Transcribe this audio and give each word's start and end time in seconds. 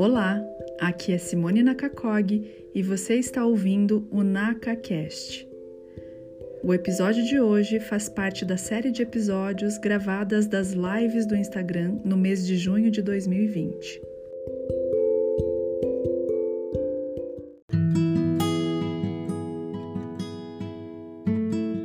Olá, 0.00 0.40
aqui 0.80 1.12
é 1.12 1.18
Simone 1.18 1.60
Nakakog 1.60 2.70
e 2.72 2.82
você 2.84 3.16
está 3.16 3.44
ouvindo 3.44 4.06
o 4.12 4.22
NakaCast. 4.22 5.44
O 6.62 6.72
episódio 6.72 7.24
de 7.24 7.40
hoje 7.40 7.80
faz 7.80 8.08
parte 8.08 8.44
da 8.44 8.56
série 8.56 8.92
de 8.92 9.02
episódios 9.02 9.76
gravadas 9.76 10.46
das 10.46 10.70
lives 10.70 11.26
do 11.26 11.34
Instagram 11.34 11.98
no 12.04 12.16
mês 12.16 12.46
de 12.46 12.56
junho 12.56 12.92
de 12.92 13.02
2020. 13.02 14.00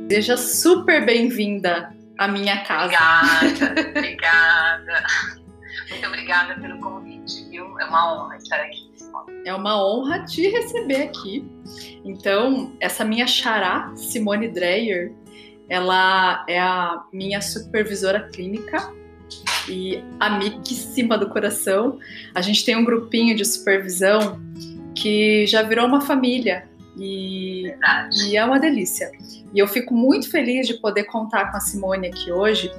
Seja 0.08 0.36
super 0.36 1.04
bem-vinda 1.04 1.92
à 2.16 2.28
minha 2.28 2.62
casa. 2.62 2.94
Obrigada, 2.94 3.90
obrigada. 3.90 5.04
Muito 5.90 6.06
obrigada 6.06 6.54
pelo? 6.60 6.73
É 7.80 7.84
uma 7.84 8.14
honra 8.14 8.36
estar 8.36 8.60
aqui. 8.60 8.90
É 9.44 9.54
uma 9.54 9.84
honra 9.84 10.24
te 10.24 10.48
receber 10.48 11.02
aqui. 11.02 11.46
Então, 12.04 12.72
essa 12.80 13.04
minha 13.04 13.26
xará, 13.26 13.92
Simone 13.96 14.48
Dreyer, 14.48 15.12
ela 15.68 16.44
é 16.48 16.60
a 16.60 17.04
minha 17.12 17.40
supervisora 17.40 18.28
clínica 18.28 18.92
e 19.68 20.02
amiguíssima 20.20 21.16
do 21.16 21.28
coração. 21.28 21.98
A 22.34 22.40
gente 22.40 22.64
tem 22.64 22.76
um 22.76 22.84
grupinho 22.84 23.34
de 23.34 23.44
supervisão 23.44 24.40
que 24.94 25.46
já 25.46 25.62
virou 25.62 25.86
uma 25.86 26.00
família 26.00 26.68
e, 26.96 27.74
e, 28.26 28.36
é 28.36 28.44
uma 28.44 28.58
delícia. 28.58 29.10
E 29.52 29.58
eu 29.58 29.66
fico 29.66 29.94
muito 29.94 30.30
feliz 30.30 30.66
de 30.66 30.74
poder 30.74 31.04
contar 31.04 31.50
com 31.50 31.56
a 31.56 31.60
Simone 31.60 32.08
aqui 32.08 32.30
hoje, 32.30 32.70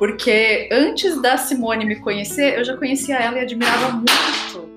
porque 0.00 0.66
antes 0.72 1.20
da 1.20 1.36
Simone 1.36 1.84
me 1.84 1.96
conhecer, 1.96 2.58
eu 2.58 2.64
já 2.64 2.74
conhecia 2.74 3.18
ela 3.18 3.36
e 3.36 3.42
admirava 3.42 3.92
muito. 3.92 4.70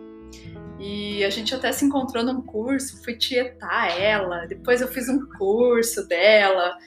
E 0.77 1.23
a 1.23 1.29
gente 1.29 1.55
até 1.55 1.71
se 1.71 1.85
encontrou 1.85 2.25
num 2.25 2.41
curso, 2.41 3.01
fui 3.05 3.15
tietar 3.15 3.97
ela, 3.97 4.45
depois 4.45 4.81
eu 4.81 4.87
fiz 4.89 5.07
um 5.07 5.25
curso 5.37 6.05
dela, 6.09 6.77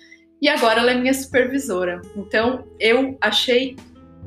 e 0.42 0.50
agora 0.50 0.80
ela 0.80 0.90
é 0.90 0.94
minha 0.96 1.14
supervisora. 1.14 2.02
Então 2.14 2.68
eu 2.78 3.16
achei 3.22 3.74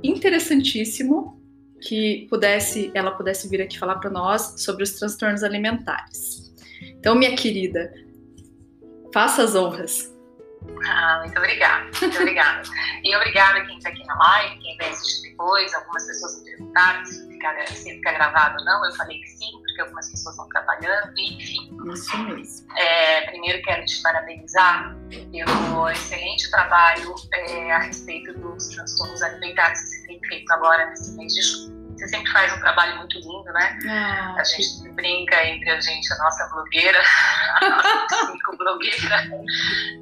interessantíssimo 0.01 1.39
que 1.79 2.25
pudesse, 2.31 2.89
ela 2.95 3.11
pudesse 3.11 3.47
vir 3.47 3.61
aqui 3.61 3.77
falar 3.77 3.99
para 3.99 4.09
nós 4.09 4.55
sobre 4.57 4.81
os 4.81 4.93
transtornos 4.93 5.43
alimentares. 5.43 6.51
Então, 6.97 7.13
minha 7.13 7.35
querida, 7.35 7.93
faça 9.13 9.43
as 9.43 9.53
honras. 9.53 10.11
Ah, 10.85 11.19
muito 11.23 11.37
obrigada, 11.37 11.89
muito 12.01 12.17
obrigada. 12.17 12.61
E 13.03 13.15
obrigada 13.15 13.65
quem 13.65 13.77
está 13.77 13.89
aqui 13.89 14.03
na 14.05 14.17
live, 14.17 14.59
quem 14.59 14.77
vai 14.77 14.89
assistir 14.89 15.29
depois. 15.29 15.73
Algumas 15.73 16.05
pessoas 16.05 16.39
me 16.39 16.45
perguntaram 16.45 17.05
se 17.05 17.27
fica, 17.27 17.67
se 17.67 17.95
fica 17.95 18.11
gravado 18.11 18.57
ou 18.59 18.65
não. 18.65 18.85
Eu 18.85 18.91
falei 18.93 19.19
que 19.19 19.29
sim, 19.29 19.51
porque 19.51 19.81
algumas 19.81 20.09
pessoas 20.09 20.35
estão 20.35 20.49
trabalhando, 20.49 21.13
enfim. 21.17 21.69
Isso 21.93 22.17
mesmo. 22.17 22.77
É, 22.77 23.21
primeiro 23.29 23.61
quero 23.63 23.85
te 23.85 24.01
parabenizar 24.01 24.95
pelo 25.31 25.89
excelente 25.89 26.49
trabalho 26.51 27.15
é, 27.33 27.71
a 27.71 27.79
respeito 27.79 28.33
dos 28.39 28.67
transtornos 28.69 29.21
alimentares 29.21 29.81
que 29.81 29.87
você 29.87 30.07
tem 30.07 30.19
feito 30.27 30.51
agora 30.53 30.89
nesse 30.89 31.15
mês 31.15 31.33
de 31.33 31.41
junho. 31.41 31.78
Você 31.99 32.07
sempre 32.07 32.31
faz 32.31 32.53
um 32.53 32.59
trabalho 32.61 32.95
muito 32.95 33.19
lindo, 33.19 33.51
né? 33.51 33.77
Ah, 33.89 34.35
a 34.37 34.43
gente 34.45 34.83
que... 34.83 34.89
brinca 34.89 35.45
entre 35.45 35.69
a 35.69 35.81
gente, 35.81 36.13
a 36.13 36.17
nossa 36.17 36.47
blogueira, 36.47 36.97
a 37.61 37.69
nossa 37.69 38.31
psicoblogueira, 38.31 39.29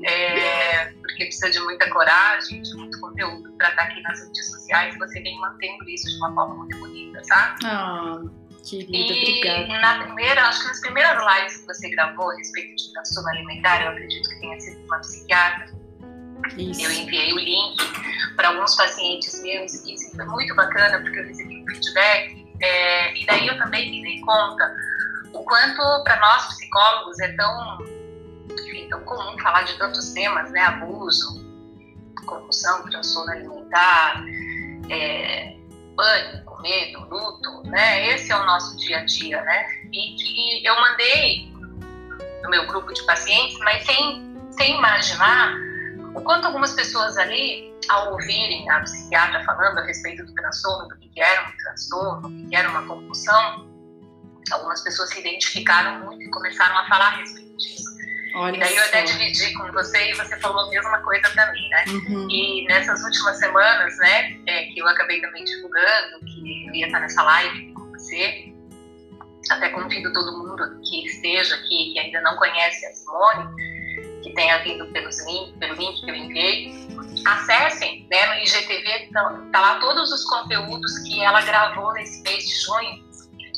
é, 0.05 0.85
porque 1.01 1.25
precisa 1.25 1.49
de 1.49 1.59
muita 1.61 1.89
coragem, 1.89 2.61
de 2.61 2.75
muito 2.75 2.99
conteúdo 2.99 3.51
para 3.53 3.69
estar 3.69 3.81
aqui 3.81 3.99
nas 4.03 4.19
redes 4.19 4.51
sociais. 4.51 4.95
Você 4.99 5.19
vem 5.21 5.39
mantendo 5.39 5.89
isso 5.89 6.07
de 6.07 6.17
uma 6.17 6.35
forma 6.35 6.55
muito 6.55 6.77
bonita, 6.77 7.19
tá? 7.27 7.55
Ah, 7.65 8.21
querida, 8.63 8.95
e 8.95 9.41
obrigada. 9.41 9.81
na 9.81 10.03
primeira, 10.03 10.47
acho 10.49 10.61
que 10.61 10.67
nas 10.67 10.81
primeiras 10.81 11.17
lives 11.17 11.57
que 11.57 11.65
você 11.65 11.89
gravou 11.89 12.29
a 12.29 12.35
respeito 12.35 12.75
de 12.75 12.93
transtorno 12.93 13.29
alimentar, 13.29 13.81
eu 13.81 13.89
acredito 13.89 14.29
que 14.29 14.39
tenha 14.39 14.59
sido 14.59 14.85
uma 14.85 14.99
psiquiatra 14.99 15.76
isso. 16.57 16.81
Eu 16.81 16.91
enviei 16.91 17.33
o 17.33 17.37
link 17.37 17.77
para 18.35 18.49
alguns 18.49 18.75
pacientes 18.75 19.41
meus 19.41 19.73
e 19.85 19.93
isso 19.93 20.15
foi 20.15 20.25
muito 20.25 20.55
bacana 20.55 20.99
porque 21.01 21.19
eu 21.19 21.25
recebi 21.25 21.61
um 21.61 21.67
feedback 21.67 22.47
é, 22.61 23.17
e 23.17 23.25
daí 23.25 23.47
eu 23.47 23.57
também 23.57 23.91
me 23.91 24.01
dei 24.03 24.21
conta 24.21 24.75
o 25.33 25.43
quanto 25.43 26.03
para 26.03 26.19
nós 26.19 26.47
psicólogos 26.47 27.19
é 27.19 27.31
tão, 27.33 27.77
enfim, 28.51 28.87
tão 28.89 29.01
comum 29.03 29.37
falar 29.39 29.63
de 29.63 29.77
tantos 29.77 30.11
temas, 30.13 30.51
né? 30.51 30.61
Abuso, 30.61 31.45
compulsão, 32.25 32.83
transtorno 32.89 33.31
alimentar, 33.31 34.23
é, 34.89 35.55
pânico, 35.95 36.61
medo, 36.61 37.07
luto, 37.09 37.63
né? 37.69 38.07
Esse 38.13 38.31
é 38.31 38.35
o 38.35 38.45
nosso 38.45 38.77
dia 38.77 38.99
a 38.99 39.05
dia, 39.05 39.41
né? 39.41 39.65
E 39.91 40.15
que 40.15 40.65
eu 40.65 40.75
mandei 40.75 41.51
no 42.43 42.49
meu 42.49 42.65
grupo 42.67 42.93
de 42.93 43.03
pacientes, 43.03 43.57
mas 43.59 43.85
sem, 43.85 44.35
sem 44.51 44.77
imaginar 44.77 45.55
o 46.17 46.21
quanto 46.21 46.47
algumas 46.47 46.73
pessoas 46.73 47.15
ali, 47.17 47.71
ao 47.89 48.13
ouvirem 48.13 48.67
a 48.71 48.79
psiquiatra 48.81 49.43
falando 49.45 49.77
a 49.77 49.83
respeito 49.83 50.25
do 50.25 50.33
transtorno, 50.33 50.89
do 50.89 50.97
que 50.97 51.21
era 51.21 51.47
um 51.47 51.57
transtorno, 51.57 52.29
do 52.29 52.49
que 52.49 52.55
era 52.55 52.69
uma 52.69 52.87
compulsão, 52.87 53.69
algumas 54.51 54.81
pessoas 54.81 55.09
se 55.09 55.19
identificaram 55.19 56.05
muito 56.05 56.23
e 56.23 56.29
começaram 56.31 56.75
a 56.75 56.87
falar 56.87 57.07
a 57.09 57.17
respeito 57.17 57.55
disso. 57.57 57.85
Olha 58.35 58.55
e 58.55 58.59
daí 58.59 58.75
eu 58.75 58.83
até 58.85 59.03
dividi 59.03 59.53
com 59.53 59.71
você 59.71 60.09
e 60.09 60.13
você 60.15 60.37
falou 60.37 60.65
a 60.65 60.69
mesma 60.69 60.99
coisa 61.03 61.29
para 61.29 61.51
mim, 61.51 61.69
né? 61.69 61.85
Uhum. 61.87 62.27
E 62.29 62.65
nessas 62.67 63.03
últimas 63.03 63.37
semanas, 63.37 63.97
né, 63.97 64.37
é, 64.47 64.65
que 64.65 64.79
eu 64.79 64.87
acabei 64.87 65.21
também 65.21 65.43
divulgando, 65.43 66.19
que 66.25 66.67
eu 66.67 66.73
ia 66.73 66.87
estar 66.87 66.99
nessa 66.99 67.21
live 67.21 67.73
com 67.73 67.91
você, 67.91 68.53
até 69.51 69.69
convido 69.69 70.11
todo 70.13 70.37
mundo 70.37 70.81
que 70.81 71.05
esteja 71.05 71.55
aqui, 71.55 71.93
que 71.93 71.99
ainda 71.99 72.21
não 72.21 72.35
conhece 72.37 72.85
a 72.85 72.91
Simone, 72.91 73.76
tenha 74.37 74.59
vindo 74.59 74.85
pelos 74.93 75.17
link, 75.25 75.57
pelo 75.57 75.73
link 75.73 75.99
que 75.99 76.11
eu 76.11 76.15
enviei, 76.15 76.87
acessem, 77.25 78.07
né, 78.09 78.27
no 78.27 78.33
IGTV 78.35 79.09
tá, 79.11 79.41
tá 79.51 79.59
lá 79.59 79.79
todos 79.79 80.11
os 80.11 80.23
conteúdos 80.25 80.99
que 80.99 81.21
ela 81.23 81.41
gravou 81.41 81.91
nesse 81.93 82.21
mês 82.21 82.45
de 82.45 82.55
junho. 82.61 83.07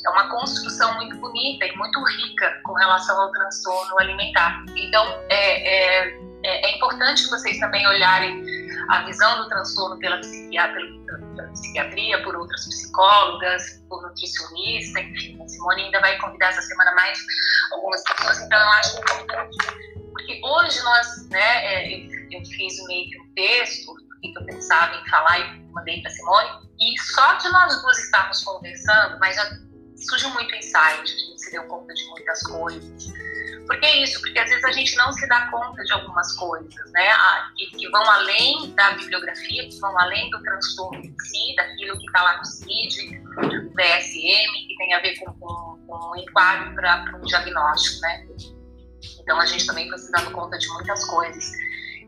É 0.02 0.08
uma 0.08 0.30
construção 0.30 0.94
muito 0.94 1.14
bonita 1.18 1.66
e 1.66 1.76
muito 1.76 2.02
rica 2.02 2.58
com 2.64 2.72
relação 2.72 3.20
ao 3.20 3.30
transtorno 3.30 3.98
alimentar. 4.00 4.64
Então, 4.74 5.06
é, 5.28 5.34
é, 5.36 6.18
é, 6.42 6.70
é 6.70 6.76
importante 6.76 7.28
vocês 7.28 7.58
também 7.58 7.86
olharem 7.86 8.42
a 8.90 9.04
visão 9.04 9.42
do 9.42 9.48
transtorno 9.48 9.98
pela 9.98 10.20
pela 10.20 11.48
psiquiatria, 11.52 12.22
por 12.22 12.36
outras 12.36 12.66
psicólogas, 12.66 13.82
por 13.88 14.02
nutricionista, 14.02 15.00
enfim. 15.00 15.40
A 15.42 15.48
Simone 15.48 15.82
ainda 15.84 16.00
vai 16.00 16.18
convidar 16.18 16.48
essa 16.48 16.62
semana 16.62 16.94
mais 16.94 17.18
algumas 17.72 18.02
pessoas, 18.04 18.40
então 18.42 18.58
eu 18.58 18.68
acho 18.68 18.98
importante 18.98 19.90
porque 20.20 20.40
hoje 20.44 20.82
nós, 20.82 21.28
né, 21.30 21.66
é, 21.66 22.06
eu, 22.30 22.44
fiz 22.44 22.86
meio 22.86 23.10
que 23.10 23.20
um 23.20 23.34
texto 23.34 23.94
que 24.20 24.38
eu 24.38 24.44
pensava 24.44 24.94
em 24.94 25.08
falar 25.08 25.38
e 25.38 25.60
mandei 25.72 26.02
para 26.02 26.10
Simone, 26.10 26.68
e 26.78 27.00
só 27.00 27.34
de 27.34 27.48
nós 27.50 27.80
duas 27.80 27.98
estarmos 27.98 28.44
conversando, 28.44 29.18
mas 29.18 29.36
já 29.36 29.58
surgiu 29.96 30.30
muito 30.30 30.54
insight, 30.54 31.02
a 31.02 31.06
gente 31.06 31.40
se 31.40 31.50
deu 31.52 31.64
conta 31.64 31.92
de 31.94 32.04
muitas 32.06 32.42
coisas. 32.42 33.12
Por 33.70 33.78
que 33.78 33.86
isso? 34.02 34.20
Porque 34.20 34.36
às 34.36 34.50
vezes 34.50 34.64
a 34.64 34.72
gente 34.72 34.96
não 34.96 35.12
se 35.12 35.28
dá 35.28 35.48
conta 35.48 35.80
de 35.84 35.92
algumas 35.92 36.36
coisas, 36.36 36.90
né? 36.90 37.08
Que, 37.56 37.66
que 37.66 37.88
vão 37.88 38.02
além 38.02 38.74
da 38.74 38.90
bibliografia, 38.94 39.68
que 39.68 39.78
vão 39.78 39.96
além 39.96 40.28
do 40.30 40.42
transtorno 40.42 40.98
em 40.98 41.14
si, 41.20 41.54
daquilo 41.54 41.96
que 41.96 42.06
está 42.06 42.20
lá 42.20 42.38
no 42.38 42.44
CID, 42.44 43.20
do 43.20 43.70
DSM, 43.76 44.66
que 44.66 44.74
tem 44.76 44.92
a 44.92 44.98
ver 44.98 45.16
com, 45.20 45.32
com, 45.34 45.86
com 45.86 46.10
um 46.10 46.16
enquadro 46.16 46.74
para 46.74 47.16
um 47.16 47.20
diagnóstico, 47.20 48.00
né? 48.00 48.26
Então 49.20 49.38
a 49.38 49.46
gente 49.46 49.64
também 49.64 49.88
foi 49.88 49.98
se 49.98 50.10
dando 50.10 50.32
conta 50.32 50.58
de 50.58 50.66
muitas 50.70 51.04
coisas. 51.04 51.52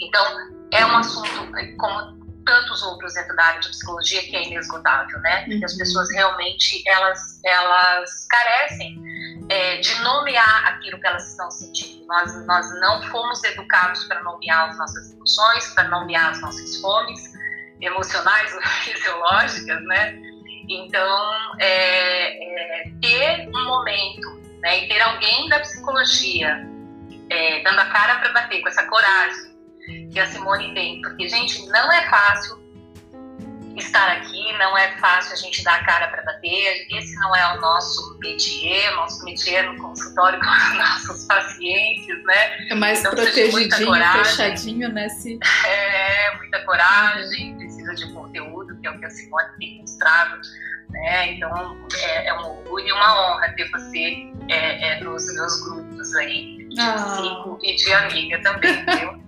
Então 0.01 0.51
é 0.73 0.85
um 0.85 0.97
assunto, 0.97 1.49
como 1.79 2.22
tantos 2.45 2.83
outros 2.83 3.15
dentro 3.15 3.35
da 3.37 3.45
área 3.45 3.61
de 3.61 3.69
psicologia, 3.69 4.23
que 4.23 4.37
é 4.37 4.47
inesgotável, 4.47 5.19
né? 5.21 5.47
Uhum. 5.49 5.61
as 5.65 5.77
pessoas 5.77 6.11
realmente 6.13 6.83
elas, 6.87 7.41
elas 7.45 8.27
carecem 8.29 9.01
é, 9.49 9.79
de 9.79 10.01
nomear 10.03 10.69
aquilo 10.69 11.01
que 11.01 11.07
elas 11.07 11.29
estão 11.31 11.51
sentindo. 11.51 12.07
Nós, 12.07 12.47
nós 12.47 12.81
não 12.81 13.03
fomos 13.05 13.43
educados 13.45 14.05
para 14.05 14.23
nomear 14.23 14.71
as 14.71 14.79
nossas 14.79 15.13
emoções, 15.13 15.75
para 15.75 15.89
nomear 15.89 16.31
as 16.31 16.41
nossas 16.41 16.77
fomes 16.81 17.21
emocionais 17.81 18.55
ou 18.55 18.63
fisiológicas, 18.83 19.83
né? 19.85 20.19
Então, 20.69 21.57
é, 21.59 22.85
é, 22.85 22.93
ter 23.01 23.49
um 23.49 23.65
momento 23.65 24.41
né, 24.61 24.85
e 24.85 24.89
ter 24.89 25.01
alguém 25.01 25.49
da 25.49 25.59
psicologia 25.61 26.69
é, 27.29 27.63
dando 27.63 27.81
a 27.81 27.87
cara 27.87 28.21
para 28.21 28.33
bater, 28.33 28.61
com 28.63 28.69
essa 28.69 28.87
coragem 28.87 29.52
que 29.87 30.21
a 30.21 30.27
Simone 30.27 30.75
tem. 30.75 31.01
Porque, 31.01 31.29
gente, 31.29 31.67
não 31.67 31.93
é 31.93 32.09
fácil 32.09 32.63
estar 33.77 34.13
aqui, 34.13 34.53
não 34.59 34.77
é 34.77 34.97
fácil 34.99 35.33
a 35.33 35.37
gente 35.37 35.63
dar 35.65 35.81
a 35.81 35.85
cara 35.85 36.09
para 36.09 36.23
bater. 36.23 36.87
Esse 36.91 37.15
não 37.17 37.35
é 37.35 37.57
o 37.57 37.61
nosso 37.61 38.19
métier, 38.19 38.95
nosso 38.97 39.25
métier 39.25 39.65
no 39.71 39.81
consultório 39.81 40.39
com 40.41 40.47
os 40.47 40.79
nossos 40.79 41.25
pacientes, 41.27 42.25
né? 42.25 42.69
É 42.71 42.75
mais 42.75 43.01
então, 43.01 43.13
protegidinho, 43.13 43.95
fechadinho, 44.13 44.89
né? 44.93 45.09
Se... 45.09 45.39
É, 45.67 46.37
muita 46.37 46.61
coragem, 46.65 47.57
precisa 47.57 47.95
de 47.95 48.13
conteúdo, 48.13 48.79
que 48.81 48.87
é 48.87 48.91
o 48.91 48.99
que 48.99 49.07
a 49.07 49.11
Simone 49.11 49.49
tem 49.59 49.79
mostrado 49.81 50.41
Né? 50.91 51.33
Então, 51.33 51.79
é, 52.03 52.29
é, 52.29 52.35
um 52.35 52.59
orgulho 52.59 52.87
e 52.87 52.93
uma 52.93 53.35
honra 53.35 53.53
ter 53.57 53.71
você 53.71 54.31
é, 54.49 54.99
é, 54.99 55.01
nos 55.01 55.25
meus 55.33 55.61
grupos 55.63 56.15
aí, 56.17 56.69
de 56.69 56.81
ah. 56.81 56.99
cinco 57.17 57.59
e 57.63 57.75
de 57.75 57.93
amiga 57.93 58.43
também, 58.43 58.85
viu? 58.85 59.22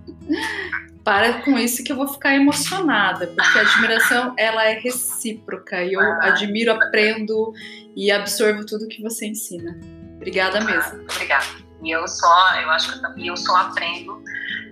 Para 1.03 1.43
com 1.43 1.57
isso 1.57 1.83
que 1.83 1.91
eu 1.91 1.95
vou 1.95 2.07
ficar 2.07 2.33
emocionada, 2.33 3.27
porque 3.27 3.59
a 3.59 3.61
admiração 3.61 4.33
ela 4.37 4.65
é 4.65 4.73
recíproca 4.73 5.83
e 5.83 5.93
eu 5.93 6.01
ah, 6.01 6.29
admiro, 6.29 6.71
aprendo 6.71 7.53
e 7.95 8.11
absorvo 8.11 8.65
tudo 8.65 8.87
que 8.87 9.03
você 9.03 9.27
ensina. 9.27 9.79
Obrigada 10.15 10.59
mesmo. 10.61 11.01
Ah, 11.07 11.13
obrigada. 11.13 11.45
E 11.83 11.91
eu 11.91 12.07
só, 12.07 12.59
eu 12.59 12.69
acho 12.71 12.91
que 12.91 12.97
eu, 12.97 13.01
também 13.03 13.27
eu 13.27 13.37
só 13.37 13.55
aprendo 13.55 14.23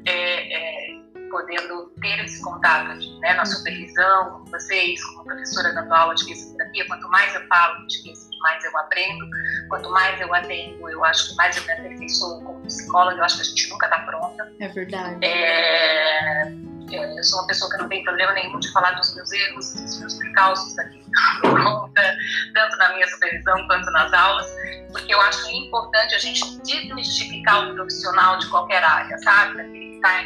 é, 0.05 0.93
é, 0.93 0.99
podendo 1.29 1.91
ter 2.01 2.23
esse 2.23 2.41
contato 2.41 2.95
né, 3.19 3.33
na 3.33 3.45
supervisão, 3.45 4.39
com 4.39 4.45
vocês, 4.51 5.03
como 5.03 5.25
professora 5.25 5.73
dando 5.73 5.93
aula 5.93 6.15
de 6.15 6.25
fisioterapia, 6.25 6.87
quanto 6.87 7.07
mais 7.09 7.33
eu 7.35 7.45
falo 7.47 7.85
de 7.87 8.01
física, 8.01 8.35
mais 8.41 8.63
eu 8.63 8.77
aprendo, 8.77 9.25
quanto 9.73 9.89
mais 9.89 10.21
eu 10.21 10.31
atendo, 10.31 10.87
eu 10.87 11.03
acho 11.03 11.29
que 11.29 11.35
mais 11.35 11.57
eu 11.57 11.63
me 11.63 11.71
aperfeiçoo 11.71 12.43
como 12.43 12.61
psicóloga, 12.61 13.17
eu 13.17 13.23
acho 13.23 13.37
que 13.37 13.41
a 13.41 13.45
gente 13.45 13.69
nunca 13.71 13.87
está 13.87 13.99
pronta. 13.99 14.53
É 14.59 14.67
verdade. 14.67 15.25
É, 15.25 16.47
eu 16.91 17.23
sou 17.23 17.39
uma 17.39 17.47
pessoa 17.47 17.71
que 17.71 17.77
não 17.77 17.89
tem 17.89 18.03
problema 18.03 18.33
nenhum 18.33 18.59
de 18.59 18.71
falar 18.71 18.91
dos 18.91 19.15
meus 19.15 19.31
erros, 19.31 19.73
dos 19.73 19.99
meus 19.99 20.13
percalços 20.19 20.75
daqui 20.75 21.03
tanto 22.53 22.77
na 22.77 22.93
minha 22.93 23.07
supervisão 23.07 23.67
quanto 23.67 23.91
nas 23.91 24.13
aulas, 24.13 24.47
porque 24.91 25.13
eu 25.13 25.21
acho 25.21 25.49
importante 25.51 26.15
a 26.15 26.19
gente 26.19 26.61
desmistificar 26.61 27.69
o 27.69 27.73
profissional 27.73 28.37
de 28.37 28.47
qualquer 28.49 28.83
área, 28.83 29.17
sabe? 29.19 29.61
Aquele 29.61 29.89
que 29.89 29.95
está, 29.95 30.23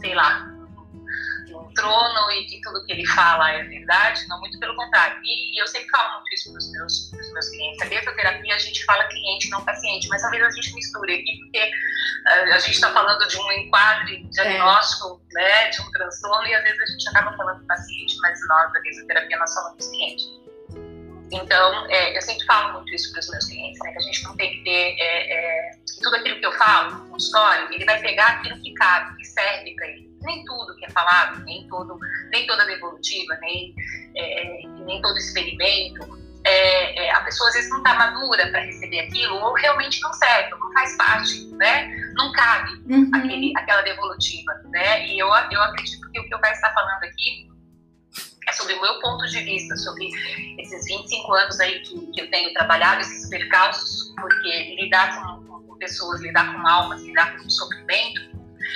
sei 0.00 0.14
lá, 0.14 0.47
trono 1.78 2.30
e 2.32 2.44
que 2.46 2.60
tudo 2.60 2.84
que 2.84 2.92
ele 2.92 3.06
fala 3.06 3.50
é 3.52 3.62
verdade, 3.62 4.26
não, 4.26 4.40
muito 4.40 4.58
pelo 4.58 4.74
contrário. 4.74 5.20
E, 5.22 5.54
e 5.54 5.62
eu 5.62 5.66
sempre 5.66 5.88
falo 5.90 6.14
muito 6.14 6.34
isso 6.34 6.50
para 6.50 6.58
os 6.58 6.72
meus, 6.72 7.12
meus 7.32 7.48
clientes. 7.50 7.82
A 7.82 7.84
bioterapia 7.86 8.54
a 8.54 8.58
gente 8.58 8.84
fala 8.84 9.04
cliente, 9.04 9.48
não 9.50 9.64
paciente, 9.64 10.08
mas 10.08 10.24
às 10.24 10.30
vezes 10.30 10.46
a 10.46 10.50
gente 10.50 10.74
mistura 10.74 11.12
aqui, 11.12 11.38
porque 11.38 11.64
uh, 11.64 12.54
a 12.54 12.58
gente 12.58 12.74
está 12.74 12.90
falando 12.92 13.26
de 13.28 13.38
um 13.38 13.52
enquadre 13.52 14.24
diagnóstico, 14.24 15.20
é. 15.30 15.34
né, 15.34 15.70
de 15.70 15.80
um 15.80 15.90
transtorno, 15.92 16.46
e 16.48 16.54
às 16.54 16.62
vezes 16.64 16.80
a 16.80 16.86
gente 16.86 17.08
acaba 17.10 17.36
falando 17.36 17.66
paciente, 17.66 18.16
mas 18.20 18.38
nós 18.48 18.72
da 18.72 18.80
fisioterapia 18.80 19.38
nós 19.38 19.54
falamos 19.54 19.86
cliente. 19.86 20.47
Então, 21.30 21.86
é, 21.90 22.16
eu 22.16 22.22
sempre 22.22 22.44
falo 22.46 22.74
muito 22.74 22.94
isso 22.94 23.12
para 23.12 23.20
os 23.20 23.30
meus 23.30 23.44
clientes, 23.46 23.78
né, 23.82 23.92
que 23.92 23.98
a 23.98 24.02
gente 24.02 24.24
não 24.24 24.36
tem 24.36 24.50
que 24.50 24.64
ter 24.64 24.96
é, 24.98 25.32
é, 25.32 25.70
tudo 26.02 26.16
aquilo 26.16 26.40
que 26.40 26.46
eu 26.46 26.52
falo 26.52 26.90
no 26.92 27.10
consultório, 27.10 27.72
ele 27.72 27.84
vai 27.84 28.00
pegar 28.00 28.28
aquilo 28.28 28.60
que 28.60 28.72
cabe, 28.74 29.16
que 29.16 29.24
serve 29.24 29.74
para 29.74 29.88
ele 29.88 30.08
nem 30.22 30.44
tudo 30.44 30.74
que 30.76 30.84
é 30.84 30.90
falado, 30.90 31.44
nem, 31.44 31.66
todo, 31.68 31.98
nem 32.30 32.46
toda 32.46 32.66
devolutiva, 32.66 33.36
nem, 33.40 33.74
é, 34.16 34.66
nem 34.84 35.00
todo 35.00 35.16
experimento, 35.16 36.18
é, 36.44 37.06
é, 37.06 37.10
a 37.12 37.20
pessoa 37.22 37.48
às 37.48 37.54
vezes 37.54 37.70
não 37.70 37.78
está 37.78 37.94
madura 37.94 38.46
para 38.50 38.60
receber 38.60 39.00
aquilo, 39.00 39.36
ou 39.36 39.54
realmente 39.54 40.00
não 40.00 40.12
serve, 40.12 40.50
não 40.50 40.72
faz 40.72 40.96
parte, 40.96 41.46
né? 41.54 41.88
Não 42.14 42.32
cabe 42.32 42.72
uhum. 42.88 43.10
aquele, 43.12 43.52
aquela 43.56 43.82
devolutiva, 43.82 44.52
né? 44.70 45.06
E 45.06 45.18
eu, 45.18 45.28
eu 45.28 45.62
acredito 45.62 46.10
que 46.10 46.20
o 46.20 46.24
que 46.24 46.34
eu 46.34 46.40
vai 46.40 46.52
estar 46.52 46.72
falando 46.72 47.02
aqui 47.04 47.47
é 48.48 48.52
sobre 48.52 48.74
o 48.74 48.80
meu 48.80 48.98
ponto 49.00 49.26
de 49.26 49.40
vista, 49.40 49.76
sobre 49.76 50.08
esses 50.58 50.84
25 50.86 51.32
anos 51.34 51.60
aí 51.60 51.80
que, 51.80 52.06
que 52.12 52.20
eu 52.22 52.30
tenho 52.30 52.52
trabalhado, 52.54 53.00
esses 53.00 53.28
percalços, 53.28 54.14
porque 54.18 54.76
lidar 54.80 55.22
com, 55.22 55.60
com 55.60 55.76
pessoas, 55.76 56.20
lidar 56.20 56.54
com 56.54 56.66
almas, 56.66 57.02
lidar 57.02 57.36
com 57.36 57.48
sofrimento, 57.50 58.28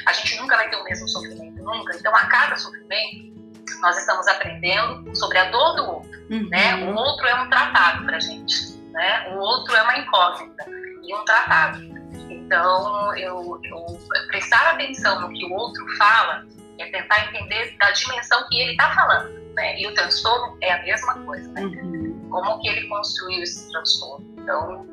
a 0.07 0.13
gente 0.13 0.37
nunca 0.37 0.57
vai 0.57 0.69
ter 0.69 0.77
o 0.77 0.85
mesmo 0.85 1.09
sofrimento, 1.09 1.63
nunca. 1.63 1.97
Então, 1.97 2.15
a 2.15 2.27
cada 2.27 2.57
sofrimento, 2.57 3.33
nós 3.81 3.97
estamos 3.99 4.27
aprendendo 4.29 5.15
sobre 5.17 5.39
a 5.39 5.51
dor 5.51 5.77
do 5.77 5.91
outro, 5.91 6.27
uhum. 6.31 6.49
né? 6.49 6.77
O 6.85 6.95
outro 6.95 7.27
é 7.27 7.35
um 7.35 7.49
tratado 7.49 8.05
para 8.05 8.21
gente, 8.21 8.77
né? 8.91 9.35
O 9.35 9.39
outro 9.39 9.75
é 9.75 9.83
uma 9.83 9.99
incógnita 9.99 10.67
e 11.03 11.15
um 11.15 11.25
tratado. 11.25 11.83
Então, 12.31 13.17
eu, 13.17 13.59
eu 13.65 13.99
prestar 14.29 14.73
atenção 14.73 15.21
no 15.21 15.33
que 15.33 15.45
o 15.47 15.53
outro 15.53 15.85
fala 15.97 16.47
é 16.83 16.91
tentar 16.91 17.29
entender 17.29 17.77
da 17.79 17.91
dimensão 17.91 18.49
que 18.49 18.61
ele 18.61 18.73
está 18.73 18.95
falando, 18.95 19.31
né? 19.55 19.81
E 19.81 19.87
o 19.87 19.95
transtorno 19.95 20.57
é 20.61 20.73
a 20.73 20.83
mesma 20.83 21.15
coisa, 21.25 21.51
né? 21.53 21.63
Uhum. 21.63 22.29
Como 22.31 22.61
que 22.61 22.69
ele 22.69 22.89
construiu 22.89 23.43
esse 23.43 23.71
transtorno. 23.71 24.27
Então, 24.39 24.87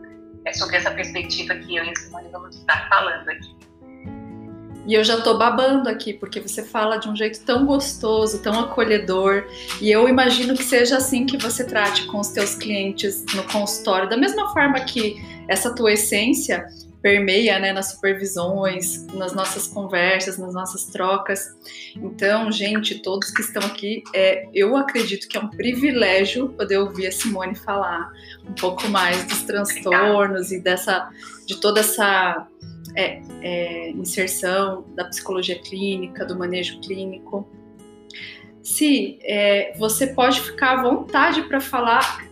é 0.46 0.54
sobre 0.54 0.78
essa 0.78 0.92
perspectiva 0.92 1.56
que 1.56 1.76
eu 1.76 1.84
e 1.84 1.90
a 1.90 1.96
Simone 1.96 2.30
vamos 2.32 2.56
estar 2.56 2.88
falando 2.90 3.30
aqui. 3.30 3.60
E 4.86 4.96
eu 4.96 5.04
já 5.04 5.22
tô 5.22 5.38
babando 5.38 5.88
aqui, 5.88 6.14
porque 6.14 6.40
você 6.40 6.64
fala 6.64 6.98
de 6.98 7.08
um 7.08 7.16
jeito 7.16 7.42
tão 7.46 7.64
gostoso, 7.66 8.42
tão 8.42 8.60
acolhedor. 8.60 9.46
E 9.80 9.92
eu 9.92 10.10
imagino 10.10 10.56
que 10.56 10.64
seja 10.64 10.98
assim 10.98 11.28
que 11.28 11.38
você 11.38 11.64
trate 11.64 12.08
com 12.08 12.20
os 12.20 12.30
teus 12.30 12.56
clientes 12.56 13.24
no 13.36 13.44
consultório, 13.44 14.10
da 14.10 14.18
mesma 14.18 14.52
forma 14.52 14.80
que 14.80 15.16
essa 15.48 15.76
tua 15.76 15.94
essência 15.94 16.66
permeia 17.02 17.58
né, 17.60 17.72
nas 17.72 17.92
supervisões, 17.92 19.06
nas 19.08 19.34
nossas 19.34 19.68
conversas, 19.68 20.38
nas 20.38 20.54
nossas 20.54 20.86
trocas. 20.86 21.48
Então, 21.96 22.52
gente, 22.52 23.02
todos 23.02 23.32
que 23.32 23.42
estão 23.42 23.64
aqui, 23.64 24.04
é, 24.14 24.48
eu 24.54 24.76
acredito 24.76 25.28
que 25.28 25.38
é 25.38 25.40
um 25.40 25.50
privilégio 25.50 26.50
poder 26.50 26.78
ouvir 26.78 27.08
a 27.08 27.12
Simone 27.12 27.56
falar 27.56 28.12
um 28.48 28.54
pouco 28.54 28.88
mais 28.90 29.26
dos 29.26 29.44
transtornos 29.44 30.52
e 30.52 30.60
dessa, 30.60 31.10
de 31.46 31.60
toda 31.60 31.80
essa 31.80 32.48
é, 32.96 33.22
é, 33.42 33.90
inserção 33.92 34.86
da 34.96 35.06
psicologia 35.06 35.58
clínica, 35.60 36.26
do 36.26 36.38
manejo 36.38 36.80
clínico. 36.82 37.48
Se 38.62 39.20
é, 39.24 39.74
você 39.78 40.08
pode 40.08 40.42
ficar 40.42 40.80
à 40.80 40.84
vontade 40.84 41.44
para 41.44 41.62
falar 41.62 42.28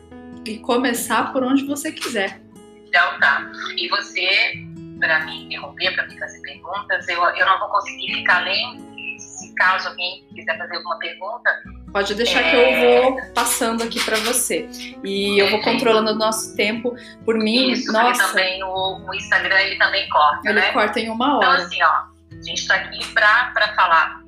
e 0.45 0.59
começar 0.59 1.31
por 1.31 1.43
onde 1.43 1.65
você 1.65 1.91
quiser. 1.91 2.41
Então 2.87 3.19
tá. 3.19 3.51
E 3.77 3.87
você, 3.89 4.53
para 4.99 5.25
me 5.25 5.45
interromper, 5.45 5.93
para 5.95 6.07
me 6.07 6.17
fazer 6.17 6.41
perguntas, 6.41 7.07
eu, 7.07 7.23
eu 7.23 7.45
não 7.45 7.59
vou 7.59 7.69
conseguir 7.69 8.13
ficar 8.13 8.39
lendo. 8.39 8.87
Se 9.19 9.53
caso 9.55 9.89
alguém 9.89 10.25
quiser 10.33 10.57
fazer 10.57 10.75
alguma 10.77 10.97
pergunta, 10.99 11.49
Pode 11.91 12.13
deixar 12.15 12.41
é... 12.41 12.49
que 12.49 12.55
eu 12.55 13.01
vou 13.01 13.33
passando 13.33 13.83
aqui 13.83 14.03
para 14.03 14.17
você. 14.17 14.69
E 15.03 15.41
eu 15.41 15.49
vou 15.49 15.61
controlando 15.61 16.11
o 16.11 16.15
nosso 16.15 16.55
tempo. 16.55 16.95
Por 17.23 17.37
mim, 17.37 17.71
Isso, 17.71 17.91
nossa. 17.91 18.27
também 18.27 18.63
o, 18.63 19.05
o, 19.07 19.15
Instagram 19.15 19.59
ele 19.61 19.77
também 19.77 20.07
corta. 20.09 20.49
Ele 20.49 20.59
né? 20.59 20.71
corta 20.73 20.99
em 20.99 21.09
uma 21.09 21.37
hora. 21.37 21.53
Então, 21.53 21.65
assim, 21.65 21.81
ó, 21.81 22.37
a 22.37 22.43
gente 22.43 22.61
está 22.61 22.75
aqui 22.75 23.05
para 23.13 23.73
falar 23.75 24.21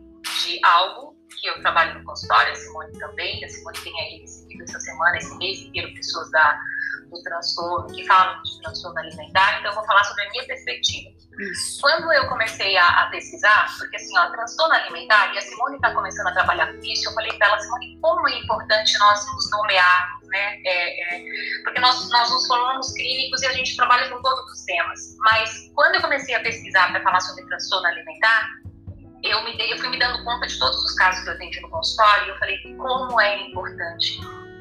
de 0.46 0.60
algo 0.64 1.16
que 1.40 1.48
eu 1.48 1.62
trabalho 1.62 2.00
no 2.00 2.06
consultório, 2.06 2.52
a 2.52 2.56
Simone 2.56 2.92
também. 2.98 3.44
A 3.44 3.50
Simone 3.50 3.78
tem 3.80 4.02
aí 4.02 4.20
recebido 4.22 4.64
essa 4.64 4.80
semana, 4.80 5.18
esse 5.18 5.38
mês 5.38 5.60
inteiro, 5.62 5.94
pessoas 5.94 6.32
da, 6.32 6.60
do 7.10 7.22
transtorno, 7.24 7.88
que 7.94 8.06
falam 8.06 8.42
de 8.44 8.62
transtorno 8.62 9.00
alimentar. 9.00 9.60
Então, 9.60 9.72
eu 9.72 9.76
vou 9.76 9.86
falar 9.86 10.04
sobre 10.04 10.24
a 10.24 10.30
minha 10.30 10.46
perspectiva. 10.46 11.10
Isso. 11.40 11.82
Quando 11.82 12.12
eu 12.12 12.28
comecei 12.28 12.78
a, 12.78 12.86
a, 13.04 13.10
pesquisar, 13.10 13.74
porque 13.78 13.96
assim, 13.96 14.18
ó, 14.18 14.30
transtorno 14.30 14.74
alimentar, 14.74 15.34
e 15.34 15.38
a 15.38 15.42
Simone 15.42 15.76
está 15.76 15.94
começando 15.94 16.28
a 16.28 16.34
trabalhar 16.34 16.68
com 16.74 16.80
isso, 16.84 17.10
eu 17.10 17.14
falei 17.14 17.32
para 17.38 17.48
ela, 17.48 17.60
Simone, 17.60 17.98
como 18.02 18.28
é 18.28 18.40
importante 18.40 18.98
nós 19.00 19.26
nos 19.34 19.50
nomearmos, 19.52 20.28
né? 20.28 20.62
É, 20.66 21.16
é, 21.16 21.64
porque 21.64 21.80
nós, 21.80 22.10
nós 22.10 22.30
nos 22.30 22.46
formamos 22.46 22.92
clínicos 22.94 23.42
e 23.42 23.48
a 23.48 23.54
gente 23.54 23.76
trabalha 23.78 24.10
com 24.10 24.22
todos 24.22 24.52
os 24.52 24.64
temas. 24.66 25.16
Mas 25.20 25.72
quando 25.74 25.96
eu 25.96 26.02
comecei 26.02 26.36
a 26.36 26.42
pesquisar 26.42 26.92
para 26.92 27.02
falar 27.02 27.22
sobre 27.22 27.46
transtorno 27.46 27.88
alimentar, 27.88 28.50
eu, 29.24 29.44
me 29.44 29.56
dei, 29.58 29.74
eu 29.74 29.78
fui 29.78 29.90
me 29.90 30.00
dando 30.00 30.24
conta 30.24 30.48
de 30.48 30.58
todos 30.60 30.78
os 30.84 30.96
casos 30.96 31.24
que 31.24 31.30
eu 31.30 31.34
atendi 31.34 31.60
no 31.62 31.70
consultório 31.70 32.28
e 32.28 32.30
eu 32.30 32.38
falei 32.38 32.76
como 32.78 33.20
é 33.20 33.48
importante 33.48 34.20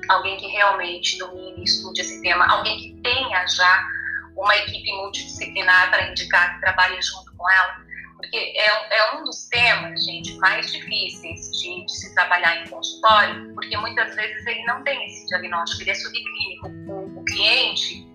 alguém 0.09 0.37
que 0.39 0.47
realmente 0.47 1.19
domine 1.19 1.61
e 1.61 1.65
estude 1.65 2.01
esse 2.01 2.23
tema, 2.23 2.47
alguém 2.51 2.79
que 2.79 3.03
tenha 3.03 3.47
já 3.47 3.89
uma 4.37 4.57
equipe 4.57 4.91
multidisciplinar 4.93 5.91
para 5.91 6.11
indicar 6.11 6.55
que 6.55 6.61
trabalhe 6.61 7.01
junto 7.03 7.35
com 7.37 7.51
ela, 7.51 7.77
porque 8.17 8.37
é, 8.37 8.99
é 8.99 9.15
um 9.15 9.25
dos 9.25 9.49
temas, 9.49 10.05
gente, 10.05 10.37
mais 10.39 10.71
difíceis 10.71 11.51
de, 11.53 11.85
de, 11.85 11.93
se 11.93 12.15
trabalhar 12.15 12.63
em 12.63 12.69
consultório, 12.69 13.53
porque 13.55 13.77
muitas 13.77 14.15
vezes 14.15 14.47
ele 14.47 14.65
não 14.65 14.83
tem 14.83 15.05
esse 15.07 15.27
diagnóstico, 15.27 15.83
ele 15.83 15.91
é 15.91 15.95
subclínico. 15.95 16.69
O, 16.89 17.21
o 17.21 17.25
cliente, 17.25 18.09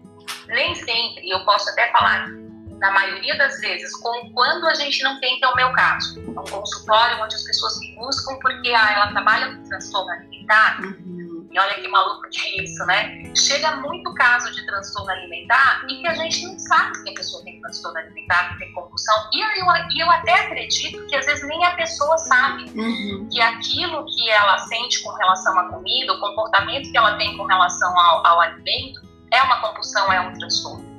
nem 0.47 0.75
sempre, 0.75 1.29
eu 1.29 1.43
posso 1.45 1.69
até 1.69 1.91
falar 1.91 2.27
na 2.79 2.91
maioria 2.91 3.37
das 3.37 3.59
vezes, 3.61 3.95
com 3.97 4.29
quando 4.33 4.67
a 4.67 4.73
gente 4.73 5.01
não 5.03 5.19
tem, 5.21 5.39
que 5.39 5.45
é 5.45 5.47
o 5.47 5.55
meu 5.55 5.71
caso, 5.71 6.19
é 6.19 6.39
um 6.39 6.43
consultório 6.43 7.23
onde 7.23 7.35
as 7.35 7.43
pessoas 7.43 7.79
me 7.79 7.95
buscam 7.95 8.35
porque 8.41 8.73
ah, 8.73 8.93
ela 8.93 9.07
trabalha 9.07 9.55
com 9.55 9.63
transtorno 9.63 10.11
alimentar, 10.11 10.81
uhum 10.81 11.12
e 11.53 11.59
olha 11.59 11.75
que 11.75 11.87
maluco 11.87 12.27
que 12.31 12.63
isso, 12.63 12.83
né? 12.85 13.31
Chega 13.35 13.75
muito 13.75 14.11
caso 14.15 14.51
de 14.51 14.65
transtorno 14.65 15.11
alimentar 15.11 15.85
e 15.87 16.01
que 16.01 16.07
a 16.07 16.13
gente 16.15 16.45
não 16.47 16.57
sabe 16.57 17.03
que 17.03 17.11
a 17.11 17.13
pessoa 17.13 17.43
tem 17.43 17.61
transtorno 17.61 17.99
alimentar, 17.99 18.53
que 18.53 18.59
tem 18.59 18.73
compulsão. 18.73 19.29
E 19.31 19.39
eu, 19.39 19.65
e 19.91 19.99
eu 19.99 20.09
até 20.09 20.33
acredito 20.33 21.05
que 21.05 21.15
às 21.15 21.25
vezes 21.25 21.47
nem 21.47 21.63
a 21.63 21.75
pessoa 21.75 22.17
sabe 22.17 22.63
uhum. 22.75 23.29
que 23.31 23.39
aquilo 23.39 24.03
que 24.05 24.29
ela 24.31 24.57
sente 24.57 25.03
com 25.03 25.11
relação 25.11 25.59
à 25.59 25.69
comida, 25.69 26.13
o 26.13 26.19
comportamento 26.19 26.91
que 26.91 26.97
ela 26.97 27.17
tem 27.17 27.37
com 27.37 27.43
relação 27.43 27.99
ao, 27.99 28.25
ao 28.25 28.41
alimento, 28.41 29.01
é 29.31 29.41
uma 29.43 29.61
compulsão, 29.61 30.11
é 30.11 30.19
um 30.21 30.33
transtorno. 30.33 30.91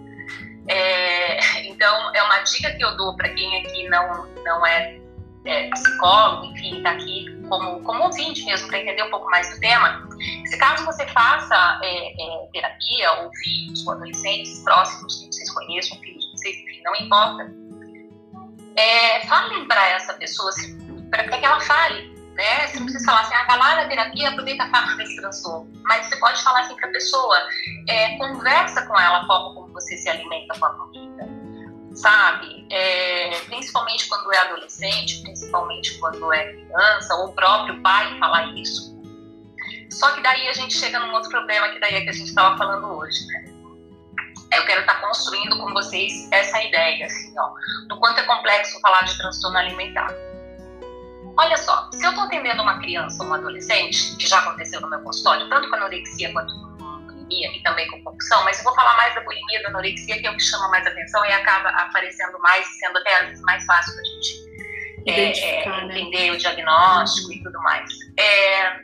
É, 0.68 1.66
então, 1.68 2.14
é 2.14 2.22
uma 2.22 2.38
dica 2.40 2.70
que 2.72 2.84
eu 2.84 2.96
dou 2.96 3.16
para 3.16 3.28
quem 3.30 3.60
aqui 3.60 3.88
não, 3.88 4.26
não 4.44 4.64
é 4.64 5.00
é, 5.44 5.68
psicólogo, 5.70 6.46
enfim, 6.46 6.78
está 6.78 6.92
aqui 6.92 7.26
como, 7.48 7.82
como 7.82 8.04
ouvinte 8.04 8.44
mesmo, 8.44 8.68
para 8.68 8.78
entender 8.78 9.02
um 9.02 9.10
pouco 9.10 9.30
mais 9.30 9.52
do 9.54 9.60
tema, 9.60 10.08
se 10.46 10.56
caso 10.56 10.84
você 10.84 11.06
faça 11.08 11.80
é, 11.82 12.12
é, 12.12 12.46
terapia, 12.52 13.12
ou 13.22 13.30
filhos, 13.34 13.86
ou 13.86 13.92
adolescentes 13.92 14.62
próximos 14.62 15.20
que 15.20 15.26
vocês 15.26 15.50
conheçam, 15.52 15.98
filhos 15.98 16.24
enfim, 16.50 16.80
não 16.84 16.94
importa, 16.96 17.50
é, 18.76 19.26
falem 19.26 19.66
para 19.66 19.88
essa 19.90 20.14
pessoa, 20.14 20.50
para 21.10 21.24
que 21.24 21.44
ela 21.44 21.60
fale, 21.60 22.14
né? 22.34 22.66
Você 22.66 22.78
não 22.78 22.86
precisa 22.86 23.04
falar 23.04 23.20
assim, 23.20 23.34
ah, 23.34 23.44
vai 23.46 23.58
lá 23.58 23.76
na 23.76 23.88
terapia, 23.88 24.30
aproveita 24.30 24.64
a 24.64 24.70
falando 24.70 24.96
desse 24.96 25.16
transtorno. 25.16 25.72
Mas 25.84 26.06
você 26.06 26.16
pode 26.16 26.42
falar 26.42 26.60
assim 26.60 26.74
para 26.76 26.88
a 26.88 26.92
pessoa, 26.92 27.38
é, 27.88 28.16
conversa 28.18 28.84
com 28.86 28.98
ela 28.98 29.22
a 29.22 29.26
forma 29.26 29.54
como 29.54 29.72
você 29.72 29.96
se 29.96 30.08
alimenta 30.08 30.58
com 30.58 30.66
a 30.66 30.70
comida, 30.70 31.28
sabe? 31.94 32.66
É, 32.70 33.40
principalmente 33.46 34.08
quando 34.08 34.32
é 34.32 34.38
adolescente, 34.38 35.22
principalmente 35.22 35.98
quando 35.98 36.32
é 36.32 36.52
criança, 36.52 37.14
ou 37.16 37.28
o 37.28 37.32
próprio 37.32 37.80
pai 37.82 38.18
falar 38.18 38.46
isso. 38.54 38.94
Só 39.90 40.10
que 40.12 40.20
daí 40.22 40.48
a 40.48 40.52
gente 40.52 40.76
chega 40.76 40.98
num 40.98 41.12
outro 41.12 41.30
problema 41.30 41.68
que 41.68 41.78
daí 41.78 41.94
é 41.94 42.00
que 42.02 42.10
a 42.10 42.12
gente 42.12 42.28
estava 42.28 42.56
falando 42.56 42.86
hoje, 42.98 43.26
né? 43.26 43.44
Eu 44.52 44.64
quero 44.66 44.80
estar 44.80 44.94
tá 44.94 45.00
construindo 45.00 45.58
com 45.58 45.72
vocês 45.72 46.28
essa 46.30 46.62
ideia, 46.62 47.06
assim, 47.06 47.32
ó, 47.38 47.50
do 47.88 47.98
quanto 47.98 48.20
é 48.20 48.22
complexo 48.24 48.80
falar 48.80 49.02
de 49.02 49.16
transtorno 49.16 49.58
alimentar. 49.58 50.12
Olha 51.36 51.56
só, 51.56 51.90
se 51.92 52.04
eu 52.04 52.10
estou 52.10 52.24
atendendo 52.24 52.62
uma 52.62 52.78
criança 52.78 53.22
ou 53.22 53.30
um 53.30 53.34
adolescente, 53.34 54.16
que 54.16 54.26
já 54.26 54.38
aconteceu 54.38 54.80
no 54.80 54.88
meu 54.88 55.00
consultório, 55.00 55.48
tanto 55.48 55.68
com 55.68 55.76
anorexia 55.76 56.32
quanto 56.32 56.54
com 56.54 56.73
bulimia 57.24 57.56
e 57.56 57.62
também 57.62 57.88
com 57.90 58.02
compulsão, 58.02 58.44
mas 58.44 58.58
eu 58.58 58.64
vou 58.64 58.74
falar 58.74 58.96
mais 58.96 59.14
da 59.14 59.20
bulimia 59.22 59.62
da 59.62 59.68
anorexia, 59.68 60.18
que 60.18 60.26
é 60.26 60.30
o 60.30 60.36
que 60.36 60.42
chama 60.42 60.68
mais 60.68 60.86
atenção 60.86 61.24
e 61.24 61.32
acaba 61.32 61.68
aparecendo 61.70 62.38
mais, 62.40 62.66
sendo 62.78 62.98
até 62.98 63.20
às 63.20 63.28
vezes 63.28 63.42
mais 63.42 63.64
fácil 63.64 63.92
para 63.94 64.02
a 64.02 64.04
gente 64.04 64.44
é, 65.06 65.62
é, 65.62 65.68
né? 65.68 66.00
entender 66.00 66.30
o 66.30 66.38
diagnóstico 66.38 67.32
e 67.32 67.42
tudo 67.42 67.60
mais. 67.62 67.90
É, 68.18 68.80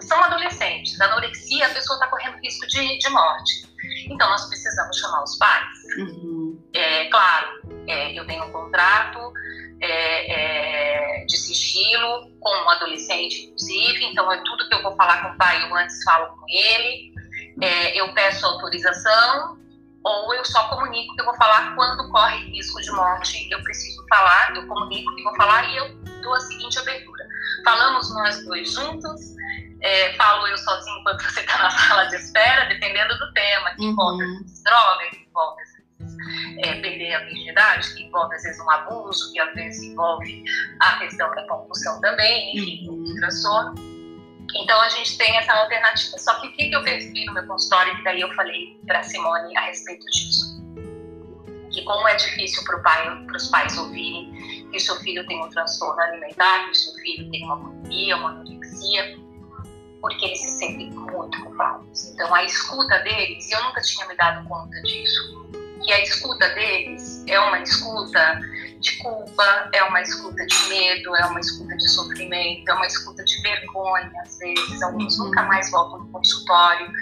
são 0.00 0.22
adolescentes. 0.22 1.00
A 1.00 1.06
anorexia, 1.06 1.66
a 1.66 1.70
pessoa 1.70 1.96
está 1.96 2.08
correndo 2.08 2.38
risco 2.42 2.66
de, 2.66 2.98
de 2.98 3.08
morte. 3.10 3.74
Então, 4.10 4.28
nós 4.28 4.46
precisamos 4.48 4.98
chamar 4.98 5.22
os 5.22 5.38
pais. 5.38 5.78
Uhum. 5.98 6.62
É, 6.74 7.06
claro, 7.06 7.48
é, 7.86 8.18
eu 8.18 8.26
tenho 8.26 8.44
um 8.44 8.52
contrato 8.52 9.32
é, 9.80 11.22
é, 11.22 11.24
de 11.24 11.36
sigilo 11.36 12.30
com 12.40 12.50
o 12.50 12.64
um 12.64 12.70
adolescente, 12.70 13.46
inclusive, 13.46 14.04
então 14.04 14.30
é 14.30 14.42
tudo 14.44 14.68
que 14.68 14.74
eu 14.74 14.82
vou 14.82 14.96
falar 14.96 15.22
com 15.22 15.34
o 15.34 15.38
pai, 15.38 15.62
eu 15.62 15.74
antes 15.74 16.02
falo 16.04 16.36
com 16.36 16.44
ele. 16.48 17.13
É, 17.60 18.00
eu 18.00 18.12
peço 18.14 18.46
autorização 18.46 19.58
ou 20.02 20.34
eu 20.34 20.44
só 20.44 20.68
comunico 20.68 21.14
que 21.14 21.20
eu 21.22 21.24
vou 21.24 21.34
falar 21.36 21.74
quando 21.74 22.10
corre 22.10 22.50
risco 22.50 22.80
de 22.82 22.90
morte, 22.90 23.48
eu 23.50 23.62
preciso 23.62 24.04
falar, 24.08 24.54
eu 24.54 24.66
comunico 24.66 25.14
que 25.16 25.22
vou 25.22 25.34
falar 25.34 25.64
e 25.70 25.76
eu 25.76 25.94
dou 26.22 26.34
a 26.34 26.40
seguinte 26.40 26.78
abertura. 26.78 27.24
Falamos 27.64 28.12
nós 28.14 28.44
dois 28.44 28.70
juntos, 28.70 29.20
é, 29.80 30.12
falo 30.14 30.46
eu 30.46 30.58
sozinho 30.58 30.98
enquanto 30.98 31.22
você 31.22 31.40
está 31.40 31.58
na 31.58 31.70
sala 31.70 32.04
de 32.06 32.16
espera, 32.16 32.66
dependendo 32.66 33.18
do 33.18 33.32
tema, 33.32 33.70
que 33.70 33.82
uhum. 33.82 33.90
envolve 33.90 34.24
droga, 34.62 35.10
que 35.10 35.26
envolve 35.26 35.62
é, 36.58 36.80
perder 36.80 37.14
a 37.14 37.20
virgindade, 37.20 37.94
que 37.94 38.02
envolve 38.02 38.34
às 38.34 38.42
vezes 38.42 38.60
um 38.60 38.70
abuso, 38.70 39.32
que 39.32 39.40
às 39.40 39.54
vezes 39.54 39.82
envolve 39.82 40.44
a 40.80 40.98
questão 40.98 41.34
da 41.34 41.46
compulsão 41.46 42.00
também, 42.00 42.56
enfim, 42.56 42.88
uhum. 42.88 43.14
transtorno. 43.16 43.93
Então 44.56 44.80
a 44.80 44.88
gente 44.88 45.18
tem 45.18 45.36
essa 45.36 45.52
alternativa. 45.52 46.18
Só 46.18 46.40
que 46.40 46.48
o 46.48 46.52
que 46.52 46.70
eu 46.72 46.82
percebi 46.82 47.24
no 47.26 47.34
meu 47.34 47.46
consultório, 47.46 47.96
que 47.96 48.04
daí 48.04 48.20
eu 48.20 48.32
falei 48.34 48.78
para 48.86 49.02
Simone 49.02 49.56
a 49.56 49.62
respeito 49.62 50.06
disso? 50.06 50.62
Que 51.72 51.82
como 51.82 52.06
é 52.06 52.14
difícil 52.14 52.62
para 52.64 52.78
pai, 52.78 53.26
os 53.34 53.48
pais 53.48 53.76
ouvirem 53.76 54.32
que 54.70 54.76
o 54.76 54.80
seu 54.80 54.96
filho 54.96 55.26
tem 55.26 55.42
um 55.42 55.48
transtorno 55.50 56.00
alimentar, 56.00 56.64
que 56.64 56.70
o 56.70 56.74
seu 56.74 56.94
filho 56.94 57.30
tem 57.30 57.44
uma 57.44 57.56
bulimia, 57.56 58.16
uma 58.16 58.30
anorexia, 58.30 59.16
porque 60.00 60.24
eles 60.26 60.40
se 60.40 60.58
sentem 60.58 60.90
muito 60.90 61.42
culpados. 61.42 62.10
Então 62.10 62.34
a 62.34 62.44
escuta 62.44 62.98
deles, 63.00 63.48
e 63.48 63.52
eu 63.54 63.62
nunca 63.64 63.80
tinha 63.80 64.06
me 64.06 64.16
dado 64.16 64.48
conta 64.48 64.80
disso, 64.82 65.48
que 65.84 65.92
a 65.92 66.00
escuta 66.00 66.48
deles 66.50 67.24
é 67.26 67.38
uma 67.38 67.60
escuta 67.60 68.40
de 68.84 68.98
culpa, 68.98 69.70
é 69.72 69.82
uma 69.84 70.00
escuta 70.02 70.46
de 70.46 70.68
medo, 70.68 71.16
é 71.16 71.26
uma 71.26 71.40
escuta 71.40 71.74
de 71.74 71.88
sofrimento, 71.88 72.70
é 72.70 72.74
uma 72.74 72.86
escuta 72.86 73.24
de 73.24 73.42
vergonha, 73.42 74.12
às 74.22 74.38
vezes. 74.38 74.82
Alguns 74.82 75.18
uhum. 75.18 75.26
nunca 75.26 75.42
mais 75.44 75.70
voltam 75.70 76.00
no 76.00 76.08
consultório, 76.12 76.92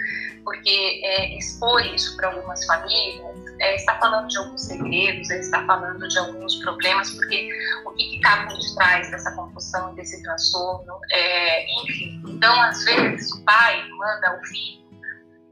porque 0.45 1.01
é, 1.03 1.37
expor 1.37 1.85
isso 1.85 2.15
para 2.15 2.29
algumas 2.29 2.65
famílias 2.65 3.37
é, 3.59 3.75
está 3.75 3.97
falando 3.99 4.27
de 4.29 4.37
alguns 4.37 4.61
segredos, 4.61 5.29
é, 5.29 5.39
está 5.39 5.65
falando 5.65 6.07
de 6.07 6.17
alguns 6.17 6.55
problemas, 6.55 7.11
porque 7.11 7.49
o 7.85 7.91
que 7.91 8.15
está 8.15 8.47
por 8.47 8.57
detrás 8.57 9.11
dessa 9.11 9.31
confusão, 9.35 9.93
desse 9.95 10.23
transtorno, 10.23 10.99
é, 11.11 11.65
enfim. 11.83 12.23
Então, 12.27 12.61
às 12.61 12.83
vezes, 12.85 13.31
o 13.33 13.43
pai 13.43 13.85
manda 13.89 14.39
o 14.39 14.45
filho, 14.45 14.83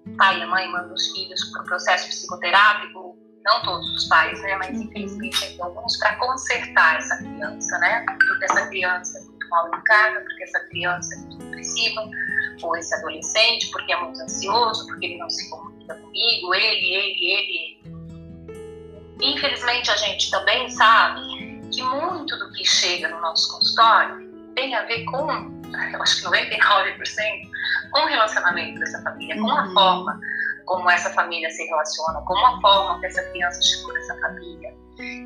o 0.07 0.17
pai 0.17 0.39
e 0.39 0.43
a 0.43 0.47
mãe 0.47 0.71
mandam 0.71 0.93
os 0.93 1.11
filhos 1.11 1.43
para 1.51 1.61
o 1.61 1.65
processo 1.65 2.07
psicoterápico 2.07 3.17
não 3.43 3.61
todos 3.63 3.87
os 3.95 4.07
pais, 4.07 4.41
né, 4.41 4.55
mas 4.57 4.77
uhum. 4.77 4.83
infelizmente 4.83 5.61
alguns 5.61 5.97
para 5.97 6.15
consertar 6.15 6.97
essa 6.97 7.17
criança, 7.17 7.77
né, 7.79 8.05
porque 8.07 8.45
essa 8.45 8.67
criança 8.67 9.19
é 9.19 9.21
muito 9.23 9.49
mal 9.49 9.67
educada, 9.67 10.21
porque 10.21 10.43
essa 10.43 10.59
criança 10.67 11.15
é 11.15 11.17
muito 11.19 11.37
depressiva, 11.37 12.09
ou 12.61 12.75
esse 12.77 12.93
adolescente, 12.95 13.69
porque 13.71 13.91
é 13.91 13.97
muito 13.99 14.21
ansioso, 14.21 14.85
porque 14.87 15.05
ele 15.05 15.17
não 15.17 15.29
se 15.29 15.49
comunica 15.49 15.95
comigo, 15.95 16.53
ele, 16.53 16.65
ele, 16.65 17.25
ele, 17.25 17.81
ele. 17.85 18.01
Infelizmente 19.21 19.89
a 19.91 19.97
gente 19.97 20.31
também 20.31 20.69
sabe 20.69 21.21
que 21.71 21.81
muito 21.83 22.37
do 22.37 22.51
que 22.51 22.65
chega 22.65 23.07
no 23.07 23.21
nosso 23.21 23.51
consultório 23.51 24.29
tem 24.55 24.75
a 24.75 24.83
ver 24.83 25.05
com, 25.05 25.31
eu 25.93 26.01
acho 26.01 26.21
que 26.21 26.27
99%, 26.27 27.51
com 27.91 28.01
o 28.01 28.05
relacionamento 28.05 28.79
dessa 28.79 29.01
família, 29.01 29.39
com 29.39 29.49
a 29.49 29.63
uhum. 29.63 29.73
forma 29.73 30.19
como 30.65 30.89
essa 30.89 31.09
família 31.13 31.49
se 31.49 31.65
relaciona, 31.65 32.21
como 32.21 32.45
a 32.45 32.61
forma 32.61 32.99
que 32.99 33.07
essa 33.07 33.23
criança 33.31 33.61
chegou 33.61 33.93
nessa 33.93 34.19
família. 34.19 34.73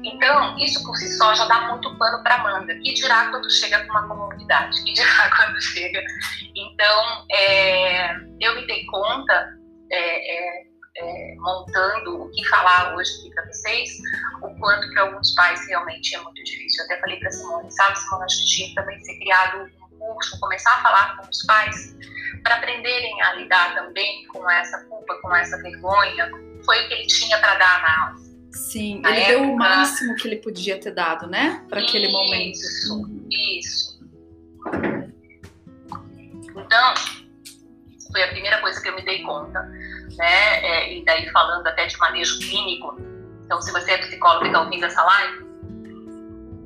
Então, 0.03 0.57
isso 0.57 0.83
por 0.83 0.95
si 0.95 1.09
só 1.17 1.33
já 1.33 1.45
dá 1.47 1.67
muito 1.69 1.97
pano 1.97 2.23
para 2.23 2.37
manga. 2.43 2.73
Que 2.75 2.93
dirá 2.93 3.29
quando 3.29 3.49
chega 3.51 3.83
com 3.85 3.91
uma 3.91 4.07
comunidade? 4.07 4.83
Que 4.83 4.93
dirá 4.93 5.29
quando 5.35 5.61
chega? 5.61 6.01
Então, 6.55 7.25
é, 7.31 8.15
eu 8.39 8.55
me 8.55 8.67
dei 8.67 8.85
conta, 8.85 9.57
é, 9.91 10.61
é, 10.61 10.65
é 10.97 11.35
montando 11.37 12.23
o 12.23 12.31
que 12.31 12.45
falar 12.47 12.95
hoje 12.95 13.11
aqui 13.19 13.33
para 13.33 13.45
vocês, 13.47 13.89
o 14.41 14.59
quanto 14.59 14.89
para 14.93 15.03
alguns 15.03 15.33
pais 15.35 15.67
realmente 15.67 16.15
é 16.15 16.21
muito 16.21 16.41
difícil. 16.43 16.83
Eu 16.83 16.85
até 16.85 17.01
falei 17.01 17.19
para 17.19 17.31
Simone, 17.31 17.71
sabe, 17.71 17.99
Simone, 17.99 18.23
acho 18.23 18.37
que 18.37 18.45
tinha 18.45 18.75
também 18.75 18.99
ser 19.03 19.17
criado 19.19 19.69
um 19.91 19.97
curso, 19.97 20.39
começar 20.39 20.73
a 20.73 20.81
falar 20.81 21.17
com 21.17 21.29
os 21.29 21.45
pais 21.45 21.95
para 22.45 22.57
aprenderem 22.57 23.19
a 23.23 23.33
lidar 23.33 23.73
também 23.73 24.23
com 24.27 24.47
essa 24.51 24.77
culpa, 24.85 25.15
com 25.19 25.35
essa 25.35 25.57
vergonha. 25.63 26.29
Foi 26.63 26.85
o 26.85 26.87
que 26.87 26.93
ele 26.93 27.07
tinha 27.07 27.39
para 27.39 27.55
dar 27.55 27.81
na 27.81 28.01
aula. 28.03 28.15
Sim, 28.51 29.01
na 29.01 29.09
ele 29.09 29.21
época. 29.21 29.39
deu 29.39 29.51
o 29.51 29.57
máximo 29.57 30.15
que 30.15 30.27
ele 30.27 30.35
podia 30.35 30.79
ter 30.79 30.91
dado, 30.91 31.27
né? 31.27 31.65
Para 31.67 31.81
aquele 31.81 32.07
momento. 32.07 32.53
Isso, 32.53 33.09
isso. 33.31 33.99
Então, 36.55 36.93
foi 38.11 38.23
a 38.23 38.27
primeira 38.27 38.61
coisa 38.61 38.79
que 38.79 38.89
eu 38.89 38.95
me 38.95 39.01
dei 39.03 39.23
conta, 39.23 39.63
né? 39.63 40.63
É, 40.63 40.93
e 40.95 41.03
daí 41.03 41.27
falando 41.31 41.65
até 41.65 41.87
de 41.87 41.97
manejo 41.97 42.37
clínico. 42.37 42.95
Então, 43.43 43.59
se 43.59 43.71
você 43.71 43.91
é 43.91 43.97
psicólogo 43.97 44.45
e 44.45 44.49
está 44.49 44.61
ouvindo 44.61 44.85
essa 44.85 45.03
live, 45.03 45.45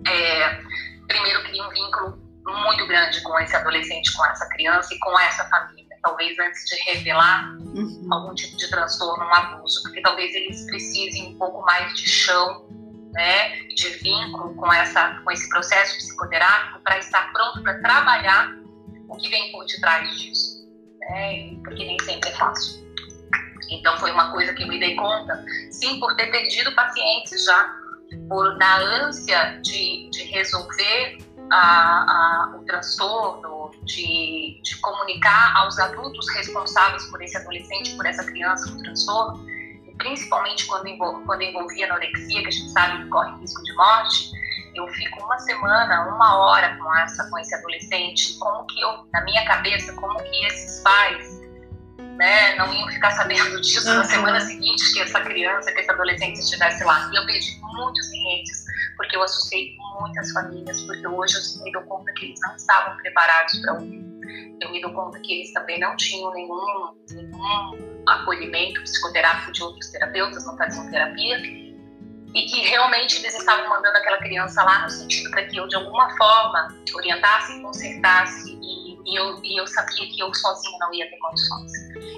é, 0.06 0.62
primeiro 1.08 1.42
cria 1.44 1.64
um 1.64 1.70
vínculo 1.70 2.29
muito 2.46 2.88
grande 2.88 3.22
com 3.22 3.38
esse 3.39 3.55
adolescente, 3.55 4.13
com 4.13 4.25
essa 4.25 4.48
criança 4.50 4.93
e 4.93 5.00
com 5.00 5.19
essa 5.19 5.46
família. 5.46 5.89
Talvez 6.01 6.38
antes 6.39 6.65
de 6.65 6.75
revelar 6.91 7.58
uhum. 7.60 8.08
algum 8.12 8.34
tipo 8.34 8.55
de 8.58 8.69
transtorno, 8.69 9.24
um 9.24 9.34
abuso, 9.34 9.84
porque 9.84 10.01
talvez 10.01 10.34
eles 10.34 10.65
precisem 10.65 11.34
um 11.34 11.38
pouco 11.38 11.62
mais 11.65 11.93
de 11.93 12.08
chão, 12.08 12.67
né, 13.13 13.55
de 13.75 13.89
vínculo 14.01 14.55
com 14.55 14.72
essa, 14.72 15.19
com 15.24 15.31
esse 15.31 15.50
processo 15.50 15.98
psicoterápico 15.98 16.79
para 16.84 17.00
estar 17.00 17.31
pronto 17.34 17.62
para 17.63 17.79
trabalhar 17.79 18.55
o 19.10 19.17
que 19.17 19.29
vem 19.29 19.51
por 19.51 19.65
detrás 19.65 20.10
disso, 20.17 20.69
né, 21.01 21.55
porque 21.63 21.86
nem 21.86 21.98
sempre 22.03 22.29
é 22.29 22.34
fácil. 22.34 22.88
Então 23.72 23.98
foi 23.98 24.12
uma 24.12 24.31
coisa 24.31 24.53
que 24.53 24.65
me 24.65 24.79
dei 24.79 24.96
conta, 24.96 25.43
sim, 25.72 26.00
por 26.00 26.15
ter 26.15 26.27
perdido 26.27 26.74
pacientes 26.75 27.43
já, 27.43 27.75
por 28.27 28.58
na 28.58 28.77
ânsia 28.77 29.60
de, 29.62 30.10
de 30.10 30.24
resolver 30.24 31.17
a, 31.51 31.58
a, 31.58 32.56
o 32.58 32.65
transtorno, 32.65 33.72
de, 33.84 34.60
de, 34.63 34.77
comunicar 34.77 35.56
aos 35.58 35.79
adultos 35.79 36.27
responsáveis 36.36 37.06
por 37.06 37.22
esse 37.22 37.38
adolescente, 37.38 37.96
por 37.96 38.06
essa 38.06 38.24
criança 38.24 38.70
o 38.70 38.82
transtorno, 38.82 39.46
principalmente 39.98 40.65
quando, 40.68 40.88
envol, 40.88 41.22
quando 41.25 41.41
envolvia 41.41 41.86
anorexia, 41.88 42.41
que 42.41 42.48
a 42.48 42.51
gente 42.51 42.72
sabe 42.72 43.03
que 43.03 43.10
corre 43.10 43.39
risco 43.39 43.63
de 43.63 43.74
morte, 43.74 44.32
eu 44.75 44.88
fico 44.89 45.24
uma 45.24 45.38
semana, 45.39 46.13
uma 46.15 46.38
hora 46.38 46.77
com 46.77 46.96
essa 46.98 47.29
com 47.29 47.38
esse 47.39 47.53
adolescente, 47.56 48.38
como 48.39 48.65
que 48.65 48.79
eu, 48.82 49.08
na 49.12 49.22
minha 49.24 49.44
cabeça, 49.46 49.94
como 49.94 50.18
que 50.24 50.46
esses 50.46 50.82
pais 50.82 51.38
né, 52.20 52.56
não 52.56 52.72
iam 52.74 52.88
ficar 52.90 53.12
sabendo 53.12 53.62
disso 53.62 53.88
uhum. 53.88 53.96
na 53.96 54.04
semana 54.04 54.42
seguinte 54.42 54.94
que 54.94 55.00
essa 55.00 55.22
criança, 55.22 55.72
que 55.72 55.80
esse 55.80 55.90
adolescente 55.90 56.38
estivesse 56.38 56.84
lá. 56.84 57.10
E 57.14 57.16
eu 57.16 57.26
perdi 57.26 57.58
muitos 57.62 58.10
clientes 58.10 58.66
porque 58.98 59.16
eu 59.16 59.24
assustei 59.24 59.78
muitas 60.02 60.30
famílias, 60.34 60.82
porque 60.82 61.08
hoje 61.08 61.36
eu 61.38 61.64
me 61.64 61.72
dou 61.72 61.82
conta 61.84 62.12
que 62.12 62.26
eles 62.26 62.40
não 62.42 62.54
estavam 62.58 62.98
preparados 62.98 63.58
para 63.60 63.74
ouvir. 63.76 64.04
eu 64.62 64.70
me 64.70 64.82
dou 64.82 64.92
conta 64.92 65.18
que 65.22 65.34
eles 65.34 65.54
também 65.54 65.80
não 65.80 65.96
tinham 65.96 66.34
nenhum, 66.34 66.94
nenhum 67.10 68.04
acolhimento 68.06 68.82
psicoterápico 68.82 69.54
de 69.54 69.64
outros 69.64 69.90
terapeutas, 69.90 70.46
não 70.46 70.58
faziam 70.58 70.92
terapia, 70.92 71.38
e 71.38 72.46
que 72.46 72.62
realmente 72.68 73.18
eles 73.20 73.34
estavam 73.34 73.70
mandando 73.70 73.98
aquela 73.98 74.18
criança 74.18 74.62
lá 74.62 74.84
no 74.84 74.90
sentido 74.90 75.32
para 75.32 75.46
que 75.46 75.56
eu, 75.56 75.68
de 75.70 75.78
alguma 75.78 76.10
forma, 76.18 76.68
orientasse, 76.94 77.62
consertasse, 77.62 78.60
e, 78.62 78.88
e, 79.10 79.16
eu, 79.16 79.39
e 79.44 79.60
eu 79.60 79.68
sabia 79.68 80.08
que 80.08 80.20
eu 80.20 80.34
sozinha 80.34 80.78
não 80.80 80.94
ia 80.94 81.10
ter 81.10 81.18
condições. 81.18 81.72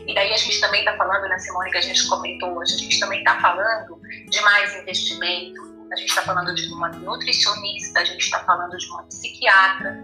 E 0.07 0.13
daí 0.13 0.33
a 0.33 0.38
gente 0.38 0.60
também 0.60 0.81
está 0.81 0.95
falando, 0.98 1.27
né, 1.27 1.38
Simone, 1.39 1.71
que 1.71 1.77
a 1.77 1.81
gente 1.81 2.07
comentou 2.07 2.57
hoje, 2.57 2.75
a 2.75 2.77
gente 2.77 3.00
também 3.00 3.19
está 3.19 3.39
falando 3.39 4.00
de 4.29 4.41
mais 4.41 4.75
investimento, 4.75 5.62
a 5.91 5.95
gente 5.95 6.10
está 6.10 6.21
falando 6.21 6.53
de 6.53 6.67
uma 6.74 6.89
nutricionista, 6.89 8.00
a 8.00 8.05
gente 8.05 8.21
está 8.21 8.39
falando 8.43 8.77
de 8.77 8.88
uma 8.88 9.03
psiquiatra, 9.03 10.03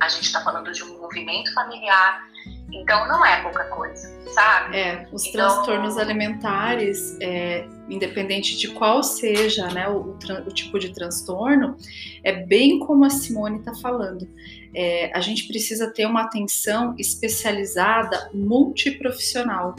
a 0.00 0.08
gente 0.08 0.24
está 0.24 0.42
falando 0.42 0.72
de 0.72 0.82
um 0.82 0.98
movimento 1.00 1.52
familiar. 1.52 2.30
Então 2.72 3.06
não 3.08 3.24
é 3.26 3.42
pouca 3.42 3.64
coisa, 3.64 4.08
sabe? 4.32 4.76
É, 4.76 5.08
os 5.12 5.26
então, 5.26 5.40
transtornos 5.40 5.98
alimentares, 5.98 7.18
é, 7.20 7.66
independente 7.88 8.56
de 8.56 8.68
qual 8.68 9.02
seja 9.02 9.66
né, 9.68 9.88
o, 9.88 10.16
o, 10.16 10.52
tipo 10.52 10.78
de 10.78 10.92
transtorno, 10.94 11.76
é 12.22 12.32
bem 12.32 12.78
como 12.78 13.04
a 13.04 13.10
Simone 13.10 13.58
está 13.58 13.74
falando. 13.74 14.28
É, 14.74 15.10
a 15.16 15.20
gente 15.20 15.46
precisa 15.46 15.90
ter 15.90 16.06
uma 16.06 16.22
atenção 16.22 16.94
especializada 16.98 18.30
multiprofissional. 18.32 19.74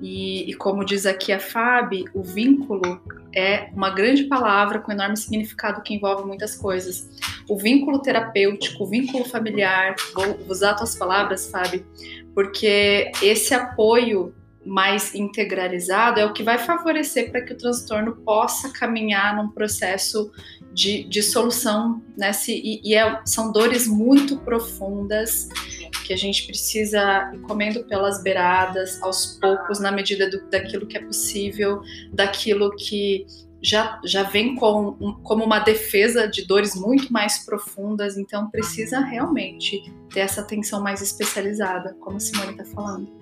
E, 0.00 0.50
e, 0.50 0.54
como 0.54 0.84
diz 0.84 1.04
aqui 1.04 1.30
a 1.30 1.38
Fábio, 1.38 2.06
o 2.14 2.22
vínculo 2.22 3.02
é 3.34 3.68
uma 3.74 3.90
grande 3.90 4.24
palavra 4.24 4.78
com 4.78 4.90
enorme 4.90 5.16
significado 5.16 5.82
que 5.82 5.94
envolve 5.94 6.26
muitas 6.26 6.56
coisas. 6.56 7.08
O 7.48 7.58
vínculo 7.58 8.00
terapêutico, 8.00 8.84
o 8.84 8.86
vínculo 8.86 9.24
familiar, 9.24 9.94
vou 10.14 10.40
usar 10.48 10.74
tuas 10.74 10.96
palavras, 10.96 11.50
Fábio, 11.50 11.84
porque 12.34 13.12
esse 13.22 13.52
apoio 13.52 14.34
mais 14.64 15.14
integralizado 15.14 16.20
é 16.20 16.24
o 16.24 16.32
que 16.32 16.42
vai 16.42 16.58
favorecer 16.58 17.30
para 17.30 17.42
que 17.42 17.52
o 17.52 17.56
transtorno 17.56 18.16
possa 18.16 18.70
caminhar 18.70 19.34
num 19.36 19.48
processo 19.48 20.30
de, 20.72 21.04
de 21.04 21.22
solução, 21.22 22.02
né? 22.16 22.32
Se, 22.32 22.52
e, 22.52 22.80
e 22.84 22.94
é, 22.94 23.20
são 23.24 23.50
dores 23.50 23.86
muito 23.86 24.38
profundas 24.38 25.48
que 26.04 26.12
a 26.12 26.16
gente 26.16 26.46
precisa 26.46 27.30
ir 27.34 27.40
comendo 27.40 27.84
pelas 27.84 28.22
beiradas, 28.22 29.02
aos 29.02 29.38
poucos, 29.40 29.80
na 29.80 29.90
medida 29.90 30.28
do, 30.28 30.48
daquilo 30.50 30.86
que 30.86 30.96
é 30.96 31.00
possível, 31.00 31.80
daquilo 32.12 32.70
que 32.76 33.26
já, 33.62 34.00
já 34.04 34.22
vem 34.22 34.54
com, 34.54 34.94
como 35.22 35.44
uma 35.44 35.58
defesa 35.58 36.26
de 36.26 36.46
dores 36.46 36.74
muito 36.74 37.12
mais 37.12 37.44
profundas, 37.44 38.16
então 38.16 38.50
precisa 38.50 39.00
realmente 39.00 39.82
ter 40.12 40.20
essa 40.20 40.40
atenção 40.40 40.82
mais 40.82 41.02
especializada, 41.02 41.94
como 42.00 42.16
a 42.16 42.20
Simone 42.20 42.52
está 42.52 42.64
falando. 42.64 43.19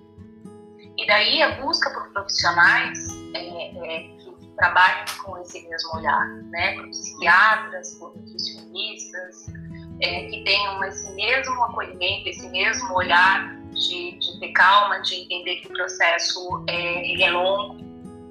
Daí 1.08 1.42
a 1.42 1.52
busca 1.62 1.88
por 1.88 2.06
profissionais 2.12 2.98
é, 3.32 3.38
é, 3.38 4.00
que 4.18 4.46
trabalhem 4.58 5.06
com 5.24 5.38
esse 5.38 5.66
mesmo 5.66 5.96
olhar, 5.96 6.26
né? 6.50 6.74
por 6.74 6.86
psiquiatras, 6.90 7.94
por 7.94 8.14
nutricionistas, 8.14 9.46
é, 10.02 10.26
que 10.26 10.44
tenham 10.44 10.84
esse 10.84 11.10
mesmo 11.14 11.64
acolhimento, 11.64 12.28
esse 12.28 12.46
mesmo 12.50 12.94
olhar 12.94 13.56
de, 13.70 14.18
de 14.18 14.38
ter 14.38 14.52
calma, 14.52 15.00
de 15.00 15.14
entender 15.14 15.56
que 15.62 15.68
o 15.68 15.72
processo 15.72 16.62
é, 16.68 17.10
ele 17.10 17.22
é 17.22 17.30
longo. 17.30 17.82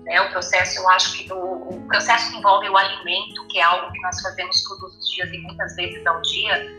Né? 0.04 0.22
O 0.22 0.30
processo, 0.30 0.80
eu 0.80 0.88
acho 0.92 1.18
que 1.18 1.34
o, 1.34 1.70
o 1.70 1.88
processo 1.88 2.30
que 2.30 2.38
envolve 2.38 2.70
o 2.70 2.78
alimento, 2.78 3.48
que 3.48 3.58
é 3.58 3.64
algo 3.64 3.92
que 3.92 4.02
nós 4.02 4.22
fazemos 4.22 4.64
todos 4.64 4.96
os 4.96 5.10
dias 5.10 5.34
e 5.34 5.38
muitas 5.40 5.76
vezes 5.76 6.06
ao 6.06 6.22
dia, 6.22 6.76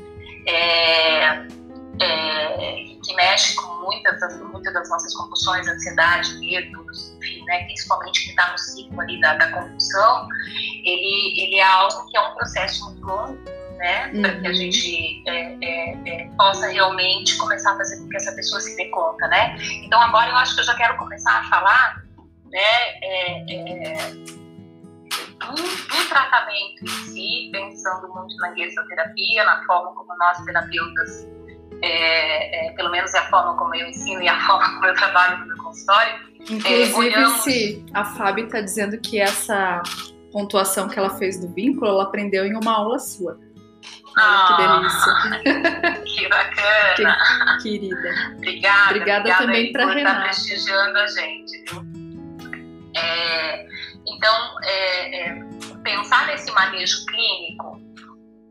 é, 0.47 1.49
é, 2.01 2.97
que 3.05 3.15
mexe 3.15 3.55
com 3.55 3.85
muitas 3.85 4.21
das, 4.21 4.41
muitas 4.41 4.73
das 4.73 4.89
nossas 4.89 5.15
compulsões, 5.15 5.67
ansiedade, 5.67 6.39
medos, 6.39 7.17
enfim, 7.19 7.45
né, 7.45 7.65
principalmente 7.65 8.25
que 8.25 8.31
está 8.31 8.53
no 8.53 8.59
ciclo 8.59 9.01
ali 9.01 9.21
da, 9.21 9.35
da 9.35 9.51
compulsão, 9.53 10.29
ele, 10.85 11.41
ele 11.41 11.57
é 11.57 11.65
algo 11.65 12.11
que 12.11 12.17
é 12.17 12.21
um 12.21 12.35
processo 12.35 12.85
muito 12.87 13.07
longo, 13.07 13.39
né? 13.79 14.11
Uhum. 14.13 14.23
Para 14.23 14.41
que 14.41 14.47
a 14.47 14.51
uhum. 14.51 14.57
gente 14.57 15.23
é, 15.27 15.57
é, 15.63 16.23
é, 16.23 16.31
possa 16.37 16.67
realmente 16.69 17.37
começar 17.39 17.73
a 17.73 17.77
fazer 17.77 17.99
com 18.01 18.09
que 18.09 18.17
essa 18.17 18.33
pessoa 18.33 18.61
se 18.61 18.77
dê 18.77 18.87
conta, 18.87 19.27
né? 19.29 19.57
Então 19.85 20.01
agora 20.01 20.29
eu 20.31 20.37
acho 20.37 20.55
que 20.55 20.61
eu 20.61 20.65
já 20.65 20.75
quero 20.75 20.97
começar 20.97 21.39
a 21.39 21.45
falar, 21.45 22.03
né? 22.51 22.59
É, 23.03 23.55
é, 23.55 24.11
do, 25.39 25.55
do, 25.55 26.09
tratamento 26.09 26.85
em 26.85 26.89
si, 26.89 27.49
pensando 27.53 28.09
muito 28.13 28.37
na 28.37 28.53
terapia, 28.53 29.45
na 29.45 29.65
forma 29.65 29.95
como 29.95 30.17
nós 30.19 30.39
terapeutas, 30.45 31.27
é, 31.83 32.73
pelo 32.77 32.91
menos 32.91 33.13
é 33.15 33.19
a 33.19 33.29
forma 33.29 33.57
como 33.57 33.75
eu 33.75 33.89
ensino 33.89 34.23
e 34.23 34.29
a 34.29 34.39
forma 34.47 34.75
como 34.75 34.87
eu 34.87 34.95
trabalho 34.95 35.39
no 35.39 35.47
meu 35.47 35.57
consultório. 35.59 36.29
Inclusive, 36.51 36.95
olhamos... 36.95 37.43
se 37.43 37.85
a 37.93 38.05
Fábio 38.05 38.47
está 38.47 38.61
dizendo 38.61 38.99
que 39.01 39.21
essa 39.21 39.83
pontuação 40.33 40.89
que 40.89 40.99
ela 40.99 41.11
fez 41.11 41.41
do 41.41 41.49
vínculo, 41.53 41.89
ela 41.89 42.05
aprendeu 42.05 42.45
em 42.47 42.55
uma 42.55 42.73
aula 42.73 42.99
sua. 42.99 43.39
Olha 44.17 44.47
que 44.47 44.63
delícia. 44.63 45.99
Que 46.19 46.29
bacana. 46.29 47.17
Que, 47.63 47.79
querida. 47.79 48.35
Obrigada. 48.37 48.91
Obrigada 48.91 49.35
também 49.37 49.73
para 49.73 49.87
Renata. 49.87 50.19
Estar 50.19 50.23
prestigiando 50.23 50.99
a 50.99 51.07
gente, 51.07 51.65
viu? 51.69 51.83
É, 52.97 53.67
então, 54.07 54.57
é, 54.65 55.29
é, 55.29 55.45
pensar 55.85 56.27
nesse 56.27 56.51
manejo 56.53 57.07
clínico 57.07 57.78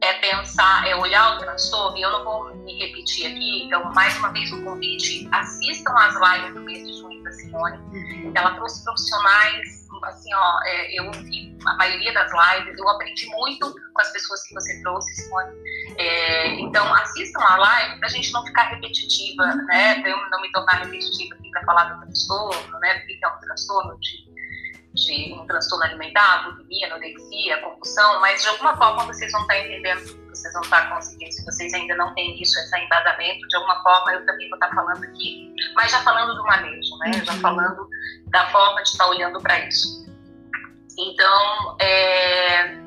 é 0.08 0.14
pensar, 0.20 0.88
é 0.88 0.96
olhar 0.96 1.36
o 1.36 1.40
transtorno, 1.40 1.98
e 1.98 2.02
eu 2.02 2.12
não 2.12 2.24
vou 2.24 2.56
me 2.56 2.78
repetir 2.80 3.28
aqui, 3.28 3.64
então, 3.64 3.84
mais 3.94 4.18
uma 4.18 4.32
vez, 4.32 4.52
o 4.52 4.64
convite, 4.64 5.28
assistam 5.32 5.94
as 5.98 6.16
lives 6.16 6.54
do 6.54 6.62
mês 6.62 6.88
de 6.88 6.98
junho 6.98 7.24
da 7.24 7.32
Simone. 7.32 7.78
Uhum. 7.78 8.32
Ela 8.36 8.52
trouxe 8.56 8.84
profissionais 8.84 9.88
assim, 10.04 10.34
ó, 10.34 10.60
é, 10.64 11.00
eu 11.00 11.06
ouvi 11.06 11.58
a 11.66 11.74
maioria 11.76 12.14
das 12.14 12.32
lives, 12.32 12.78
eu 12.78 12.90
aprendi 12.90 13.28
muito 13.28 13.74
com 13.94 14.02
as 14.02 14.12
pessoas 14.12 14.44
que 14.44 14.54
você 14.54 14.82
trouxe, 14.82 15.14
Simone. 15.16 15.52
É, 15.98 16.60
então, 16.60 16.94
assistam 16.94 17.40
a 17.42 17.58
live 17.58 18.00
para 18.00 18.08
a 18.08 18.12
gente 18.12 18.32
não 18.32 18.46
ficar 18.46 18.64
repetitiva, 18.70 19.44
né? 19.44 20.02
Pra 20.02 20.10
eu 20.10 20.30
não 20.30 20.42
me 20.42 20.52
tornar 20.52 20.84
repetitiva 20.84 21.36
aqui 21.36 21.50
para 21.50 21.66
falar 21.66 21.86
do 21.86 22.02
transtorno, 22.02 22.80
né? 22.80 23.00
Do 23.00 23.08
que 23.08 23.20
é 23.24 23.28
um 23.28 23.40
transtorno 23.40 24.00
de, 24.00 24.27
de 24.98 25.34
um 25.34 25.46
transtorno 25.46 25.86
alimentar, 25.86 26.50
bulimia, 26.50 26.88
anorexia, 26.88 27.62
compulsão, 27.62 28.20
mas 28.20 28.42
de 28.42 28.50
alguma 28.50 28.76
forma 28.76 29.06
vocês 29.06 29.32
vão 29.32 29.42
estar 29.42 29.60
entendendo 29.60 30.28
vocês 30.38 30.54
vão 30.54 30.62
estar 30.62 30.90
conseguindo, 30.90 31.32
se 31.32 31.44
vocês 31.44 31.74
ainda 31.74 31.96
não 31.96 32.14
têm 32.14 32.40
isso, 32.42 32.60
esse 32.60 32.78
embasamento, 32.78 33.48
de 33.48 33.56
alguma 33.56 33.82
forma 33.82 34.14
eu 34.14 34.26
também 34.26 34.48
vou 34.50 34.58
estar 34.58 34.70
falando 34.74 35.04
aqui, 35.04 35.54
mas 35.76 35.92
já 35.92 36.00
falando 36.02 36.36
do 36.36 36.44
manejo, 36.44 36.98
né? 37.00 37.12
Já 37.26 37.34
uhum. 37.34 37.40
falando 37.40 37.90
da 38.28 38.46
forma 38.48 38.84
de 38.84 38.90
estar 38.90 39.08
olhando 39.08 39.42
para 39.42 39.68
isso. 39.68 40.06
Então, 40.98 41.78
é, 41.80 42.78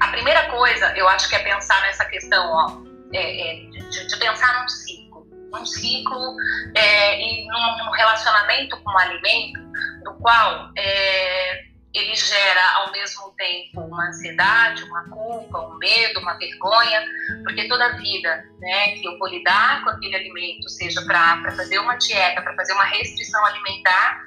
a 0.00 0.08
primeira 0.10 0.50
coisa, 0.50 0.94
eu 0.96 1.08
acho 1.08 1.28
que 1.28 1.36
é 1.36 1.38
pensar 1.40 1.80
nessa 1.82 2.04
questão, 2.06 2.52
ó, 2.52 2.82
é, 3.12 3.50
é, 3.50 3.54
de, 3.70 4.06
de, 4.06 4.16
pensar 4.18 4.62
num 4.62 4.68
ciclo, 4.68 5.26
num 5.52 5.66
ciclo 5.66 6.36
é, 6.74 7.20
e 7.20 7.46
num, 7.48 7.84
num, 7.84 7.90
relacionamento 7.90 8.80
com 8.82 8.90
o 8.90 8.98
alimento, 8.98 9.60
do 10.04 10.14
qual 10.14 10.70
é, 10.76 11.64
ele 11.92 12.14
gera 12.14 12.74
ao 12.76 12.92
mesmo 12.92 13.32
tempo 13.36 13.80
uma 13.80 14.08
ansiedade, 14.08 14.84
uma 14.84 15.08
culpa, 15.08 15.60
um 15.60 15.76
medo, 15.78 16.20
uma 16.20 16.34
vergonha, 16.34 17.04
porque 17.44 17.66
toda 17.68 17.96
vida 17.96 18.44
né, 18.60 18.92
que 18.92 19.06
eu 19.06 19.18
vou 19.18 19.28
lidar 19.28 19.82
com 19.82 19.90
aquele 19.90 20.14
alimento, 20.14 20.68
seja 20.68 21.02
para 21.02 21.50
fazer 21.56 21.78
uma 21.78 21.96
dieta, 21.96 22.42
para 22.42 22.54
fazer 22.54 22.72
uma 22.74 22.84
restrição 22.84 23.44
alimentar, 23.46 24.22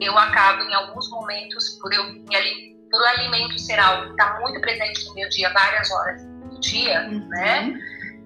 eu 0.00 0.16
acabo 0.16 0.62
em 0.62 0.74
alguns 0.74 1.10
momentos, 1.10 1.70
por 1.80 1.92
eu 1.92 2.04
por 2.90 3.02
o 3.02 3.04
alimento 3.04 3.58
ser 3.58 3.78
algo 3.78 4.06
que 4.06 4.10
está 4.12 4.40
muito 4.40 4.60
presente 4.60 5.04
no 5.06 5.14
meu 5.14 5.28
dia, 5.28 5.52
várias 5.52 5.90
horas 5.90 6.22
do 6.24 6.60
dia, 6.60 7.02
uhum. 7.02 7.28
né? 7.28 7.74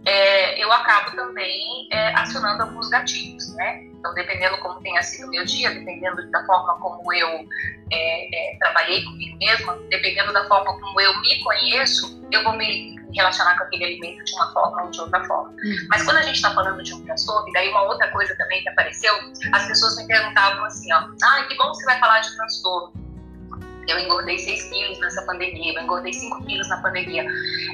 É, 0.05 0.62
eu 0.62 0.73
acabo 0.73 1.15
também 1.17 1.88
é, 1.91 2.15
acionando 2.15 2.62
alguns 2.62 2.88
gatilhos, 2.88 3.55
né? 3.55 3.85
Então, 3.85 4.12
dependendo 4.15 4.59
como 4.59 4.81
tenha 4.81 5.03
sido 5.03 5.29
o 5.29 5.31
meu 5.31 5.45
dia, 5.45 5.71
dependendo 5.71 6.29
da 6.31 6.45
forma 6.45 6.75
como 6.81 7.12
eu 7.12 7.47
é, 7.93 8.55
é 8.55 8.59
trabalhei 8.59 9.05
comigo 9.05 9.38
mesma, 9.38 9.79
dependendo 9.88 10.33
da 10.33 10.47
forma 10.49 10.79
como 10.81 11.01
eu 11.01 11.21
me 11.21 11.41
conheço, 11.45 12.21
eu 12.33 12.43
vou 12.43 12.57
me 12.57 12.97
relacionar 13.15 13.57
com 13.57 13.65
aquele 13.65 13.85
alimento 13.85 14.25
de 14.25 14.33
uma 14.35 14.53
forma 14.53 14.83
ou 14.83 14.91
de 14.91 15.01
outra 15.01 15.23
forma. 15.25 15.51
Uhum. 15.51 15.87
Mas 15.88 16.03
quando 16.03 16.17
a 16.17 16.23
gente 16.23 16.37
está 16.37 16.53
falando 16.53 16.83
de 16.83 16.95
um 16.95 17.05
transtorno, 17.05 17.53
daí 17.53 17.69
uma 17.69 17.83
outra 17.83 18.09
coisa 18.11 18.35
também 18.37 18.62
que 18.62 18.69
apareceu, 18.69 19.15
as 19.53 19.67
pessoas 19.67 19.97
me 19.97 20.07
perguntavam 20.07 20.65
assim, 20.65 20.93
ó, 20.93 20.99
ah, 21.23 21.45
que 21.47 21.57
bom 21.57 21.71
que 21.71 21.77
você 21.77 21.85
vai 21.85 22.01
falar 22.01 22.21
de 22.21 22.35
transtorno. 22.35 23.02
Eu 23.88 23.99
engordei 23.99 24.38
6 24.38 24.64
quilos 24.64 25.01
nessa 25.01 25.23
pandemia, 25.23 25.75
eu 25.75 25.83
engordei 25.83 26.12
5 26.12 26.45
quilos 26.45 26.68
na 26.68 26.81
pandemia. 26.83 27.27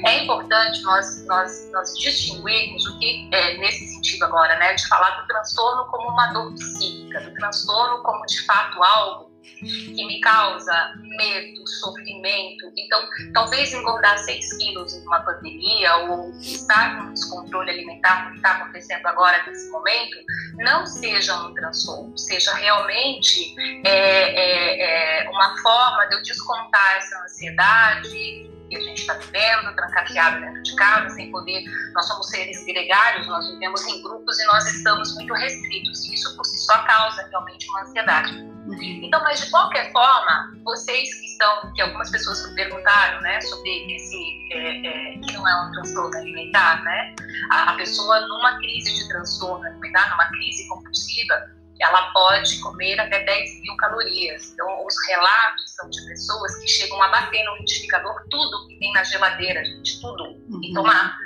É 0.05 0.23
importante 0.23 0.81
nós, 0.83 1.25
nós, 1.25 1.69
nós 1.71 1.93
distinguirmos 1.97 2.85
o 2.87 2.99
que, 2.99 3.29
é, 3.31 3.57
nesse 3.57 3.87
sentido 3.87 4.25
agora, 4.25 4.57
né, 4.57 4.73
de 4.73 4.87
falar 4.87 5.21
do 5.21 5.27
transtorno 5.27 5.85
como 5.85 6.09
uma 6.09 6.27
dor 6.33 6.53
psíquica, 6.53 7.21
do 7.21 7.33
transtorno 7.35 8.01
como 8.03 8.25
de 8.25 8.45
fato 8.45 8.83
algo 8.83 9.28
que 9.59 10.05
me 10.05 10.19
causa 10.21 10.93
medo, 11.01 11.67
sofrimento. 11.67 12.71
Então, 12.77 13.01
talvez 13.33 13.73
engordar 13.73 14.17
6 14.19 14.57
quilos 14.57 14.93
em 14.93 15.01
uma 15.05 15.19
pandemia 15.21 15.95
ou 15.97 16.31
estar 16.39 16.97
com 16.97 17.13
descontrole 17.13 17.69
alimentar, 17.69 18.23
como 18.23 18.35
está 18.35 18.51
acontecendo 18.51 19.05
agora 19.07 19.43
nesse 19.47 19.69
momento, 19.69 20.17
não 20.57 20.85
seja 20.85 21.35
um 21.43 21.53
transtorno, 21.53 22.17
seja 22.17 22.53
realmente 22.55 23.55
é, 23.85 23.91
é, 23.91 25.23
é 25.25 25.29
uma 25.29 25.57
forma 25.61 26.07
de 26.07 26.15
eu 26.15 26.23
descontar 26.23 26.97
essa 26.97 27.23
ansiedade 27.23 28.49
que 28.69 28.77
a 28.77 28.81
gente 28.81 29.01
está 29.01 29.13
vivendo, 29.15 29.75
trancafiado 29.75 30.41
dentro 30.41 30.61
de 30.61 30.75
casa, 30.75 31.09
sem 31.09 31.31
poder. 31.31 31.63
Nós 31.93 32.05
somos 32.05 32.29
seres 32.29 32.63
gregários, 32.65 33.27
nós 33.27 33.49
vivemos 33.51 33.85
em 33.87 34.01
grupos 34.03 34.39
e 34.39 34.45
nós 34.45 34.65
estamos 34.73 35.15
muito 35.15 35.33
restritos. 35.33 36.05
Isso 36.05 36.35
por 36.35 36.45
si 36.45 36.57
só 36.59 36.77
causa 36.83 37.27
realmente 37.29 37.67
uma 37.69 37.81
ansiedade. 37.81 38.58
Uhum. 38.69 39.01
Então, 39.03 39.21
mas 39.23 39.39
de 39.39 39.49
qualquer 39.49 39.91
forma, 39.91 40.53
vocês 40.63 41.13
que 41.15 41.25
estão, 41.25 41.73
que 41.73 41.81
algumas 41.81 42.09
pessoas 42.11 42.47
me 42.47 42.55
perguntaram, 42.55 43.19
né, 43.21 43.41
sobre 43.41 43.95
esse 43.95 44.47
é, 44.51 44.87
é, 44.87 45.19
que 45.19 45.33
não 45.33 45.47
é 45.47 45.61
um 45.63 45.71
transtorno 45.71 46.15
alimentar, 46.17 46.83
né? 46.83 47.15
A, 47.51 47.71
a 47.71 47.75
pessoa 47.75 48.19
numa 48.27 48.57
crise 48.59 48.93
de 48.95 49.07
transtorno 49.07 49.65
alimentar, 49.65 50.11
numa 50.11 50.27
crise 50.27 50.67
compulsiva, 50.67 51.49
ela 51.79 52.11
pode 52.11 52.59
comer 52.59 52.99
até 52.99 53.23
10 53.23 53.61
mil 53.61 53.75
calorias. 53.77 54.51
Então, 54.51 54.85
os 54.85 54.95
relatos 55.07 55.75
são 55.75 55.89
de 55.89 56.05
pessoas 56.05 56.57
que 56.57 56.67
chegam 56.67 57.01
a 57.01 57.07
bater 57.07 57.43
no 57.45 57.55
liquidificador 57.55 58.21
tudo 58.29 58.67
que 58.67 58.77
tem 58.77 58.91
na 58.91 59.03
geladeira, 59.03 59.63
gente, 59.63 59.99
tudo, 60.01 60.23
uhum. 60.25 60.61
e 60.61 60.73
tomar. 60.73 61.17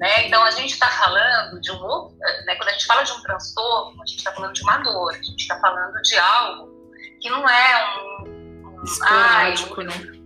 Né? 0.00 0.26
Então, 0.26 0.42
a 0.42 0.50
gente 0.50 0.72
está 0.72 0.88
falando 0.88 1.60
de 1.60 1.70
um 1.70 2.08
né, 2.46 2.56
quando 2.56 2.70
a 2.70 2.72
gente 2.72 2.86
fala 2.86 3.02
de 3.02 3.12
um 3.12 3.22
transtorno, 3.22 4.02
a 4.02 4.06
gente 4.06 4.18
está 4.18 4.32
falando 4.32 4.54
de 4.54 4.62
uma 4.62 4.78
dor, 4.78 5.10
a 5.10 5.22
gente 5.22 5.42
está 5.42 5.60
falando 5.60 6.00
de 6.02 6.16
algo 6.16 6.71
que 7.22 7.30
não 7.30 7.48
é 7.48 8.00
um. 8.00 8.80
um 8.80 8.84
Esporádico, 8.84 9.80
ai, 9.80 9.86
né? 9.86 10.22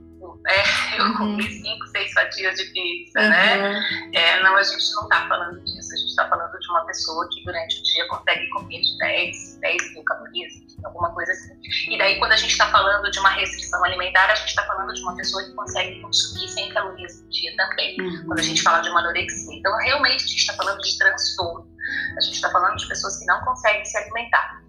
É, 0.48 1.00
eu 1.00 1.06
uhum. 1.06 1.14
comi 1.16 1.42
cinco, 1.42 1.86
seis 1.88 2.12
fatias 2.12 2.56
de 2.56 2.66
pizza, 2.66 3.18
né? 3.18 3.56
uhum. 3.56 3.62
né? 3.62 4.10
É, 4.14 4.42
não, 4.44 4.56
a 4.56 4.62
gente 4.62 4.92
não 4.94 5.02
está 5.02 5.26
falando 5.28 5.60
disso, 5.64 5.92
a 5.92 5.96
gente 5.96 6.08
está 6.08 6.28
falando 6.28 6.56
de 6.56 6.68
uma 6.70 6.86
pessoa 6.86 7.28
que 7.32 7.44
durante 7.44 7.80
o 7.80 7.82
dia 7.82 8.06
consegue 8.06 8.48
comer 8.50 8.80
de 8.80 8.96
10, 8.98 9.58
10 9.60 9.92
mil 9.92 10.04
calorias, 10.04 10.52
alguma 10.84 11.12
coisa 11.12 11.32
assim. 11.32 11.52
E 11.90 11.98
daí, 11.98 12.20
quando 12.20 12.32
a 12.32 12.36
gente 12.36 12.52
está 12.52 12.70
falando 12.70 13.10
de 13.10 13.18
uma 13.18 13.30
restrição 13.30 13.84
alimentar, 13.84 14.30
a 14.30 14.36
gente 14.36 14.48
está 14.48 14.64
falando 14.66 14.94
de 14.94 15.02
uma 15.02 15.16
pessoa 15.16 15.42
que 15.42 15.52
consegue 15.52 16.00
consumir 16.00 16.48
100 16.48 16.68
calorias 16.72 17.20
por 17.20 17.28
dia 17.28 17.56
também, 17.56 18.00
uhum. 18.00 18.24
quando 18.26 18.38
a 18.38 18.42
gente 18.42 18.62
fala 18.62 18.80
de 18.82 18.88
uma 18.88 19.00
anorexia. 19.00 19.58
Então, 19.58 19.76
realmente, 19.78 20.24
a 20.24 20.28
gente 20.28 20.38
está 20.38 20.52
falando 20.54 20.80
de 20.80 20.96
transtorno. 20.96 21.76
A 22.16 22.20
gente 22.20 22.34
está 22.34 22.50
falando 22.50 22.76
de 22.76 22.86
pessoas 22.88 23.18
que 23.18 23.26
não 23.26 23.40
conseguem 23.44 23.84
se 23.84 23.96
alimentar. 23.96 24.62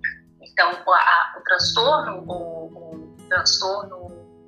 Então, 0.57 0.71
a, 0.91 1.35
o 1.37 1.41
transtorno, 1.41 2.23
o, 2.27 2.65
o 2.73 3.15
transtorno 3.29 4.07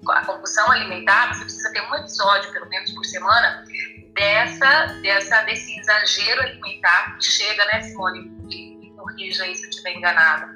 a 0.10 0.26
compulsão 0.26 0.72
alimentar, 0.72 1.32
você 1.32 1.44
precisa 1.44 1.72
ter 1.72 1.82
um 1.82 1.96
episódio, 1.96 2.52
pelo 2.52 2.68
menos 2.68 2.92
por 2.94 3.06
semana, 3.06 3.64
dessa, 4.16 4.88
dessa, 5.04 5.44
desse 5.44 5.80
exagero 5.80 6.42
alimentar 6.42 7.16
que 7.18 7.26
chega, 7.26 7.64
né, 7.66 7.82
Simone? 7.82 8.22
Me 8.22 8.92
corrija 8.98 9.44
aí 9.44 9.54
se 9.56 9.66
eu 9.66 9.70
estiver 9.70 9.98
enganada. 9.98 10.48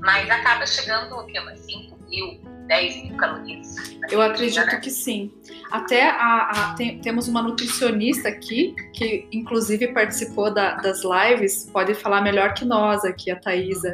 Mas 0.00 0.28
acaba 0.28 0.66
chegando 0.66 1.16
o 1.16 1.26
quê? 1.26 1.40
Umas 1.40 1.60
5 1.60 1.98
mil, 2.02 2.40
10 2.66 3.04
mil 3.04 3.16
calorias. 3.16 3.76
Eu 4.10 4.22
acredito 4.22 4.80
que 4.80 4.90
sim. 4.90 5.32
Até 5.70 6.08
a, 6.08 6.50
a, 6.50 6.74
tem, 6.74 6.98
temos 7.00 7.28
uma 7.28 7.42
nutricionista 7.42 8.28
aqui, 8.28 8.74
que 8.92 9.26
inclusive 9.32 9.88
participou 9.88 10.52
da, 10.52 10.74
das 10.76 11.02
lives, 11.02 11.68
pode 11.72 11.94
falar 11.94 12.20
melhor 12.20 12.54
que 12.54 12.64
nós 12.64 13.04
aqui, 13.04 13.30
a 13.30 13.36
Thaisa. 13.36 13.92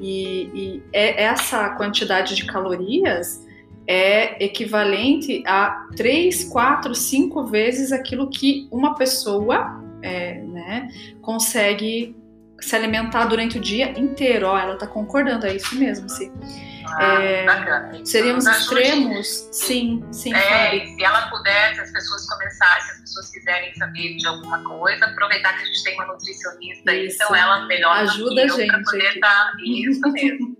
E, 0.00 0.50
e 0.54 0.82
é 0.92 1.22
essa 1.24 1.70
quantidade 1.70 2.34
de 2.34 2.46
calorias 2.46 3.46
é 3.90 4.44
equivalente 4.44 5.42
a 5.46 5.88
três, 5.96 6.44
quatro, 6.44 6.94
cinco 6.94 7.46
vezes 7.46 7.90
aquilo 7.90 8.28
que 8.28 8.68
uma 8.70 8.94
pessoa 8.94 9.82
é, 10.02 10.42
né, 10.42 10.88
consegue 11.22 12.14
se 12.60 12.74
alimentar 12.74 13.26
durante 13.26 13.58
o 13.58 13.60
dia 13.60 13.98
inteiro. 13.98 14.46
Ó, 14.46 14.58
ela 14.58 14.74
está 14.74 14.86
concordando, 14.86 15.46
é 15.46 15.54
isso 15.54 15.74
mesmo, 15.76 16.08
sim. 16.08 16.32
Ah, 16.96 17.22
é, 17.22 17.44
bacana. 17.44 18.04
Seríamos 18.04 18.46
extremos? 18.46 19.48
Sim, 19.52 20.04
sim. 20.10 20.34
É, 20.34 20.86
se 20.86 21.04
ela 21.04 21.28
puder, 21.28 21.74
se 21.74 21.80
as 21.82 21.92
pessoas 21.92 22.26
começarem, 22.26 22.82
se 22.82 22.92
as 22.92 23.00
pessoas 23.00 23.30
quiserem 23.30 23.74
saber 23.74 24.16
de 24.16 24.26
alguma 24.26 24.62
coisa, 24.64 25.04
aproveitar 25.04 25.52
que 25.54 25.62
a 25.62 25.66
gente 25.66 25.84
tem 25.84 25.94
uma 25.94 26.06
nutricionista, 26.06 26.94
isso. 26.94 27.16
então 27.22 27.36
ela 27.36 27.66
melhor 27.66 27.96
ajuda 27.98 28.42
a 28.42 28.48
gente. 28.48 28.84
poder 28.84 29.14
estar. 29.14 29.28
Tá, 29.28 29.52
isso 29.62 30.00
mesmo. 30.12 30.56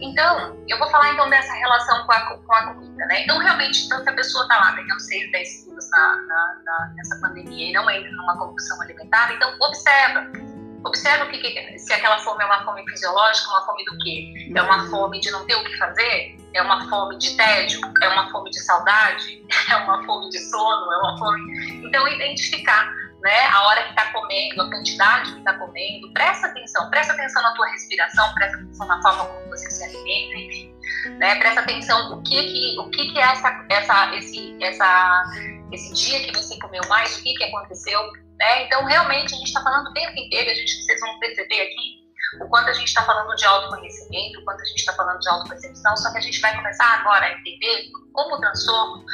Então, 0.00 0.56
eu 0.68 0.78
vou 0.78 0.90
falar 0.90 1.12
então 1.12 1.28
dessa 1.30 1.52
relação 1.52 2.04
com 2.04 2.12
a, 2.12 2.20
com 2.38 2.52
a 2.52 2.74
comida, 2.74 3.06
né? 3.06 3.22
Então, 3.22 3.38
realmente, 3.38 3.84
então, 3.84 4.02
se 4.02 4.08
a 4.08 4.12
pessoa 4.12 4.42
está 4.42 4.58
lá 4.58 4.72
pegando 4.72 4.98
6, 4.98 5.30
10 5.30 5.64
quilos 5.64 5.90
na, 5.90 6.16
na, 6.16 6.56
na, 6.64 6.92
nessa 6.96 7.20
pandemia 7.20 7.70
e 7.70 7.72
não 7.72 7.88
entra 7.88 8.10
numa 8.10 8.36
compulsão 8.36 8.80
alimentar, 8.82 9.32
então 9.32 9.54
observa. 9.60 10.49
Observa 10.84 11.24
o 11.24 11.28
que, 11.28 11.38
que, 11.38 11.78
se 11.78 11.92
aquela 11.92 12.18
fome 12.18 12.42
é 12.42 12.46
uma 12.46 12.64
fome 12.64 12.82
fisiológica, 12.88 13.50
uma 13.50 13.66
fome 13.66 13.84
do 13.84 13.98
quê? 13.98 14.52
É 14.54 14.62
uma 14.62 14.88
fome 14.88 15.20
de 15.20 15.30
não 15.30 15.44
ter 15.46 15.54
o 15.56 15.64
que 15.64 15.76
fazer? 15.76 16.36
É 16.54 16.62
uma 16.62 16.88
fome 16.88 17.18
de 17.18 17.36
tédio? 17.36 17.80
É 18.02 18.08
uma 18.08 18.30
fome 18.30 18.50
de 18.50 18.60
saudade? 18.60 19.44
É 19.70 19.76
uma 19.76 20.04
fome 20.04 20.28
de 20.30 20.38
sono? 20.38 20.92
É 20.92 20.98
uma 20.98 21.18
fome. 21.18 21.86
Então, 21.86 22.08
identificar 22.08 22.92
né? 23.22 23.46
A 23.52 23.66
hora 23.66 23.82
que 23.84 23.90
está 23.90 24.12
comendo, 24.12 24.62
a 24.62 24.70
quantidade 24.70 25.32
que 25.32 25.38
está 25.38 25.54
comendo. 25.54 26.12
Presta 26.12 26.46
atenção, 26.46 26.88
presta 26.90 27.12
atenção 27.12 27.42
na 27.42 27.54
tua 27.54 27.66
respiração, 27.68 28.34
presta 28.34 28.56
atenção 28.58 28.86
na 28.86 29.02
forma 29.02 29.26
como 29.26 29.48
você 29.50 29.70
se 29.70 29.84
alimenta, 29.84 30.36
enfim. 30.36 30.74
Né? 31.18 31.34
Presta 31.36 31.60
atenção 31.60 32.18
o 32.18 32.22
que 32.22 32.42
que, 32.42 32.78
o 32.78 32.90
que, 32.90 33.12
que 33.12 33.18
é 33.18 33.22
essa, 33.22 33.66
essa, 33.68 34.16
esse, 34.16 34.56
essa, 34.62 35.24
esse 35.72 35.92
dia 35.94 36.20
que 36.20 36.32
você 36.34 36.58
comeu 36.58 36.82
mais, 36.88 37.16
o 37.18 37.22
que, 37.22 37.34
que 37.34 37.44
aconteceu. 37.44 38.00
Né? 38.40 38.64
Então, 38.64 38.86
realmente, 38.86 39.34
a 39.34 39.36
gente 39.36 39.48
está 39.48 39.62
falando 39.62 39.88
o 39.88 39.92
tempo 39.92 40.18
inteiro, 40.18 40.50
a 40.50 40.54
gente, 40.54 40.82
vocês 40.82 40.98
vão 40.98 41.18
perceber 41.18 41.60
aqui 41.60 42.00
o 42.40 42.48
quanto 42.48 42.70
a 42.70 42.72
gente 42.72 42.88
está 42.88 43.02
falando 43.02 43.36
de 43.36 43.44
autoconhecimento, 43.44 44.40
o 44.40 44.44
quanto 44.44 44.62
a 44.62 44.64
gente 44.64 44.78
está 44.78 44.94
falando 44.94 45.20
de 45.20 45.28
autopercepção, 45.28 45.94
só 45.96 46.10
que 46.10 46.18
a 46.18 46.22
gente 46.22 46.40
vai 46.40 46.56
começar 46.56 46.86
agora 47.00 47.26
a 47.26 47.32
entender 47.32 47.90
como 48.14 48.36
o 48.36 48.40
transtorno 48.40 49.04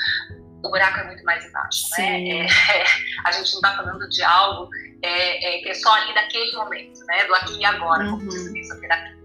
o 0.62 0.70
buraco 0.70 1.00
é 1.00 1.04
muito 1.04 1.24
mais 1.24 1.44
embaixo, 1.44 1.88
né? 1.98 2.28
É, 2.28 2.46
é, 2.46 2.46
a 3.24 3.32
gente 3.32 3.52
não 3.52 3.60
está 3.60 3.76
falando 3.76 4.08
de 4.08 4.22
algo 4.22 4.68
é, 5.02 5.58
é, 5.58 5.62
que 5.62 5.68
é 5.70 5.74
só 5.74 5.92
ali 5.92 6.14
daquele 6.14 6.52
momento, 6.56 7.04
né? 7.06 7.24
Do 7.24 7.34
aqui 7.34 7.58
e 7.58 7.64
agora, 7.64 8.04
uhum. 8.04 8.18
como 8.18 8.28
diz 8.28 8.46
isso 8.54 8.80
terapia. 8.80 9.16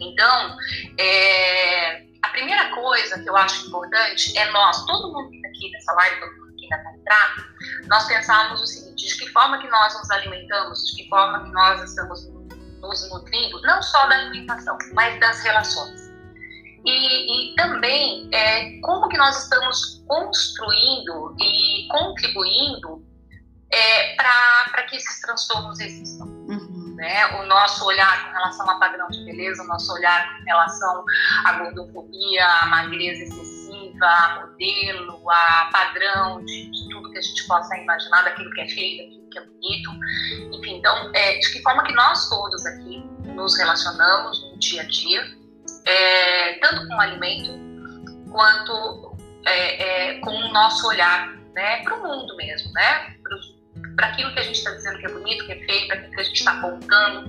Então, 0.00 0.56
é, 0.98 2.02
a 2.22 2.28
primeira 2.30 2.70
coisa 2.70 3.22
que 3.22 3.28
eu 3.28 3.36
acho 3.36 3.66
importante 3.66 4.36
é 4.36 4.50
nós, 4.50 4.84
todo 4.86 5.12
mundo 5.12 5.30
que 5.30 5.36
está 5.36 5.48
aqui 5.48 5.70
nessa 5.70 5.92
live, 5.92 6.20
todo 6.20 6.32
mundo 6.32 6.41
ainda 6.64 6.76
está 6.76 7.52
nós 7.88 8.06
pensarmos 8.06 8.60
o 8.60 8.66
seguinte, 8.66 9.06
de 9.06 9.18
que 9.18 9.28
forma 9.30 9.58
que 9.58 9.68
nós 9.68 9.94
nos 9.94 10.10
alimentamos, 10.10 10.86
de 10.86 11.02
que 11.02 11.08
forma 11.08 11.44
que 11.44 11.50
nós 11.50 11.82
estamos 11.82 12.28
nos 12.80 13.10
nutrindo, 13.10 13.60
não 13.62 13.82
só 13.82 14.06
da 14.06 14.16
alimentação, 14.16 14.76
mas 14.94 15.18
das 15.20 15.42
relações. 15.42 16.00
E, 16.84 17.52
e 17.52 17.54
também 17.54 18.28
é, 18.32 18.80
como 18.80 19.08
que 19.08 19.16
nós 19.16 19.44
estamos 19.44 20.02
construindo 20.08 21.36
e 21.40 21.86
contribuindo 21.88 23.04
é, 23.70 24.16
para 24.16 24.82
que 24.88 24.96
esses 24.96 25.20
transtornos 25.20 25.78
existam. 25.80 26.24
Uhum. 26.24 26.94
Né? 26.96 27.26
O 27.40 27.46
nosso 27.46 27.84
olhar 27.84 28.26
com 28.26 28.32
relação 28.32 28.68
a 28.68 28.78
padrão 28.78 29.08
de 29.08 29.24
beleza, 29.24 29.62
o 29.62 29.66
nosso 29.66 29.92
olhar 29.92 30.36
com 30.36 30.44
relação 30.44 31.04
à 31.44 31.52
gordofobia, 31.52 32.46
à 32.46 32.66
magreza 32.66 33.22
excessiva, 33.22 33.51
a 34.00 34.40
modelo, 34.40 35.30
a 35.30 35.70
padrão 35.72 36.44
de, 36.44 36.70
de, 36.70 36.88
tudo 36.90 37.10
que 37.10 37.18
a 37.18 37.22
gente 37.22 37.46
possa 37.46 37.76
imaginar, 37.76 38.22
daquilo 38.22 38.50
que 38.52 38.60
é 38.60 38.68
feio, 38.68 39.04
daquilo 39.04 39.30
que 39.30 39.38
é 39.38 39.44
bonito. 39.44 39.90
Enfim, 40.56 40.76
então, 40.76 41.10
é, 41.14 41.38
de 41.38 41.52
que 41.52 41.62
forma 41.62 41.84
que 41.84 41.92
nós 41.92 42.28
todos 42.28 42.64
aqui 42.66 43.04
nos 43.34 43.56
relacionamos 43.58 44.42
no 44.50 44.58
dia 44.58 44.82
a 44.82 44.84
dia 44.84 45.42
é, 45.86 46.54
tanto 46.54 46.86
com 46.88 46.94
o 46.94 47.00
alimento 47.00 47.50
quanto 48.30 49.16
é, 49.46 50.10
é, 50.10 50.20
com 50.20 50.30
o 50.30 50.52
nosso 50.52 50.86
olhar 50.88 51.34
né, 51.54 51.82
para 51.82 51.96
o 51.96 52.02
mundo 52.02 52.36
mesmo, 52.36 52.72
né? 52.72 53.16
para 53.96 54.08
aquilo 54.08 54.32
que 54.32 54.40
a 54.40 54.42
gente 54.42 54.56
está 54.56 54.70
dizendo 54.70 54.98
que 54.98 55.06
é 55.06 55.08
bonito, 55.08 55.44
que 55.44 55.52
é 55.52 55.64
feio, 55.66 55.86
para 55.86 55.96
aquilo 55.96 56.12
que 56.12 56.20
a 56.20 56.24
gente 56.24 56.38
está 56.38 56.52
apontando, 56.52 57.28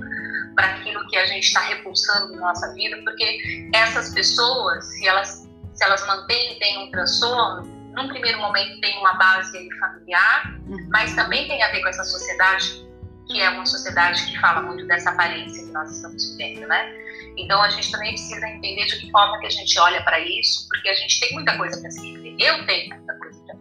para 0.55 0.67
aquilo 0.67 1.07
que 1.07 1.17
a 1.17 1.25
gente 1.25 1.45
está 1.45 1.59
repulsando 1.61 2.33
na 2.33 2.41
nossa 2.41 2.73
vida, 2.73 2.97
porque 3.03 3.69
essas 3.73 4.13
pessoas, 4.13 4.85
se 4.85 5.07
elas, 5.07 5.42
se 5.73 5.83
elas 5.83 6.05
mantêm, 6.05 6.57
têm 6.59 6.79
um 6.79 6.91
transtorno, 6.91 7.63
num 7.93 8.07
primeiro 8.07 8.39
momento 8.39 8.79
tem 8.81 8.97
uma 8.99 9.13
base 9.13 9.69
familiar, 9.79 10.55
uhum. 10.67 10.87
mas 10.89 11.15
também 11.15 11.47
tem 11.47 11.61
a 11.61 11.71
ver 11.71 11.81
com 11.81 11.87
essa 11.87 12.03
sociedade, 12.03 12.85
que 13.27 13.39
é 13.39 13.49
uma 13.49 13.65
sociedade 13.65 14.25
que 14.25 14.39
fala 14.39 14.61
muito 14.61 14.85
dessa 14.87 15.11
aparência 15.11 15.63
que 15.63 15.71
nós 15.71 15.91
estamos 15.91 16.31
vivendo, 16.31 16.67
né? 16.67 17.03
Então 17.37 17.61
a 17.61 17.69
gente 17.69 17.91
também 17.91 18.11
precisa 18.11 18.47
entender 18.47 18.85
de 18.85 18.99
que 18.99 19.11
forma 19.11 19.39
que 19.39 19.47
a 19.47 19.49
gente 19.49 19.79
olha 19.79 20.03
para 20.03 20.19
isso, 20.19 20.67
porque 20.67 20.89
a 20.89 20.93
gente 20.93 21.19
tem 21.19 21.33
muita 21.33 21.57
coisa 21.57 21.79
para 21.79 21.91
se 21.91 22.07
entender. 22.07 22.35
Eu 22.39 22.65
tenho 22.65 22.95
muita 22.95 23.13
coisa 23.15 23.43
para 23.45 23.55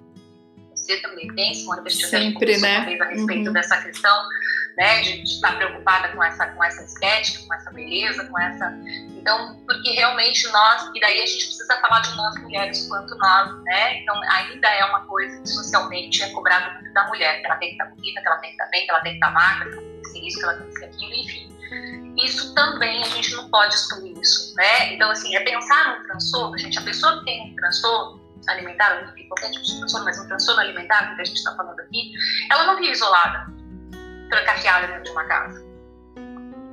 Você 0.75 0.97
também 0.99 1.29
tem, 1.35 1.55
Simone, 1.55 1.83
deixa 1.83 2.07
Sempre, 2.09 2.59
né? 2.59 2.99
a 3.01 3.05
respeito 3.05 3.47
uhum. 3.47 3.53
dessa 3.53 3.81
questão, 3.83 4.29
né, 4.77 5.03
de, 5.03 5.23
de, 5.23 5.31
estar 5.31 5.57
preocupada 5.57 6.09
com 6.09 6.25
essa, 6.25 6.47
com 6.47 6.65
essa 6.65 6.83
estética, 6.85 7.47
com 7.47 7.55
essa 7.55 7.71
beleza, 7.71 8.25
com 8.25 8.41
essa. 8.41 8.75
Então, 9.23 9.57
porque 9.67 9.89
realmente 9.93 10.51
nós, 10.51 10.91
e 10.93 11.01
daí 11.01 11.23
a 11.23 11.27
gente 11.27 11.47
precisa 11.47 11.81
falar 11.81 12.01
de 12.01 12.17
nós 12.17 12.37
mulheres 12.43 12.89
quanto 12.89 13.17
nós, 13.17 13.63
né? 13.63 14.01
Então, 14.01 14.21
ainda 14.33 14.69
é 14.69 14.85
uma 14.85 15.07
coisa 15.07 15.41
que 15.41 15.49
socialmente 15.49 16.25
é 16.25 16.31
cobrado 16.31 16.75
muito 16.75 16.93
da 16.93 17.07
mulher, 17.07 17.41
que 17.41 17.47
ela 17.47 17.55
tem 17.55 17.69
que 17.69 17.75
estar 17.77 17.85
bonita, 17.95 18.21
que 18.21 18.27
ela 18.27 18.37
tem 18.39 18.51
que 18.51 18.57
estar 18.57 18.71
bem, 18.71 18.85
que 18.85 18.91
ela 18.91 19.01
tem 19.01 19.13
que 19.13 19.19
estar 19.19 19.31
magra, 19.31 19.71
que 19.71 19.77
ela 19.77 19.83
tem 19.87 20.01
que 20.01 20.09
ser 20.09 20.27
isso, 20.27 20.39
que 20.39 20.45
ela 20.45 20.55
tem 20.55 20.67
que 20.67 20.79
ser 20.79 20.85
aquilo, 20.87 21.15
enfim. 21.15 22.15
Isso 22.25 22.55
também 22.55 23.01
a 23.01 23.07
gente 23.07 23.35
não 23.37 23.49
pode 23.49 23.73
excluir 23.73 24.21
isso, 24.21 24.57
né? 24.57 24.93
Então, 24.93 25.09
assim, 25.09 25.37
é 25.37 25.41
pensar 25.45 26.01
no 26.01 26.05
transtorno, 26.09 26.59
gente, 26.59 26.77
a 26.77 26.83
pessoa 26.83 27.21
que 27.21 27.25
tem 27.25 27.53
um 27.53 27.55
transtorno 27.55 28.21
alimentar, 28.49 29.05
enfim, 29.05 29.29
qualquer 29.29 29.53
tipo 29.53 29.65
de 29.65 29.79
transtorno, 29.79 30.05
mas 30.05 30.19
um 30.19 30.27
transtorno 30.27 30.61
alimentar, 30.63 31.15
que 31.15 31.23
a 31.23 31.25
gente 31.25 31.37
está 31.37 31.55
falando 31.55 31.79
aqui, 31.79 32.13
ela 32.51 32.67
não 32.67 32.77
vive 32.77 32.91
isolada, 32.91 33.47
trancafiada 34.29 34.89
dentro 34.89 35.05
de 35.05 35.11
uma 35.11 35.25
casa. 35.27 35.65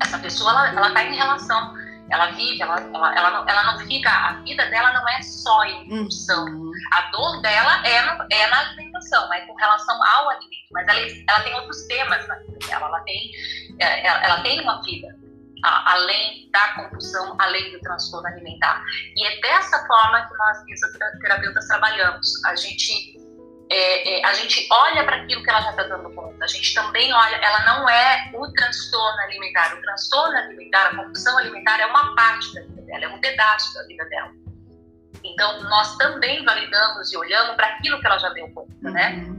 Essa 0.01 0.17
pessoa, 0.17 0.51
ela 0.69 0.87
está 0.87 1.03
em 1.03 1.15
relação 1.15 1.78
ela 2.11 2.31
vive, 2.31 2.61
ela, 2.61 2.79
ela, 2.79 3.15
ela, 3.15 3.31
não, 3.31 3.49
ela 3.49 3.63
não 3.71 3.79
fica, 3.85 4.09
a 4.09 4.33
vida 4.41 4.65
dela 4.69 4.91
não 4.93 5.07
é 5.09 5.21
só 5.21 5.63
em 5.65 5.89
função. 5.89 6.45
Uhum. 6.45 6.71
A 6.93 7.01
dor 7.11 7.41
dela 7.41 7.85
é, 7.85 8.01
no, 8.01 8.25
é 8.31 8.47
na 8.47 8.59
alimentação, 8.59 9.33
é 9.33 9.41
com 9.41 9.55
relação 9.55 9.95
ao 10.03 10.29
alimento, 10.29 10.67
mas 10.71 10.87
ela, 10.87 10.99
ela 11.27 11.39
tem 11.41 11.53
outros 11.55 11.87
temas 11.87 12.27
na 12.27 12.35
vida 12.35 12.59
dela, 12.67 12.87
ela 12.87 12.99
tem, 13.01 13.31
é, 13.79 14.07
ela, 14.07 14.23
ela 14.23 14.41
tem 14.41 14.61
uma 14.61 14.81
vida 14.81 15.07
a, 15.63 15.93
além 15.93 16.49
da 16.51 16.73
compulsão, 16.75 17.35
além 17.39 17.71
do 17.71 17.79
transtorno 17.79 18.27
alimentar. 18.27 18.83
E 19.15 19.25
é 19.25 19.41
dessa 19.41 19.85
forma 19.85 20.27
que 20.27 20.37
nós, 20.37 20.63
fisioterapeutas, 20.63 21.67
trabalhamos. 21.67 22.45
A 22.45 22.55
gente 22.55 23.19
é, 23.71 24.19
é, 24.19 24.25
a 24.25 24.33
gente 24.33 24.67
olha 24.71 25.03
para 25.03 25.17
aquilo 25.17 25.43
que 25.43 25.49
ela 25.49 25.61
já 25.61 25.69
está 25.71 25.83
dando 25.83 26.09
conta. 26.11 26.43
A 26.43 26.47
gente 26.47 26.73
também 26.73 27.13
olha, 27.13 27.35
ela 27.35 27.65
não 27.65 27.89
é 27.89 28.31
o 28.33 28.51
transtorno 28.53 29.19
alimentar. 29.21 29.75
O 29.75 29.81
transtorno 29.81 30.37
alimentar, 30.37 30.87
a 30.87 30.95
compulsão 30.95 31.37
alimentar 31.37 31.79
é 31.79 31.85
uma 31.85 32.15
parte 32.15 32.53
da 32.55 32.61
vida 32.61 32.81
dela, 32.81 33.05
é 33.05 33.07
um 33.09 33.19
pedaço 33.19 33.73
da 33.75 33.83
vida 33.83 34.03
dela. 34.05 34.31
Então, 35.23 35.61
nós 35.63 35.97
também 35.97 36.43
validamos 36.43 37.11
e 37.11 37.17
olhamos 37.17 37.55
para 37.55 37.67
aquilo 37.67 37.99
que 37.99 38.07
ela 38.07 38.17
já 38.17 38.29
deu 38.29 38.49
conta, 38.49 38.89
né? 38.89 39.38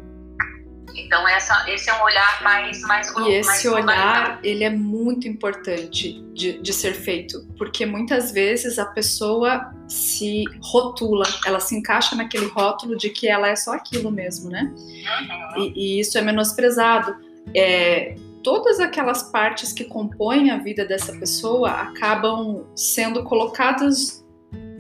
Então, 0.95 1.27
essa, 1.29 1.65
esse 1.69 1.89
é 1.91 1.95
um 1.95 2.03
olhar 2.03 2.43
mais 2.43 2.81
mais 2.83 3.13
E 3.27 3.33
esse 3.33 3.69
olhar, 3.69 4.39
ele 4.43 4.65
é 4.65 4.71
muito 4.71 5.27
importante 5.29 6.23
de, 6.33 6.61
de 6.61 6.73
ser 6.73 6.95
feito, 6.95 7.47
porque 7.57 7.85
muitas 7.85 8.33
vezes 8.33 8.79
a 8.79 8.87
pessoa 8.87 9.73
se 9.89 10.45
rotula, 10.63 11.27
ela 11.47 11.61
se 11.61 11.77
encaixa 11.77 12.15
naquele 12.15 12.47
rótulo 12.47 12.97
de 12.97 13.11
que 13.11 13.29
ela 13.29 13.49
é 13.49 13.57
só 13.57 13.73
aquilo 13.73 14.11
mesmo, 14.11 14.51
né? 14.51 14.73
Uhum. 14.73 15.63
E, 15.63 15.97
e, 15.97 16.01
isso 16.01 16.17
é 16.17 16.23
menosprezado. 16.23 17.17
É, 17.55 18.15
todas 18.43 18.81
aquelas 18.81 19.25
partes 19.31 19.73
que 19.73 19.85
compõem 19.85 20.51
a 20.51 20.59
vida 20.59 20.85
dessa 20.85 21.13
pessoa 21.13 21.71
acabam 21.71 22.65
sendo 22.75 23.23
colocadas 23.25 24.25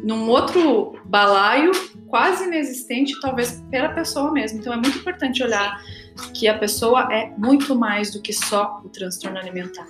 num 0.02 0.28
outro 0.28 0.98
balaio 1.04 1.72
quase 2.08 2.44
inexistente, 2.44 3.18
talvez 3.20 3.62
pela 3.70 3.90
pessoa 3.90 4.32
mesmo. 4.32 4.58
Então 4.58 4.72
é 4.72 4.76
muito 4.76 4.98
importante 4.98 5.42
olhar 5.42 5.80
que 6.34 6.48
a 6.48 6.58
pessoa 6.58 7.12
é 7.12 7.26
muito 7.36 7.74
mais 7.74 8.10
do 8.10 8.20
que 8.20 8.32
só 8.32 8.80
o 8.84 8.88
transtorno 8.88 9.38
alimentar. 9.38 9.86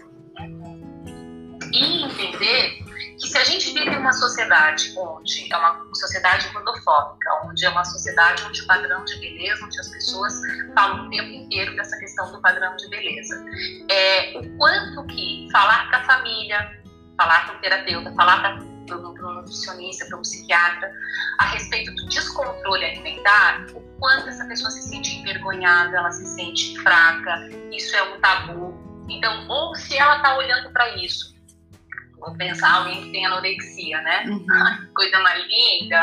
E 1.72 2.04
entender 2.04 2.84
que 3.20 3.28
se 3.28 3.38
a 3.38 3.44
gente 3.44 3.72
vive 3.72 3.96
uma 3.96 4.12
sociedade 4.12 4.94
onde 4.96 5.52
é 5.52 5.56
uma 5.56 5.94
sociedade 5.94 6.48
gordofóbica, 6.48 7.30
onde 7.44 7.64
é 7.64 7.68
uma 7.68 7.84
sociedade 7.84 8.42
onde 8.48 8.62
o 8.62 8.66
padrão 8.66 9.04
de 9.04 9.16
beleza, 9.20 9.64
onde 9.64 9.78
as 9.78 9.88
pessoas 9.88 10.34
falam 10.74 11.06
o 11.06 11.10
tempo 11.10 11.28
inteiro 11.28 11.76
dessa 11.76 11.96
questão 11.98 12.32
do 12.32 12.40
padrão 12.40 12.74
de 12.76 12.88
beleza, 12.88 13.44
é, 13.90 14.38
o 14.38 14.56
quanto 14.56 15.04
que 15.06 15.48
falar 15.52 15.88
para 15.88 15.98
a 15.98 16.04
família, 16.04 16.82
falar 17.16 17.46
para 17.46 17.56
o 17.56 17.60
terapeuta, 17.60 18.12
falar 18.14 18.40
para 18.40 18.70
para 18.90 18.98
um 18.98 19.34
nutricionista, 19.34 20.06
para 20.06 20.18
um 20.18 20.22
psiquiatra, 20.22 20.92
a 21.38 21.44
respeito 21.46 21.94
do 21.94 22.06
descontrole 22.06 22.84
alimentar, 22.84 23.66
o 23.74 23.80
quanto 24.00 24.28
essa 24.28 24.44
pessoa 24.46 24.70
se 24.70 24.82
sente 24.88 25.16
envergonhada, 25.16 25.96
ela 25.96 26.10
se 26.10 26.26
sente 26.26 26.76
fraca, 26.80 27.48
isso 27.70 27.94
é 27.94 28.02
um 28.02 28.20
tabu. 28.20 28.74
Então, 29.08 29.46
ou 29.48 29.74
se 29.74 29.96
ela 29.96 30.16
está 30.16 30.36
olhando 30.36 30.70
para 30.70 30.96
isso, 30.96 31.34
vou 32.18 32.34
pensar 32.36 32.72
alguém 32.76 33.02
que 33.04 33.12
tem 33.12 33.26
anorexia, 33.26 34.00
né? 34.02 34.24
Uhum. 34.26 34.92
Coisa 34.94 35.18
mais 35.20 35.44
linda. 35.46 36.02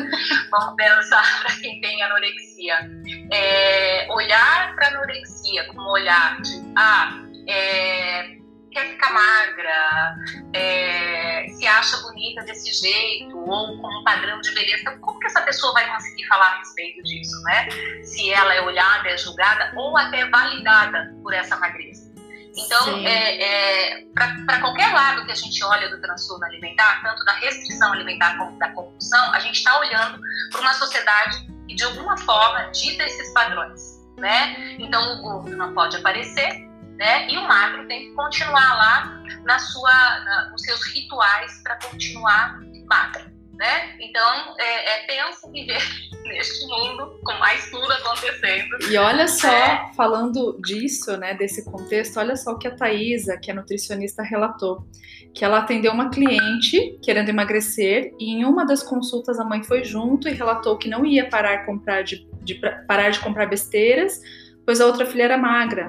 Vamos 0.50 0.74
pensar 0.76 1.42
para 1.42 1.56
quem 1.56 1.80
tem 1.80 2.02
anorexia. 2.02 2.90
É, 3.30 4.06
olhar 4.10 4.74
para 4.74 4.88
anorexia 4.88 5.66
como 5.68 5.90
olhar 5.90 6.40
de, 6.42 6.72
ah, 6.76 7.22
é, 7.48 8.38
quer 8.74 8.88
ficar 8.88 9.12
magra, 9.12 10.16
é, 10.52 11.46
se 11.48 11.66
acha 11.66 11.96
bonita 11.98 12.42
desse 12.42 12.72
jeito, 12.72 13.38
ou 13.38 13.80
com 13.80 13.88
um 13.88 14.04
padrão 14.04 14.40
de 14.40 14.52
beleza, 14.52 14.98
como 14.98 15.18
que 15.20 15.26
essa 15.26 15.40
pessoa 15.42 15.72
vai 15.72 15.88
conseguir 15.90 16.26
falar 16.26 16.46
a 16.46 16.58
respeito 16.58 17.02
disso, 17.04 17.40
né? 17.44 17.68
Se 18.02 18.30
ela 18.30 18.52
é 18.52 18.60
olhada, 18.60 19.08
é 19.08 19.16
julgada, 19.16 19.72
ou 19.76 19.96
até 19.96 20.28
validada 20.28 21.14
por 21.22 21.32
essa 21.32 21.56
magreza. 21.56 22.12
Então, 22.56 22.98
é, 22.98 23.42
é 23.42 24.04
para 24.14 24.60
qualquer 24.60 24.92
lado 24.92 25.24
que 25.24 25.32
a 25.32 25.34
gente 25.34 25.62
olha 25.64 25.88
do 25.88 26.00
transtorno 26.00 26.44
alimentar, 26.44 27.02
tanto 27.02 27.24
da 27.24 27.32
restrição 27.34 27.92
alimentar 27.92 28.36
como 28.38 28.56
da 28.58 28.68
compulsão, 28.70 29.32
a 29.32 29.40
gente 29.40 29.56
está 29.56 29.78
olhando 29.78 30.20
para 30.50 30.60
uma 30.60 30.74
sociedade 30.74 31.46
que, 31.66 31.74
de 31.74 31.84
alguma 31.84 32.16
forma, 32.18 32.70
dita 32.70 33.02
esses 33.04 33.32
padrões. 33.32 34.04
Né? 34.16 34.76
Então, 34.78 35.18
o 35.18 35.22
gordo 35.22 35.56
não 35.56 35.74
pode 35.74 35.96
aparecer, 35.96 36.63
né? 36.96 37.28
E 37.28 37.36
o 37.36 37.42
magro 37.46 37.86
tem 37.86 38.08
que 38.08 38.14
continuar 38.14 38.74
lá 38.74 39.22
na 39.44 39.58
sua, 39.58 39.92
na, 40.24 40.50
nos 40.50 40.62
seus 40.62 40.86
rituais 40.94 41.60
para 41.62 41.76
continuar 41.76 42.60
magro, 42.86 43.24
né? 43.54 43.96
Então, 44.00 44.54
é, 44.58 44.94
é 44.94 45.06
pensa 45.06 45.50
viver 45.50 45.80
neste 46.24 46.66
mundo 46.66 47.18
com 47.24 47.32
mais 47.34 47.70
tudo 47.70 47.90
acontecendo. 47.92 48.90
E 48.90 48.96
olha 48.96 49.26
só, 49.28 49.48
é. 49.48 49.90
falando 49.96 50.58
disso, 50.64 51.16
né, 51.16 51.34
desse 51.34 51.64
contexto, 51.64 52.18
olha 52.18 52.36
só 52.36 52.52
o 52.52 52.58
que 52.58 52.68
a 52.68 52.74
Thaisa, 52.74 53.36
que 53.36 53.50
é 53.50 53.54
nutricionista, 53.54 54.22
relatou. 54.22 54.86
Que 55.34 55.44
ela 55.44 55.58
atendeu 55.58 55.92
uma 55.92 56.10
cliente 56.10 56.96
querendo 57.02 57.28
emagrecer 57.28 58.14
e 58.20 58.30
em 58.30 58.44
uma 58.44 58.64
das 58.64 58.84
consultas 58.84 59.40
a 59.40 59.44
mãe 59.44 59.64
foi 59.64 59.82
junto 59.82 60.28
e 60.28 60.32
relatou 60.32 60.78
que 60.78 60.88
não 60.88 61.04
ia 61.04 61.28
parar, 61.28 61.66
comprar 61.66 62.02
de, 62.02 62.28
de 62.42 62.54
parar 62.86 63.10
de 63.10 63.18
comprar 63.18 63.46
besteiras, 63.46 64.20
pois 64.64 64.80
a 64.80 64.86
outra 64.86 65.04
filha 65.04 65.24
era 65.24 65.36
magra. 65.36 65.88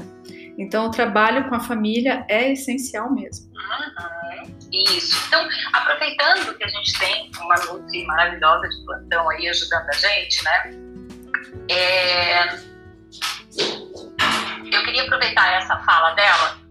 Então, 0.58 0.88
o 0.88 0.92
trabalho 0.92 1.50
com 1.50 1.56
a 1.56 1.60
família 1.60 2.26
é 2.30 2.52
essencial 2.52 3.12
mesmo. 3.12 3.52
Uhum, 3.54 4.58
isso. 4.72 5.22
Então, 5.28 5.48
aproveitando 5.74 6.58
que 6.58 6.64
a 6.64 6.68
gente 6.68 6.98
tem 6.98 7.32
uma 7.40 7.56
Nutri 7.56 8.06
maravilhosa 8.06 8.68
de 8.70 8.86
plantão 8.86 9.30
aí 9.30 9.48
ajudando 9.50 9.90
a 9.90 9.94
gente, 9.94 10.44
né? 10.44 10.72
É... 11.70 12.76
Eu 14.72 14.84
queria 14.84 15.04
aproveitar 15.04 15.62
essa 15.62 15.78
fala 15.80 16.12
dela 16.12 16.65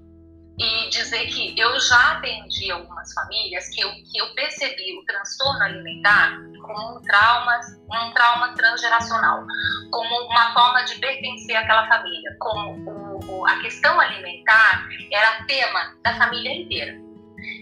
e 0.59 0.89
dizer 0.89 1.27
que 1.27 1.59
eu 1.59 1.81
já 1.81 2.13
atendi 2.13 2.71
algumas 2.71 3.13
famílias 3.13 3.69
que 3.71 3.81
eu, 3.81 3.91
que 3.91 4.19
eu 4.19 4.35
percebi 4.35 4.97
o 4.99 5.05
transtorno 5.05 5.63
alimentar 5.65 6.39
como 6.63 6.97
um 6.97 7.03
trauma, 7.03 7.61
um 7.91 8.13
trauma 8.13 8.55
transgeracional, 8.55 9.45
como 9.91 10.27
uma 10.27 10.53
forma 10.53 10.83
de 10.85 10.99
pertencer 10.99 11.57
àquela 11.57 11.87
família, 11.89 12.37
como 12.39 12.71
o, 12.89 13.21
o, 13.27 13.47
a 13.47 13.61
questão 13.61 14.01
alimentar 14.01 14.87
era 15.13 15.45
tema 15.45 15.97
da 16.03 16.15
família 16.17 16.53
inteira. 16.53 17.05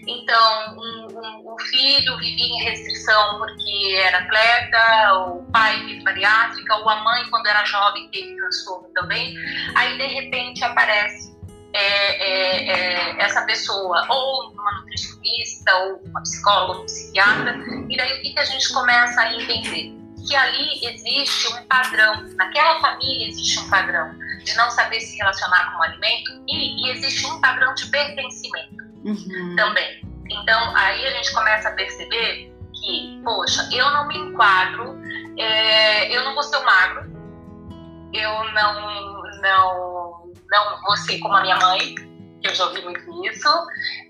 Então, 0.07 0.75
um, 0.77 1.07
um, 1.19 1.53
o 1.53 1.59
filho 1.59 2.17
vivia 2.17 2.45
em 2.45 2.63
restrição 2.63 3.37
porque 3.37 3.95
era 4.01 4.19
atleta, 4.19 5.13
o 5.25 5.51
pai 5.51 5.77
teve 5.85 6.03
bariátrica, 6.03 6.75
ou 6.75 6.89
a 6.89 7.03
mãe, 7.03 7.29
quando 7.29 7.47
era 7.47 7.65
jovem, 7.65 8.09
teve 8.11 8.35
transtorno 8.35 8.87
também. 8.93 9.35
Aí, 9.75 9.97
de 9.97 10.07
repente, 10.07 10.63
aparece 10.63 11.32
é, 11.73 11.79
é, 11.79 12.69
é, 12.69 13.21
essa 13.21 13.41
pessoa 13.43 14.05
ou 14.09 14.51
uma 14.51 14.71
nutricionista, 14.79 15.75
ou 15.75 16.01
uma 16.05 16.21
psicóloga, 16.21 16.81
um 16.81 16.85
psiquiatra, 16.85 17.57
e 17.89 17.97
daí 17.97 18.19
o 18.19 18.21
que, 18.21 18.33
que 18.33 18.39
a 18.39 18.45
gente 18.45 18.71
começa 18.71 19.21
a 19.21 19.33
entender? 19.33 19.93
Que 20.25 20.35
ali 20.35 20.85
existe 20.85 21.47
um 21.53 21.63
padrão, 21.65 22.23
naquela 22.35 22.79
família 22.79 23.27
existe 23.27 23.59
um 23.59 23.69
padrão 23.69 24.13
de 24.43 24.55
não 24.55 24.69
saber 24.69 25.01
se 25.01 25.17
relacionar 25.17 25.71
com 25.71 25.79
o 25.79 25.83
alimento 25.83 26.43
e, 26.47 26.85
e 26.85 26.91
existe 26.91 27.25
um 27.25 27.41
padrão 27.41 27.73
de 27.73 27.87
pertencimento 27.87 28.83
uhum. 29.03 29.55
também. 29.55 30.01
Então, 30.29 30.75
aí 30.75 31.05
a 31.07 31.11
gente 31.11 31.33
começa 31.33 31.69
a 31.69 31.71
perceber 31.73 32.53
que, 32.73 33.21
poxa, 33.23 33.67
eu 33.71 33.89
não 33.91 34.07
me 34.07 34.17
enquadro, 34.17 34.97
é, 35.37 36.15
eu 36.15 36.23
não 36.23 36.33
vou 36.33 36.43
ser 36.43 36.57
o 36.57 36.65
magro, 36.65 37.11
eu 38.13 38.51
não, 38.51 39.23
não 39.41 40.02
não 40.53 40.81
você 40.83 41.17
como 41.19 41.35
a 41.35 41.41
minha 41.41 41.57
mãe, 41.57 41.95
que 42.41 42.47
eu 42.47 42.55
já 42.55 42.65
ouvi 42.65 42.81
muito 42.81 43.25
isso. 43.25 43.49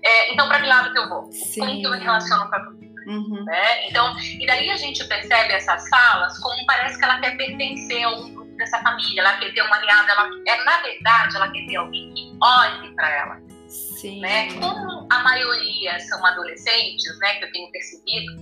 É, 0.04 0.32
então, 0.32 0.46
para 0.48 0.60
que 0.60 0.66
lado 0.66 0.92
que 0.92 0.98
eu 0.98 1.08
vou? 1.08 1.32
Sim. 1.32 1.60
Como 1.60 1.80
que 1.80 1.86
eu 1.86 1.90
me 1.90 1.98
relaciono 1.98 2.48
com 2.48 2.56
a 2.56 2.64
comida? 2.64 3.02
Uhum. 3.06 3.44
Né? 3.44 3.88
Então, 3.88 4.14
e 4.18 4.46
daí 4.46 4.70
a 4.70 4.76
gente 4.76 5.04
percebe 5.04 5.52
essas 5.52 5.88
falas 5.88 6.38
como 6.38 6.64
parece 6.66 6.98
que 6.98 7.04
ela 7.04 7.20
quer 7.20 7.36
pertencer 7.36 8.04
a 8.04 8.10
um 8.10 8.34
grupo 8.34 8.56
dessa 8.56 8.78
família, 8.80 9.20
ela 9.20 9.36
quer 9.38 9.52
ter 9.52 9.62
uma 9.62 9.76
aliada, 9.76 10.12
ela, 10.12 10.30
é, 10.46 10.64
na 10.64 10.80
verdade, 10.80 11.36
ela 11.36 11.50
quer 11.50 11.66
ter 11.66 11.76
alguém 11.76 12.14
que 12.14 12.36
olhe 12.40 12.94
para 12.94 13.10
ela, 13.10 13.40
Sim. 13.68 14.20
Né? 14.20 14.52
Como 14.54 15.06
a 15.10 15.18
maioria 15.22 15.98
são 16.00 16.24
adolescentes, 16.24 17.18
né, 17.20 17.34
que 17.36 17.44
eu 17.44 17.52
tenho 17.52 17.70
percebido, 17.70 18.32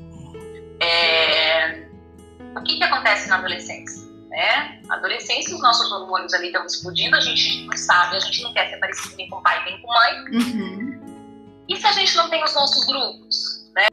é... 0.80 1.86
o 2.56 2.62
que, 2.62 2.78
que 2.78 2.84
acontece 2.84 3.28
na 3.28 3.38
adolescência? 3.38 4.01
Né? 4.32 4.80
Na 4.86 4.96
adolescência, 4.96 5.54
os 5.54 5.60
nossos 5.60 5.92
hormônios 5.92 6.32
ali 6.32 6.46
estão 6.46 6.64
explodindo, 6.64 7.14
a 7.14 7.20
gente 7.20 7.66
não 7.66 7.76
sabe, 7.76 8.16
a 8.16 8.18
gente 8.18 8.42
não 8.42 8.54
quer 8.54 8.70
ser 8.70 8.78
parecido 8.78 9.14
nem 9.16 9.28
com 9.28 9.42
pai 9.42 9.62
nem 9.66 9.78
com 9.82 9.88
mãe. 9.88 10.24
Uhum. 10.32 11.64
E 11.68 11.76
se 11.76 11.86
a 11.86 11.92
gente 11.92 12.16
não 12.16 12.30
tem 12.30 12.42
os 12.42 12.54
nossos 12.54 12.86
grupos? 12.86 13.70
Né? 13.74 13.86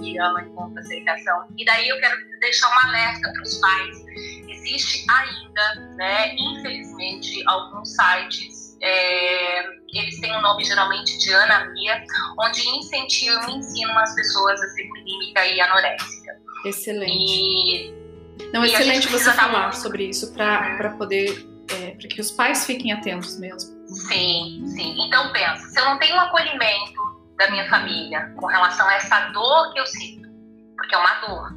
Que 0.00 0.18
ama 0.20 0.42
encontra 0.42 0.80
aceitação. 0.80 1.48
E 1.58 1.64
daí 1.64 1.88
eu 1.88 1.98
quero 1.98 2.16
deixar 2.38 2.68
um 2.68 2.88
alerta 2.88 3.32
para 3.32 3.42
os 3.42 3.56
pais. 3.56 4.04
Existe 4.48 5.04
ainda, 5.10 5.74
né, 5.96 6.32
infelizmente, 6.36 7.42
alguns 7.48 7.88
sites 7.96 8.57
é, 8.80 9.64
eles 9.92 10.20
têm 10.20 10.32
o 10.34 10.38
um 10.38 10.42
nome 10.42 10.64
geralmente 10.64 11.18
de 11.18 11.34
anamia, 11.34 12.02
onde 12.38 12.68
incentivam 12.68 13.48
e 13.48 13.56
ensinam 13.56 13.98
as 13.98 14.14
pessoas 14.14 14.62
a 14.62 14.68
ser 14.68 14.86
bulímica 14.88 15.46
e 15.46 15.60
anoréxica. 15.60 16.36
Excelente. 16.64 17.12
E, 17.12 17.94
Não, 18.52 18.64
e 18.64 18.72
excelente 18.72 19.08
você 19.08 19.32
falar 19.32 19.72
sobre 19.72 20.04
isso 20.04 20.32
para 20.32 20.94
poder, 20.98 21.46
é, 21.70 21.90
para 21.92 22.08
que 22.08 22.20
os 22.20 22.30
pais 22.30 22.66
fiquem 22.66 22.92
atentos 22.92 23.38
mesmo. 23.38 23.78
Sim, 23.86 24.64
sim. 24.66 24.96
Então 25.06 25.32
pensa, 25.32 25.66
se 25.68 25.80
eu 25.80 25.84
não 25.84 25.98
tenho 25.98 26.14
um 26.16 26.20
acolhimento 26.20 27.00
da 27.38 27.50
minha 27.50 27.68
família 27.68 28.32
com 28.36 28.46
relação 28.46 28.86
a 28.86 28.94
essa 28.94 29.20
dor 29.30 29.72
que 29.72 29.80
eu 29.80 29.86
sinto, 29.86 30.28
porque 30.76 30.94
é 30.94 30.98
uma 30.98 31.14
dor, 31.26 31.56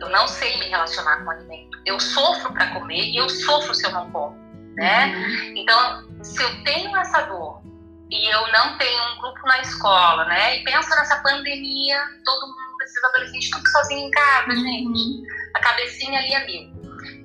eu 0.00 0.08
não 0.10 0.28
sei 0.28 0.56
me 0.58 0.68
relacionar 0.68 1.18
com 1.18 1.24
o 1.24 1.30
alimento. 1.30 1.78
Eu 1.84 1.98
sofro 1.98 2.52
para 2.52 2.72
comer 2.74 3.04
e 3.04 3.16
eu 3.16 3.28
sofro 3.28 3.74
se 3.74 3.86
eu 3.86 3.92
não 3.92 4.10
como, 4.10 4.36
né? 4.76 5.16
Uhum. 5.16 5.56
Então, 5.56 6.07
se 6.22 6.42
eu 6.42 6.64
tenho 6.64 6.96
essa 6.96 7.22
dor 7.22 7.62
e 8.10 8.34
eu 8.34 8.52
não 8.52 8.78
tenho 8.78 9.02
um 9.12 9.20
grupo 9.20 9.40
na 9.46 9.60
escola, 9.60 10.24
né? 10.24 10.56
E 10.56 10.64
pensa 10.64 10.96
nessa 10.96 11.16
pandemia, 11.22 11.98
todo 12.24 12.46
mundo, 12.46 12.82
esses 12.82 13.04
adolescentes, 13.04 13.50
tudo 13.50 13.68
sozinho 13.68 14.08
em 14.08 14.10
casa, 14.10 14.50
uhum. 14.50 14.64
gente. 14.64 15.22
A 15.54 15.60
cabecinha 15.60 16.18
ali 16.18 16.32
é 16.32 16.46
mil. 16.46 16.78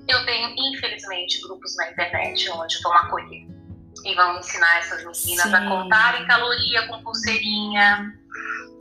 Eu 0.07 0.25
tenho, 0.25 0.53
infelizmente, 0.57 1.41
grupos 1.41 1.75
na 1.77 1.89
internet 1.89 2.49
onde 2.51 2.81
vão 2.81 2.93
acolher 2.93 3.47
e 4.03 4.15
vão 4.15 4.37
ensinar 4.37 4.79
essas 4.79 4.99
meninas 4.99 5.45
Sim. 5.47 5.55
a 5.55 5.69
contarem 5.69 6.27
caloria 6.27 6.85
com 6.87 7.01
pulseirinha, 7.01 8.13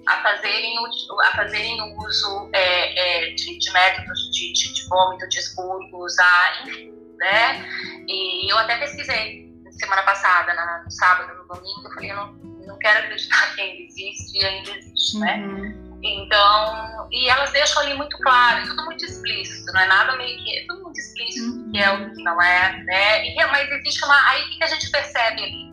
a 0.08 0.22
fazerem, 0.22 0.74
a 1.22 1.36
fazerem 1.36 1.96
uso 1.96 2.50
é, 2.52 3.28
é, 3.28 3.34
de, 3.34 3.58
de, 3.58 3.70
métodos 3.70 4.30
de, 4.32 4.52
de, 4.52 4.74
de 4.74 4.88
vômito, 4.88 5.28
de 5.28 5.38
expurgos, 5.38 6.18
a, 6.18 6.62
enfim, 6.66 6.92
né? 7.18 7.64
E 8.08 8.50
eu 8.50 8.58
até 8.58 8.76
pesquisei 8.78 9.41
semana 9.82 10.02
passada, 10.02 10.54
na, 10.54 10.82
no 10.84 10.90
sábado, 10.90 11.34
no 11.36 11.54
domingo, 11.54 11.82
eu 11.84 11.92
falei, 11.92 12.10
eu 12.12 12.16
não, 12.16 12.32
não 12.66 12.78
quero 12.78 13.00
acreditar 13.00 13.54
que 13.54 13.60
ainda 13.60 13.82
existe 13.82 14.38
e 14.38 14.44
ainda 14.44 14.70
existe, 14.70 15.18
né? 15.18 15.36
Uhum. 15.38 15.98
Então, 16.04 17.08
e 17.12 17.28
elas 17.28 17.52
deixam 17.52 17.82
ali 17.82 17.94
muito 17.94 18.16
claro, 18.18 18.66
tudo 18.66 18.84
muito 18.84 19.04
explícito, 19.04 19.72
não 19.72 19.80
é 19.80 19.86
nada 19.86 20.16
meio 20.16 20.36
que, 20.42 20.58
é 20.58 20.66
tudo 20.66 20.82
muito 20.82 20.98
explícito, 20.98 21.46
uhum. 21.46 21.72
que 21.72 21.78
é 21.78 21.90
o 21.90 22.14
que 22.14 22.22
não 22.22 22.40
é, 22.42 22.82
né? 22.84 23.26
E, 23.26 23.46
mas 23.46 23.70
existe 23.70 24.04
uma, 24.04 24.30
aí 24.30 24.44
o 24.44 24.50
que 24.50 24.64
a 24.64 24.68
gente 24.68 24.90
percebe 24.90 25.42
ali? 25.42 25.70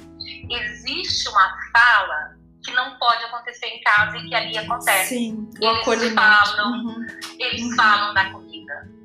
Existe 0.50 1.30
uma 1.30 1.58
fala 1.72 2.36
que 2.64 2.72
não 2.74 2.98
pode 2.98 3.24
acontecer 3.26 3.68
em 3.68 3.82
casa 3.82 4.18
e 4.18 4.28
que 4.28 4.36
ali 4.36 4.58
acontece. 4.58 5.16
Sim, 5.16 5.50
o 5.62 5.94
eles 5.94 6.14
falam, 6.14 6.72
uhum. 6.72 7.08
eles 7.40 7.62
uhum. 7.62 7.76
falam 7.76 8.14
da 8.14 8.32
comida 8.32 8.99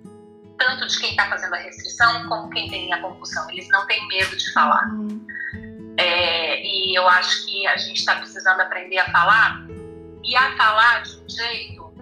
tanto 0.58 0.86
de 0.86 0.98
quem 0.98 1.10
está 1.10 1.28
fazendo 1.28 1.54
a 1.54 1.58
restrição 1.58 2.28
como 2.28 2.50
quem 2.50 2.68
tem 2.70 2.92
a 2.92 3.00
compulsão. 3.00 3.48
Eles 3.50 3.68
não 3.70 3.86
têm 3.86 4.06
medo 4.08 4.36
de 4.36 4.52
falar. 4.52 4.88
Uhum. 4.88 5.26
É, 5.96 6.62
e 6.64 6.94
eu 6.96 7.08
acho 7.08 7.46
que 7.46 7.66
a 7.66 7.76
gente 7.76 7.98
está 7.98 8.16
precisando 8.16 8.60
aprender 8.60 8.98
a 8.98 9.10
falar 9.10 9.66
e 10.24 10.34
a 10.36 10.56
falar 10.56 11.02
de 11.02 11.16
um 11.16 11.28
jeito 11.28 11.94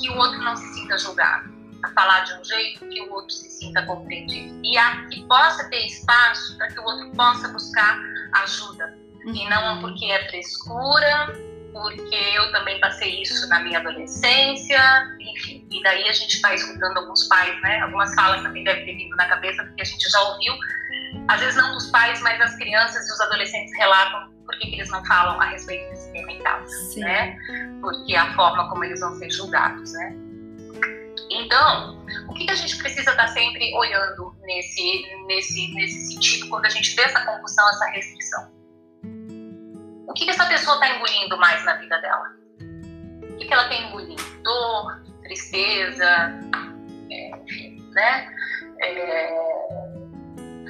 que 0.00 0.10
o 0.10 0.16
outro 0.16 0.38
não 0.40 0.56
se 0.56 0.74
sinta 0.74 0.98
julgado, 0.98 1.48
a 1.82 1.88
falar 1.90 2.20
de 2.20 2.34
um 2.34 2.44
jeito 2.44 2.86
que 2.88 3.00
o 3.02 3.12
outro 3.12 3.32
se 3.32 3.48
sinta 3.50 3.84
compreendido 3.86 4.60
e 4.64 4.76
a 4.76 5.06
que 5.06 5.24
possa 5.26 5.68
ter 5.70 5.86
espaço 5.86 6.56
para 6.56 6.68
que 6.68 6.80
o 6.80 6.84
outro 6.84 7.10
possa 7.12 7.48
buscar 7.48 7.98
ajuda 8.42 8.98
uhum. 9.24 9.34
e 9.34 9.48
não 9.48 9.80
porque 9.80 10.06
é 10.06 10.28
frescura 10.28 11.32
porque 11.76 12.16
eu 12.34 12.50
também 12.52 12.80
passei 12.80 13.20
isso 13.20 13.46
na 13.50 13.60
minha 13.60 13.78
adolescência, 13.78 14.80
enfim. 15.20 15.68
E 15.70 15.82
daí 15.82 16.08
a 16.08 16.12
gente 16.12 16.40
vai 16.40 16.54
escutando 16.54 16.96
alguns 16.96 17.24
pais, 17.28 17.60
né? 17.60 17.80
Algumas 17.80 18.14
falas 18.14 18.42
também 18.42 18.64
devem 18.64 18.86
ter 18.86 18.96
vindo 18.96 19.14
na 19.14 19.28
cabeça, 19.28 19.62
porque 19.62 19.82
a 19.82 19.84
gente 19.84 20.08
já 20.08 20.18
ouviu, 20.22 20.54
às 21.28 21.38
vezes 21.38 21.56
não 21.56 21.74
dos 21.74 21.90
pais, 21.90 22.18
mas 22.22 22.38
das 22.38 22.56
crianças 22.56 23.06
e 23.06 23.12
os 23.12 23.20
adolescentes 23.20 23.76
relatam 23.76 24.30
por 24.46 24.58
que, 24.58 24.74
eles 24.74 24.88
não 24.88 25.04
falam 25.04 25.38
a 25.38 25.44
respeito 25.44 25.90
desse 25.90 26.10
tema 26.12 26.32
em 26.32 26.42
casa, 26.42 27.00
né? 27.00 27.36
Porque 27.82 28.14
é 28.14 28.18
a 28.20 28.34
forma 28.34 28.70
como 28.70 28.82
eles 28.82 29.00
vão 29.00 29.14
ser 29.16 29.28
julgados, 29.28 29.92
né? 29.92 30.16
Então, 31.30 32.02
o 32.28 32.32
que, 32.32 32.46
que 32.46 32.52
a 32.52 32.56
gente 32.56 32.78
precisa 32.78 33.10
estar 33.10 33.28
sempre 33.28 33.74
olhando 33.74 34.34
nesse, 34.44 35.04
nesse, 35.26 35.74
nesse 35.74 36.12
sentido 36.12 36.48
quando 36.48 36.64
a 36.64 36.70
gente 36.70 36.96
vê 36.96 37.02
essa 37.02 37.20
compulsão, 37.26 37.68
essa 37.68 37.84
restrição? 37.90 38.55
Que, 40.16 40.24
que 40.24 40.30
essa 40.30 40.46
pessoa 40.46 40.74
está 40.74 40.96
engolindo 40.96 41.36
mais 41.38 41.64
na 41.64 41.74
vida 41.74 41.98
dela? 42.00 42.32
O 43.22 43.36
que, 43.36 43.44
que 43.44 43.52
ela 43.52 43.62
está 43.64 43.74
engolindo? 43.74 44.22
Dor, 44.42 45.02
tristeza, 45.22 46.40
é, 47.10 47.30
enfim, 47.44 47.88
né? 47.92 48.28
É, 48.82 49.56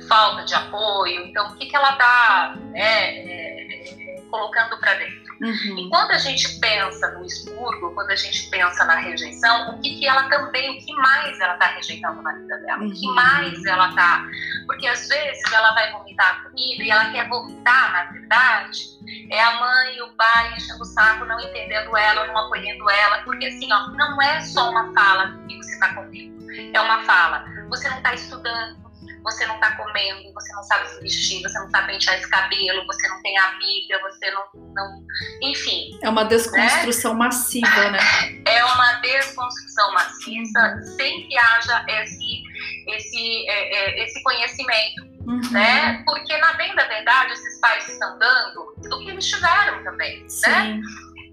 falta 0.09 0.45
de 0.45 0.55
apoio. 0.55 1.27
Então, 1.27 1.49
o 1.49 1.57
que, 1.57 1.67
que 1.67 1.77
ela 1.77 1.93
está 1.93 2.57
né, 2.73 3.19
é, 3.19 4.23
colocando 4.31 4.79
para 4.79 4.95
dentro? 4.95 5.26
Uhum. 5.41 5.79
E 5.79 5.91
quando 5.91 6.13
a 6.13 6.19
gente 6.19 6.59
pensa 6.61 7.11
no 7.13 7.25
expurgo, 7.25 7.95
quando 7.95 8.11
a 8.11 8.17
gente 8.17 8.49
pensa 8.49 8.85
na 8.85 8.97
rejeição, 8.97 9.71
o 9.71 9.81
que, 9.81 9.99
que 9.99 10.07
ela 10.07 10.29
também, 10.29 10.79
o 10.79 10.85
que 10.85 10.93
mais 10.95 11.39
ela 11.41 11.55
está 11.55 11.67
rejeitando 11.67 12.23
na 12.23 12.33
vida 12.33 12.59
dela? 12.59 12.83
Uhum. 12.83 12.89
O 12.89 12.95
que 12.95 13.07
uhum. 13.07 13.15
mais 13.15 13.65
ela 13.65 13.89
está. 13.91 14.27
Porque 14.67 14.87
às 14.87 15.09
vezes 15.09 15.53
ela 15.53 15.73
vai 15.73 15.93
vomitar 15.93 16.27
a 16.27 16.49
comida 16.49 16.83
e 16.83 16.91
ela 16.91 17.11
quer 17.11 17.29
vomitar, 17.29 17.93
na 17.93 18.05
verdade, 18.13 18.97
é 19.31 19.43
a 19.43 19.61
mãe 19.61 19.97
e 19.97 20.03
o 20.03 20.09
pai 20.17 20.55
enchendo 20.57 20.83
o 20.83 20.87
saco, 20.87 21.25
não 21.25 21.39
entendendo 21.41 21.97
ela, 21.97 22.27
não 22.27 22.39
acolhendo 22.39 22.89
ela. 22.91 23.19
Porque 23.23 23.47
assim, 23.47 23.73
ó, 23.73 23.89
não 23.91 24.21
é 24.23 24.41
só 24.41 24.71
uma 24.71 24.93
fala 24.95 25.39
que 25.49 25.57
você 25.57 25.73
está 25.73 25.95
comigo, 25.95 26.35
é 26.73 26.81
uma 26.81 27.03
fala. 27.05 27.45
Você 27.69 27.89
não 27.89 27.99
está 27.99 28.15
estudando, 28.15 28.86
você 29.27 29.45
não 29.45 29.57
está 29.57 29.73
comendo, 29.73 30.33
você 30.33 30.53
não 30.53 30.63
sabe 30.63 30.89
se 30.89 31.01
vestir, 31.01 31.43
você 31.43 31.59
não 31.59 31.69
sabe 31.69 31.89
pentear 31.89 32.17
esse 32.17 32.31
cabelo, 32.31 32.87
você 32.87 33.09
não 33.09 33.21
tem 33.23 33.37
amiga, 33.37 33.99
você 34.03 34.31
não. 34.31 34.45
não 34.73 35.03
enfim. 35.43 35.99
É 36.01 36.09
uma 36.09 36.25
desconstrução 36.25 37.13
né? 37.13 37.19
massiva, 37.19 37.91
né? 37.91 37.99
É 38.47 38.65
uma 38.65 38.93
desconstrução 39.01 39.93
maciça 39.93 40.81
sem 40.97 41.27
que 41.27 41.37
haja 41.37 41.85
esse, 41.89 42.43
esse, 42.87 43.49
é, 43.49 43.75
é, 43.75 44.05
esse 44.05 44.23
conhecimento. 44.23 45.17
Uhum. 45.27 45.51
Né? 45.51 46.05
Porque, 46.05 46.37
na 46.37 46.53
bem 46.53 46.73
da 46.77 46.87
verdade, 46.87 47.33
esses 47.33 47.61
pais 47.61 47.89
estão 47.89 48.17
dando 48.21 48.61
o 48.61 49.05
que 49.05 49.11
eles 49.11 49.27
tiveram 49.27 49.83
também. 49.83 50.23
Né? 50.23 50.29
Sim. 50.29 50.51
Né? 50.51 50.81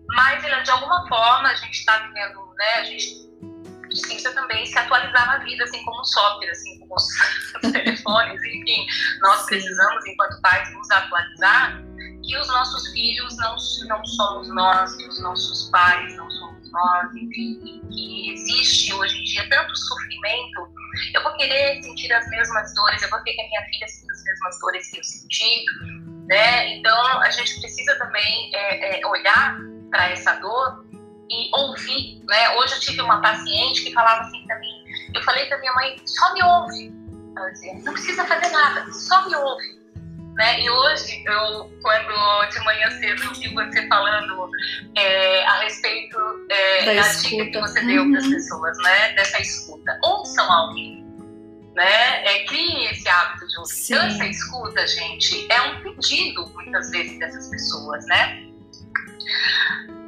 Mas, 0.08 0.42
de 0.42 0.72
alguma 0.72 1.08
forma, 1.08 1.50
a 1.50 1.56
gente 1.56 1.78
está 1.78 2.00
vivendo, 2.00 2.40
né? 2.58 2.74
A 2.78 2.84
gente 2.86 3.33
precisa 3.94 4.32
também 4.34 4.66
se 4.66 4.78
atualizar 4.78 5.28
na 5.28 5.38
vida, 5.40 5.64
assim 5.64 5.84
como 5.84 6.02
o 6.02 6.06
software, 6.06 6.50
assim 6.50 6.80
como 6.80 6.96
os 6.96 7.08
telefones, 7.72 8.44
enfim. 8.44 8.86
Nós 9.22 9.46
precisamos, 9.46 10.06
enquanto 10.06 10.42
pais, 10.42 10.74
nos 10.74 10.90
atualizar 10.92 11.82
que 12.24 12.38
os 12.38 12.48
nossos 12.48 12.88
filhos 12.94 13.36
não, 13.38 13.56
não 13.88 14.06
somos 14.06 14.48
nós, 14.50 14.96
que 14.96 15.08
os 15.08 15.22
nossos 15.22 15.70
pais 15.70 16.16
não 16.16 16.30
somos 16.32 16.72
nós, 16.72 17.16
enfim, 17.16 17.82
que 17.92 18.32
existe 18.32 18.94
hoje 18.94 19.20
em 19.20 19.24
dia 19.24 19.50
tanto 19.50 19.76
sofrimento. 19.76 20.74
Eu 21.14 21.24
vou 21.24 21.34
querer 21.36 21.82
sentir 21.84 22.12
as 22.14 22.28
mesmas 22.30 22.74
dores, 22.74 23.02
eu 23.02 23.10
vou 23.10 23.22
querer 23.24 23.36
que 23.36 23.42
a 23.42 23.48
minha 23.48 23.66
filha 23.66 23.88
sinta 23.88 24.14
as 24.14 24.24
mesmas 24.24 24.60
dores 24.60 24.90
que 24.90 25.00
eu 25.00 25.04
senti, 25.04 25.66
né? 26.28 26.78
Então, 26.78 27.22
a 27.22 27.30
gente 27.30 27.60
precisa 27.60 27.96
também 27.98 28.56
é, 28.56 29.00
é, 29.02 29.08
olhar 29.08 29.58
para 29.92 30.10
essa 30.10 30.34
dor 30.36 30.86
e 31.30 31.50
ouvir, 31.54 32.22
né? 32.28 32.58
Hoje 32.58 32.76
eu 32.76 32.80
tive 32.80 33.02
uma 33.02 33.22
paciente 33.22 33.84
que 33.84 33.94
falava 33.94 34.22
assim 34.22 34.46
para 34.46 34.60
mim, 34.60 34.84
eu 35.14 35.22
falei 35.24 35.46
para 35.46 35.60
minha 35.60 35.74
mãe, 35.74 35.96
só 36.06 36.34
me 36.34 36.44
ouve. 36.44 36.94
Ela 37.36 37.50
dizia, 37.50 37.74
não 37.84 37.94
precisa 37.94 38.26
fazer 38.26 38.50
nada, 38.50 38.92
só 38.92 39.28
me 39.28 39.36
ouve. 39.36 39.84
Né? 40.36 40.62
E 40.62 40.70
hoje, 40.70 41.24
eu, 41.28 41.72
quando 41.82 42.50
de 42.50 42.60
manhã 42.66 42.90
cedo 43.00 43.24
eu 43.24 43.34
vi 43.34 43.54
você 43.54 43.88
falando 43.88 44.50
é, 44.96 45.46
a 45.46 45.60
respeito 45.60 46.18
é, 46.50 46.86
da, 46.86 47.02
da 47.04 47.08
dica 47.14 47.46
que 47.52 47.60
você 47.60 47.82
deu 47.82 48.10
para 48.10 48.18
as 48.18 48.26
uhum. 48.26 48.32
pessoas, 48.32 48.78
né? 48.80 49.14
dessa 49.14 49.40
escuta, 49.40 50.00
ouçam 50.04 50.52
alguém. 50.52 51.04
Né? 51.76 52.26
É, 52.26 52.46
criem 52.46 52.90
esse 52.90 53.08
hábito 53.08 53.48
de 53.48 53.60
ouvir. 53.60 53.84
Então, 53.86 54.08
essa 54.08 54.26
escuta, 54.26 54.88
gente, 54.88 55.52
é 55.52 55.62
um 55.62 55.82
pedido, 55.82 56.48
muitas 56.50 56.90
vezes, 56.90 57.18
dessas 57.20 57.50
pessoas, 57.50 58.06
né? 58.08 58.53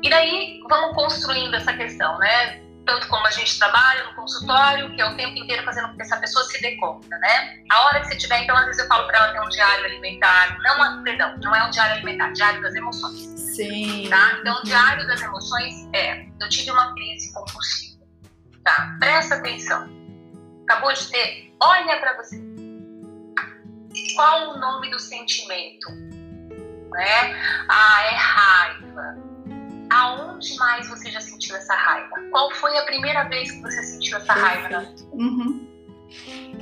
E 0.04 0.10
daí 0.10 0.60
vamos 0.70 0.96
construindo 0.96 1.56
essa 1.56 1.74
questão, 1.74 2.18
né? 2.20 2.66
tanto 2.86 3.08
como 3.08 3.26
a 3.26 3.32
gente 3.32 3.58
trabalha 3.58 4.04
no 4.06 4.16
consultório, 4.16 4.94
que 4.94 5.02
é 5.02 5.06
o 5.06 5.16
tempo 5.18 5.38
inteiro 5.38 5.64
fazendo 5.64 5.90
com 5.90 5.96
que 5.96 6.04
essa 6.04 6.18
pessoa 6.18 6.46
se 6.46 6.62
dê 6.62 6.76
conta, 6.76 7.18
né? 7.18 7.64
A 7.72 7.82
hora 7.86 8.00
que 8.00 8.08
você 8.08 8.16
tiver, 8.16 8.44
então, 8.44 8.56
às 8.56 8.66
vezes 8.66 8.82
eu 8.82 8.88
falo 8.88 9.08
para 9.08 9.18
ela 9.18 9.34
ter 9.34 9.42
um 9.42 9.50
diário 9.50 9.86
alimentar, 9.86 10.58
não, 10.62 11.04
perdão, 11.04 11.36
não 11.42 11.56
é 11.56 11.64
um 11.66 11.70
diário 11.72 11.96
alimentar, 11.96 12.32
diário 12.34 12.62
das 12.62 12.76
emoções. 12.76 13.18
Sim. 13.56 14.08
Tá? 14.10 14.38
Então, 14.40 14.60
o 14.60 14.64
diário 14.64 15.08
das 15.08 15.22
emoções 15.22 15.90
é, 15.94 16.26
eu 16.40 16.50
tive 16.50 16.72
uma 16.72 16.94
crise 16.94 17.34
compulsiva, 17.34 18.04
tá? 18.64 18.96
Presta 19.00 19.36
atenção. 19.36 19.90
Acabou 20.64 20.94
de 20.94 21.10
ter? 21.10 21.56
Olha 21.62 22.00
para 22.00 22.18
você. 22.18 22.40
Qual 24.16 24.52
o 24.52 24.60
nome 24.60 24.92
do 24.92 25.00
sentimento? 25.00 26.15
Né? 26.96 27.36
Ah, 27.70 28.04
é 28.04 28.16
raiva 28.16 29.36
aonde 29.90 30.56
mais 30.58 30.88
você 30.88 31.12
já 31.12 31.22
sentiu 31.22 31.56
essa 31.56 31.76
raiva? 31.76 32.16
Qual 32.32 32.52
foi 32.56 32.78
a 32.78 32.86
primeira 32.86 33.24
vez 33.26 33.52
que 33.52 33.62
você 33.62 33.84
sentiu 33.84 34.18
essa 34.18 34.34
raiva 34.34 34.70
na 34.70 34.80
uhum. 35.14 35.68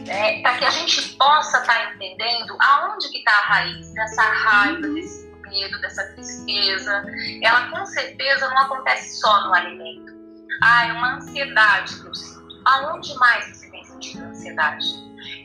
é, 0.07 0.41
Para 0.41 0.57
que 0.57 0.65
a 0.65 0.69
gente 0.69 1.15
possa 1.15 1.59
estar 1.59 1.73
tá 1.73 1.93
entendendo 1.93 2.57
aonde 2.59 3.09
que 3.09 3.19
está 3.19 3.31
a 3.31 3.45
raiz 3.45 3.93
dessa 3.93 4.23
raiva, 4.23 4.87
uhum. 4.87 4.93
desse 4.95 5.33
medo, 5.49 5.79
dessa 5.81 6.03
tristeza. 6.13 7.03
Ela 7.41 7.69
com 7.69 7.85
certeza 7.85 8.49
não 8.49 8.59
acontece 8.59 9.19
só 9.19 9.47
no 9.47 9.53
alimento. 9.53 10.13
Ah, 10.61 10.87
é 10.87 10.93
uma 10.93 11.15
ansiedade 11.15 11.99
que 11.99 12.07
eu 12.07 12.15
sinto. 12.15 12.43
Aonde 12.65 13.13
mais 13.15 13.45
você 13.45 13.69
tem 13.69 13.83
sentido 13.83 14.25
ansiedade? 14.25 14.85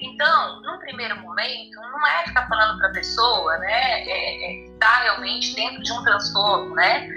Então, 0.01 0.63
num 0.63 0.79
primeiro 0.79 1.21
momento, 1.21 1.81
não 1.81 2.07
é 2.07 2.25
ficar 2.25 2.47
falando 2.49 2.79
para 2.79 2.89
a 2.89 2.93
pessoa, 2.93 3.59
né, 3.59 4.03
é, 4.03 4.67
é, 4.67 4.71
tá 4.79 5.01
realmente 5.01 5.55
dentro 5.55 5.83
de 5.83 5.93
um 5.93 6.03
transtorno, 6.05 6.75
né, 6.75 7.09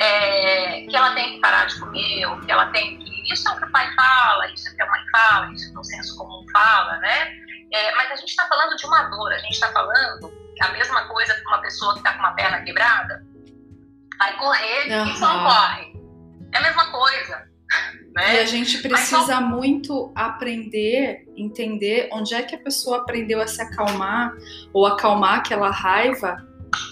é, 0.00 0.82
que 0.82 0.94
ela 0.94 1.14
tem 1.14 1.34
que 1.34 1.40
parar 1.40 1.66
de 1.66 1.80
comer, 1.80 2.26
ou 2.26 2.40
que 2.40 2.52
ela 2.52 2.66
tem 2.66 2.98
que. 2.98 3.32
Isso 3.32 3.48
é 3.48 3.52
o 3.52 3.56
que 3.56 3.64
o 3.64 3.72
pai 3.72 3.92
fala, 3.94 4.46
isso 4.52 4.68
é 4.68 4.72
o 4.72 4.76
que 4.76 4.82
a 4.82 4.90
mãe 4.90 5.00
fala, 5.10 5.52
isso 5.52 5.66
é 5.66 5.70
o 5.70 5.72
que 5.72 5.80
o 5.80 5.84
senso 5.84 6.16
comum 6.16 6.46
fala, 6.52 6.98
né? 6.98 7.32
É, 7.72 7.94
mas 7.96 8.12
a 8.12 8.16
gente 8.16 8.28
está 8.28 8.46
falando 8.46 8.76
de 8.76 8.86
uma 8.86 9.02
dor, 9.04 9.32
a 9.32 9.38
gente 9.38 9.52
está 9.52 9.72
falando 9.72 10.32
a 10.60 10.68
mesma 10.68 11.04
coisa 11.08 11.34
que 11.34 11.46
uma 11.46 11.58
pessoa 11.58 11.92
que 11.94 11.98
está 11.98 12.12
com 12.12 12.20
uma 12.20 12.34
perna 12.34 12.62
quebrada 12.62 13.26
vai 14.18 14.36
correr 14.36 14.92
uhum. 14.92 15.06
e 15.06 15.18
não 15.18 15.44
corre. 15.44 15.96
É 16.52 16.58
a 16.58 16.62
mesma 16.62 16.90
coisa. 16.90 17.55
Né? 18.14 18.36
E 18.36 18.38
a 18.38 18.46
gente 18.46 18.78
precisa 18.78 19.26
só... 19.26 19.40
muito 19.40 20.10
aprender, 20.14 21.24
entender 21.36 22.08
onde 22.12 22.34
é 22.34 22.42
que 22.42 22.54
a 22.54 22.58
pessoa 22.58 22.98
aprendeu 22.98 23.42
a 23.42 23.46
se 23.46 23.60
acalmar 23.60 24.32
ou 24.72 24.86
acalmar 24.86 25.38
aquela 25.38 25.70
raiva 25.70 26.36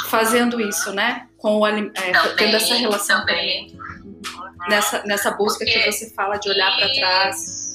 fazendo 0.08 0.60
isso, 0.60 0.92
né? 0.92 1.28
Com 1.38 1.60
o, 1.60 1.66
é, 1.66 1.72
também, 1.72 1.92
tendo 2.36 2.56
essa 2.56 2.74
relação 2.74 3.20
também. 3.20 3.74
Uhum. 3.74 4.20
Nessa, 4.68 5.02
nessa 5.04 5.30
busca 5.30 5.64
Porque 5.64 5.78
que 5.78 5.92
você 5.92 6.14
fala 6.14 6.36
de 6.36 6.48
olhar 6.50 6.76
para 6.76 6.92
trás. 6.92 7.74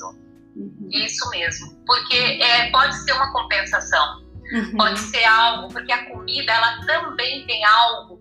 Uhum. 0.56 0.90
Isso 0.92 1.30
mesmo. 1.30 1.76
Porque 1.86 2.18
é, 2.18 2.70
pode 2.72 2.96
ser 3.04 3.14
uma 3.14 3.32
compensação. 3.32 4.24
Uhum. 4.54 4.78
Pode 4.78 5.00
ser 5.00 5.24
algo, 5.26 5.68
porque 5.70 5.92
a 5.92 6.06
comida 6.06 6.52
ela 6.52 6.86
também 6.86 7.46
tem 7.46 7.64
algo 7.66 8.20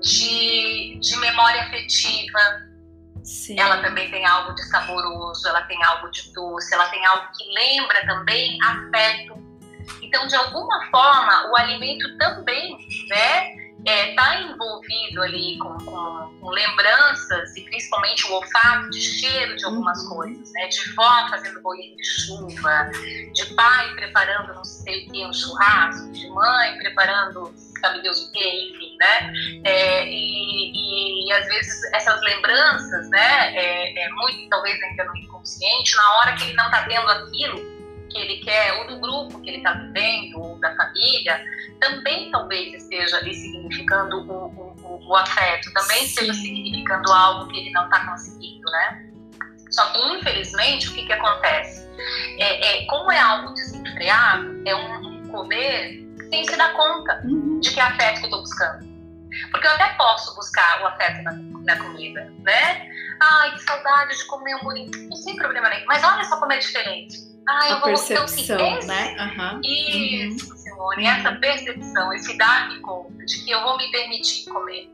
de, 0.00 0.98
de 1.00 1.16
memória 1.18 1.62
afetiva. 1.62 2.65
Sim. 3.26 3.58
Ela 3.58 3.82
também 3.82 4.10
tem 4.10 4.24
algo 4.24 4.54
de 4.54 4.62
saboroso, 4.68 5.46
ela 5.48 5.62
tem 5.62 5.82
algo 5.84 6.10
de 6.10 6.32
doce, 6.32 6.72
ela 6.72 6.88
tem 6.88 7.04
algo 7.04 7.26
que 7.36 7.44
lembra 7.52 8.06
também 8.06 8.58
afeto 8.62 9.46
então, 10.02 10.26
de 10.26 10.36
alguma 10.36 10.84
forma, 10.90 11.50
o 11.50 11.56
alimento 11.56 12.16
também, 12.18 12.76
né, 13.08 13.54
está 13.78 13.92
é, 13.92 14.14
tá 14.14 14.40
envolvido 14.40 15.22
ali 15.22 15.58
com, 15.58 15.76
com, 15.78 16.38
com, 16.40 16.50
lembranças 16.50 17.56
e 17.56 17.62
principalmente 17.62 18.26
o 18.26 18.34
olfato 18.34 18.90
de 18.90 19.00
cheiro 19.00 19.56
de 19.56 19.64
algumas 19.64 20.02
uhum. 20.02 20.08
coisas, 20.08 20.52
né? 20.52 20.66
De 20.68 20.94
vó 20.94 21.28
fazendo 21.28 21.60
bolinho 21.62 21.96
de 21.96 22.04
chuva, 22.04 22.90
de 23.32 23.54
pai 23.54 23.94
preparando 23.94 24.54
não 24.54 24.64
sei 24.64 25.06
o 25.06 25.12
que, 25.12 25.24
um 25.24 25.32
churrasco, 25.32 26.10
de 26.10 26.28
mãe 26.30 26.78
preparando 26.78 27.54
sabe 27.80 28.02
Deus 28.02 28.26
o 28.26 28.32
que, 28.32 28.70
enfim, 28.70 28.96
né? 28.98 29.32
É, 29.64 30.06
e, 30.06 31.26
e, 31.26 31.32
às 31.32 31.46
vezes 31.46 31.92
essas 31.92 32.20
lembranças, 32.22 33.08
né? 33.10 33.56
É, 33.56 34.04
é 34.04 34.08
muito 34.10 34.48
talvez 34.48 34.82
ainda 34.82 35.04
no 35.04 35.16
inconsciente, 35.16 35.96
na 35.96 36.18
hora 36.18 36.32
que 36.36 36.44
ele 36.44 36.54
não 36.54 36.66
está 36.66 36.82
tendo 36.84 37.10
aquilo 37.10 37.76
que 38.10 38.18
ele 38.18 38.36
quer, 38.38 38.72
ou 38.74 38.86
do 38.86 39.00
grupo 39.00 39.40
que 39.40 39.50
ele 39.50 39.58
está 39.58 39.72
vivendo, 39.72 40.40
ou 40.40 40.58
da 40.60 40.74
família, 40.76 41.44
também 41.80 42.30
talvez 42.30 42.74
esteja 42.74 43.16
ali 43.18 43.34
significando 43.34 44.18
o, 44.18 44.76
o, 44.82 45.08
o 45.08 45.16
afeto, 45.16 45.72
também 45.72 45.98
Sim. 45.98 46.04
esteja 46.04 46.34
significando 46.34 47.12
algo 47.12 47.50
que 47.50 47.58
ele 47.58 47.70
não 47.72 47.84
está 47.84 48.06
conseguindo, 48.06 48.70
né? 48.70 49.06
Só 49.70 49.84
que, 49.92 49.98
infelizmente, 50.14 50.88
o 50.88 50.94
que, 50.94 51.04
que 51.04 51.12
acontece? 51.12 51.86
É, 52.38 52.82
é, 52.82 52.86
como 52.86 53.10
é 53.10 53.18
algo 53.18 53.52
desenfreado, 53.54 54.62
é 54.64 54.74
um, 54.74 55.06
um 55.06 55.28
comer 55.28 56.05
sem 56.28 56.44
se 56.44 56.56
dar 56.56 56.72
conta 56.74 57.22
uhum. 57.24 57.60
de 57.60 57.70
que 57.70 57.80
é 57.80 57.82
afeto 57.82 58.16
que 58.16 58.22
eu 58.22 58.26
estou 58.26 58.40
buscando. 58.40 58.96
Porque 59.50 59.66
eu 59.66 59.72
até 59.72 59.88
posso 59.94 60.34
buscar 60.34 60.82
o 60.82 60.86
afeto 60.86 61.22
na, 61.22 61.32
na 61.64 61.76
comida, 61.76 62.32
né? 62.40 62.90
Ai, 63.20 63.52
que 63.52 63.62
saudade 63.62 64.16
de 64.16 64.24
comer 64.26 64.54
um. 64.56 65.08
Não 65.08 65.24
tem 65.24 65.36
problema 65.36 65.68
nenhum. 65.68 65.86
Mas 65.86 66.02
olha 66.04 66.24
só 66.24 66.38
como 66.38 66.52
é 66.52 66.58
diferente. 66.58 67.18
Ah, 67.48 67.68
eu 67.68 67.76
a 67.76 67.80
percepção, 67.80 68.56
então, 68.56 68.78
esse, 68.78 68.88
né? 68.88 69.16
Uhum. 69.20 69.60
Isso, 69.62 70.50
uhum. 70.50 70.56
Simone, 70.56 71.04
uhum. 71.04 71.10
essa 71.10 71.32
percepção, 71.32 72.12
esse 72.12 72.36
dar-me 72.36 72.80
conta 72.80 73.24
de 73.24 73.44
que 73.44 73.50
eu 73.50 73.62
vou 73.62 73.76
me 73.76 73.90
permitir 73.90 74.50
comer 74.50 74.90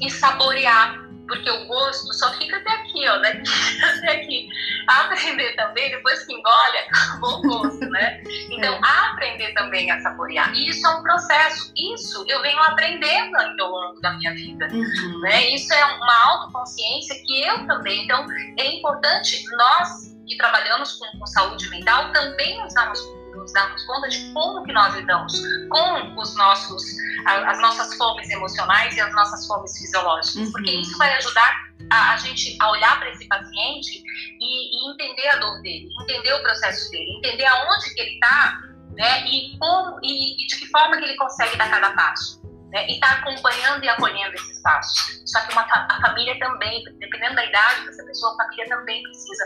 e 0.00 0.10
saborear, 0.10 1.05
porque 1.26 1.50
o 1.50 1.66
gosto 1.66 2.12
só 2.14 2.32
fica 2.34 2.56
até 2.56 2.70
aqui, 2.70 3.08
ó, 3.08 3.18
daqui 3.18 3.42
até 3.82 4.22
aqui. 4.22 4.48
Aprender 4.86 5.54
também, 5.54 5.90
depois 5.90 6.24
que 6.24 6.32
engole, 6.32 6.78
acabou 6.78 7.38
o 7.38 7.42
gosto, 7.42 7.86
né? 7.90 8.22
Então, 8.50 8.74
é. 8.74 8.80
aprender 9.10 9.52
também 9.54 9.90
a 9.90 10.00
saborear. 10.00 10.54
E 10.54 10.68
isso 10.68 10.86
é 10.86 10.90
um 10.90 11.02
processo. 11.02 11.72
Isso 11.76 12.24
eu 12.28 12.40
venho 12.42 12.58
aprendendo 12.60 13.36
ao 13.60 13.70
longo 13.70 14.00
da 14.00 14.12
minha 14.14 14.34
vida, 14.34 14.68
uhum. 14.72 15.20
né? 15.20 15.50
Isso 15.50 15.72
é 15.72 15.84
uma 15.84 16.26
autoconsciência 16.30 17.16
que 17.26 17.42
eu 17.42 17.66
também. 17.66 18.04
Então, 18.04 18.26
é 18.58 18.66
importante 18.66 19.44
nós 19.56 20.16
que 20.26 20.36
trabalhamos 20.36 20.94
com, 20.94 21.18
com 21.18 21.26
saúde 21.26 21.68
mental 21.70 22.12
também 22.12 22.60
nos 22.60 22.74
damos, 22.74 23.00
nos 23.46 23.52
damos 23.52 23.84
conta 23.84 24.08
de 24.08 24.32
como 24.32 24.64
que 24.64 24.72
nós 24.72 24.94
lidamos 24.94 25.32
com 25.68 26.20
os 26.20 26.34
nossos, 26.36 26.82
as 27.26 27.60
nossas 27.60 27.96
fomes 27.96 28.28
emocionais 28.28 28.96
e 28.96 29.00
as 29.00 29.12
nossas 29.14 29.46
fomes 29.46 29.78
fisiológicas, 29.78 30.46
uhum. 30.46 30.52
porque 30.52 30.70
isso 30.72 30.98
vai 30.98 31.14
ajudar 31.16 31.66
a, 31.90 32.14
a 32.14 32.16
gente 32.16 32.56
a 32.60 32.70
olhar 32.70 32.98
para 32.98 33.10
esse 33.10 33.26
paciente 33.28 34.02
e, 34.40 34.88
e, 34.88 34.90
entender 34.90 35.28
a 35.28 35.36
dor 35.36 35.62
dele, 35.62 35.88
entender 36.02 36.32
o 36.34 36.42
processo 36.42 36.90
dele, 36.90 37.18
entender 37.18 37.46
aonde 37.46 37.94
que 37.94 38.00
ele 38.00 38.14
está, 38.14 38.60
né, 38.96 39.26
e 39.26 39.56
como 39.58 40.00
e, 40.02 40.42
e 40.42 40.46
de 40.46 40.56
que 40.56 40.66
forma 40.66 40.96
que 40.96 41.04
ele 41.04 41.16
consegue 41.16 41.56
dar 41.56 41.70
cada 41.70 41.90
passo 41.90 42.42
né, 42.70 42.88
e 42.88 42.94
está 42.94 43.12
acompanhando 43.12 43.84
e 43.84 43.88
acolhendo 43.88 44.34
esses 44.34 44.60
passos. 44.62 45.22
Só 45.24 45.40
que 45.46 45.52
uma, 45.52 45.62
a 45.62 46.00
família 46.00 46.36
também, 46.40 46.82
dependendo 46.98 47.36
da 47.36 47.44
idade 47.44 47.84
dessa 47.84 48.04
pessoa, 48.04 48.32
a 48.32 48.36
família 48.44 48.68
também 48.68 49.02
precisa 49.02 49.44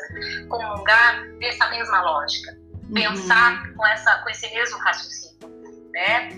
comungar 0.49 1.27
dessa 1.39 1.69
mesma 1.69 2.01
lógica, 2.03 2.57
uhum. 2.91 2.95
pensar 2.95 3.73
com, 3.75 3.87
essa, 3.87 4.17
com 4.17 4.31
esse 4.31 4.53
mesmo 4.53 4.79
raciocínio, 4.79 5.49
né? 5.93 6.29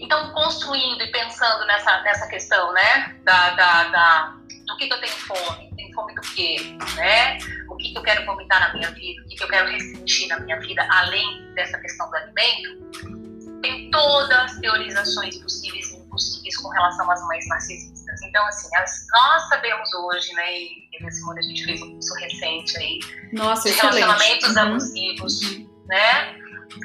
Então, 0.00 0.32
construindo 0.32 1.02
e 1.02 1.10
pensando 1.12 1.64
nessa, 1.66 2.02
nessa 2.02 2.26
questão, 2.26 2.72
né, 2.72 3.16
da, 3.22 3.50
da, 3.50 3.84
da 3.84 4.36
do 4.66 4.76
que, 4.76 4.88
que 4.88 4.94
eu 4.94 5.00
tenho 5.00 5.12
fome, 5.12 5.70
tenho 5.76 5.94
fome 5.94 6.14
do 6.14 6.20
quê, 6.22 6.56
né? 6.96 7.38
O 7.68 7.76
que, 7.76 7.92
que 7.92 7.98
eu 7.98 8.02
quero 8.02 8.24
vomitar 8.24 8.60
na 8.60 8.74
minha 8.74 8.90
vida, 8.90 9.22
o 9.22 9.28
que, 9.28 9.36
que 9.36 9.44
eu 9.44 9.48
quero 9.48 9.70
restringir 9.70 10.28
na 10.28 10.40
minha 10.40 10.58
vida, 10.60 10.86
além 10.90 11.52
dessa 11.54 11.78
questão 11.78 12.08
do 12.10 12.16
alimento, 12.16 13.60
tem 13.62 13.90
todas 13.90 14.30
as 14.30 14.58
teorizações 14.58 15.38
possíveis 15.38 15.90
e 15.92 15.96
impossíveis 15.96 16.56
com 16.56 16.68
relação 16.68 17.10
às 17.10 17.26
mães 17.26 17.46
narcisistas. 17.48 17.93
Então, 18.34 18.48
assim, 18.48 18.68
as, 18.74 19.06
nós 19.12 19.48
sabemos 19.48 19.94
hoje, 19.94 20.32
né, 20.32 20.54
e 20.54 21.12
Simone, 21.12 21.38
a 21.38 21.42
gente 21.42 21.64
fez 21.66 21.80
um 21.80 21.92
curso 21.92 22.14
recente 22.14 22.76
aí, 22.78 22.98
Nossa, 23.32 23.70
de 23.70 23.76
relacionamentos 23.76 24.56
uhum. 24.56 24.62
abusivos, 24.62 25.40
uhum. 25.42 25.70
né, 25.86 26.34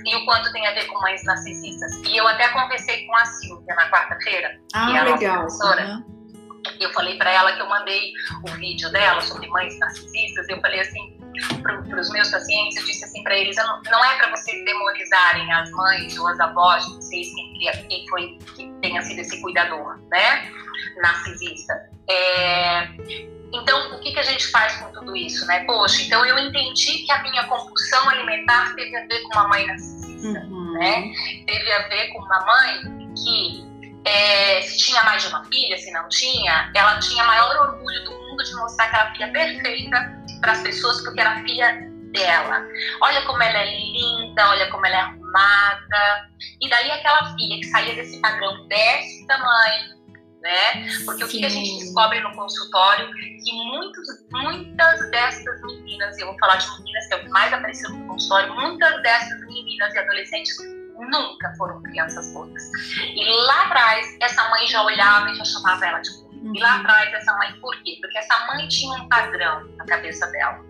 e 0.05 0.15
o 0.15 0.25
quanto 0.25 0.51
tem 0.51 0.67
a 0.67 0.73
ver 0.75 0.85
com 0.85 1.01
mães 1.01 1.23
narcisistas. 1.23 1.91
E 2.05 2.15
eu 2.15 2.27
até 2.27 2.49
conversei 2.49 3.03
com 3.07 3.15
a 3.15 3.25
Silvia 3.25 3.73
na 3.73 3.89
quarta-feira, 3.89 4.61
ah, 4.75 4.85
que 4.85 4.93
é 4.95 4.99
a 4.99 5.03
legal. 5.05 5.19
nossa 5.41 5.57
professora, 5.57 5.87
uhum. 5.87 6.19
Eu 6.79 6.91
falei 6.91 7.17
para 7.17 7.31
ela 7.31 7.53
que 7.53 7.61
eu 7.61 7.69
mandei 7.69 8.11
o 8.43 8.51
vídeo 8.57 8.91
dela 8.91 9.21
sobre 9.21 9.47
mães 9.47 9.79
narcisistas. 9.79 10.47
Eu 10.49 10.59
falei 10.59 10.81
assim, 10.81 11.17
para 11.61 11.99
os 11.99 12.09
meus 12.11 12.29
pacientes, 12.29 12.77
eu 12.77 12.85
disse 12.85 13.05
assim 13.05 13.23
para 13.23 13.37
eles: 13.37 13.55
não, 13.55 13.81
não 13.83 14.05
é 14.05 14.17
para 14.17 14.29
vocês 14.31 14.63
demonizarem 14.65 15.51
as 15.51 15.71
mães 15.71 16.17
ou 16.17 16.27
as 16.27 16.39
avós 16.39 16.85
de 16.85 16.95
vocês, 16.95 17.27
quem, 17.33 17.87
quem 17.87 18.07
foi 18.09 18.37
que 18.55 18.71
tenha 18.81 19.01
sido 19.01 19.19
esse 19.19 19.39
cuidador, 19.41 19.97
né? 20.09 20.51
Narcisista. 21.01 21.73
É, 22.09 22.87
então, 23.53 23.95
o 23.95 23.99
que, 23.99 24.11
que 24.11 24.19
a 24.19 24.23
gente 24.23 24.47
faz 24.51 24.75
com 24.77 24.91
tudo 24.91 25.15
isso, 25.15 25.45
né? 25.47 25.63
Poxa, 25.65 26.03
então 26.03 26.25
eu 26.25 26.37
entendi 26.37 26.99
que 26.99 27.11
a 27.11 27.21
minha 27.23 27.45
compulsão 27.45 28.09
alimentar 28.09 28.75
teve 28.75 28.95
a 28.95 29.05
ver 29.05 29.21
com 29.23 29.39
uma 29.39 29.47
mãe 29.47 29.65
narcisista, 29.65 30.39
uhum. 30.39 30.73
né? 30.73 31.11
Teve 31.45 31.71
a 31.71 31.87
ver 31.87 32.07
com 32.09 32.19
uma 32.19 32.45
mãe 32.45 33.13
que 33.15 33.68
é, 34.05 34.61
se 34.61 34.77
tinha 34.77 35.03
mais 35.03 35.21
de 35.21 35.29
uma 35.29 35.43
filha, 35.45 35.77
se 35.77 35.91
não 35.91 36.07
tinha, 36.09 36.71
ela 36.73 36.99
tinha 36.99 37.23
maior 37.23 37.69
orgulho 37.69 38.03
do 38.05 38.11
mundo 38.11 38.43
de 38.43 38.55
mostrar 38.55 38.85
aquela 38.85 39.11
filha 39.11 39.31
perfeita 39.31 40.19
para 40.41 40.53
as 40.53 40.61
pessoas, 40.61 41.01
porque 41.01 41.19
era 41.19 41.41
filha 41.43 41.89
dela. 42.11 42.65
Olha 43.01 43.21
como 43.23 43.41
ela 43.41 43.59
é 43.59 43.65
linda, 43.65 44.49
olha 44.49 44.69
como 44.71 44.85
ela 44.85 44.95
é 44.95 44.99
arrumada. 44.99 46.29
E 46.61 46.69
daí 46.69 46.91
aquela 46.91 47.35
filha 47.35 47.59
que 47.59 47.65
saía 47.65 47.95
desse 47.95 48.19
padrão 48.21 48.67
desse 48.67 49.27
tamanho, 49.27 49.99
né? 50.41 50.87
Porque 51.05 51.25
Sim. 51.25 51.37
o 51.37 51.39
que 51.39 51.45
a 51.45 51.49
gente 51.49 51.79
descobre 51.79 52.19
no 52.21 52.33
consultório 52.33 53.11
que 53.13 53.51
muitos, 53.51 54.07
muitas 54.31 55.11
dessas 55.11 55.61
meninas, 55.61 56.17
eu 56.17 56.27
vou 56.27 56.39
falar 56.39 56.55
de 56.55 56.67
meninas 56.79 57.07
que 57.07 57.13
é 57.13 57.17
o 57.17 57.19
que 57.21 57.29
mais 57.29 57.53
apareceu 57.53 57.89
no 57.89 58.07
consultório, 58.07 58.55
muitas 58.55 59.03
dessas 59.03 59.39
meninas 59.41 59.93
e 59.93 59.99
adolescentes 59.99 60.78
nunca 60.99 61.53
foram 61.57 61.81
crianças 61.83 62.31
boas. 62.33 62.71
E 63.15 63.25
lá 63.45 63.63
atrás, 63.63 64.17
essa 64.21 64.49
mãe 64.49 64.67
já 64.67 64.83
olhava 64.83 65.29
e 65.31 65.35
já 65.35 65.45
chamava 65.45 65.85
ela 65.85 65.99
de 65.99 66.11
burra. 66.11 66.29
E 66.53 66.59
lá 66.59 66.75
uhum. 66.75 66.79
atrás, 66.81 67.13
essa 67.13 67.37
mãe, 67.37 67.53
por 67.59 67.75
quê? 67.83 67.97
Porque 68.01 68.17
essa 68.17 68.47
mãe 68.47 68.67
tinha 68.67 68.93
um 68.93 69.07
padrão 69.07 69.67
na 69.77 69.85
cabeça 69.85 70.27
dela. 70.27 70.63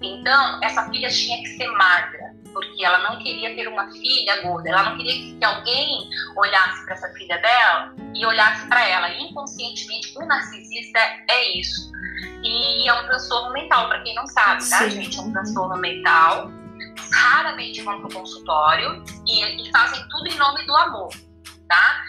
Então, 0.00 0.62
essa 0.62 0.88
filha 0.90 1.08
tinha 1.08 1.38
que 1.38 1.48
ser 1.56 1.68
magra, 1.72 2.32
porque 2.52 2.84
ela 2.84 2.98
não 3.10 3.18
queria 3.18 3.54
ter 3.54 3.66
uma 3.66 3.90
filha 3.90 4.42
gorda. 4.42 4.68
Ela 4.68 4.90
não 4.90 4.96
queria 4.96 5.36
que 5.36 5.44
alguém 5.44 6.08
olhasse 6.36 6.84
para 6.84 6.94
essa 6.94 7.08
filha 7.14 7.36
dela 7.38 7.94
e 8.14 8.24
olhasse 8.24 8.66
para 8.68 8.86
ela. 8.88 9.08
E, 9.10 9.22
inconscientemente, 9.24 10.16
o 10.16 10.24
narcisista 10.24 10.98
é 11.28 11.58
isso. 11.58 11.90
E 12.42 12.88
é 12.88 12.94
um 12.94 13.06
transtorno 13.06 13.52
mental, 13.52 13.88
para 13.88 14.02
quem 14.02 14.14
não 14.14 14.26
sabe, 14.28 14.68
tá, 14.68 14.78
Sim. 14.78 14.90
gente? 14.90 15.18
É 15.18 15.22
um 15.22 15.32
transtorno 15.32 15.76
mental 15.78 16.50
raramente 17.18 17.82
vão 17.82 17.98
para 17.98 18.08
o 18.08 18.12
consultório 18.12 19.02
e, 19.26 19.62
e, 19.62 19.70
fazem 19.72 20.00
tudo 20.08 20.28
em 20.28 20.36
nome 20.36 20.64
do 20.64 20.76
amor, 20.76 21.10
tá? 21.68 22.02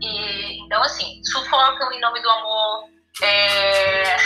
E, 0.00 0.64
então, 0.64 0.82
assim, 0.82 1.22
sufocam 1.24 1.92
em 1.92 2.00
nome 2.00 2.20
do 2.20 2.30
amor, 2.30 2.88
é, 3.22 4.16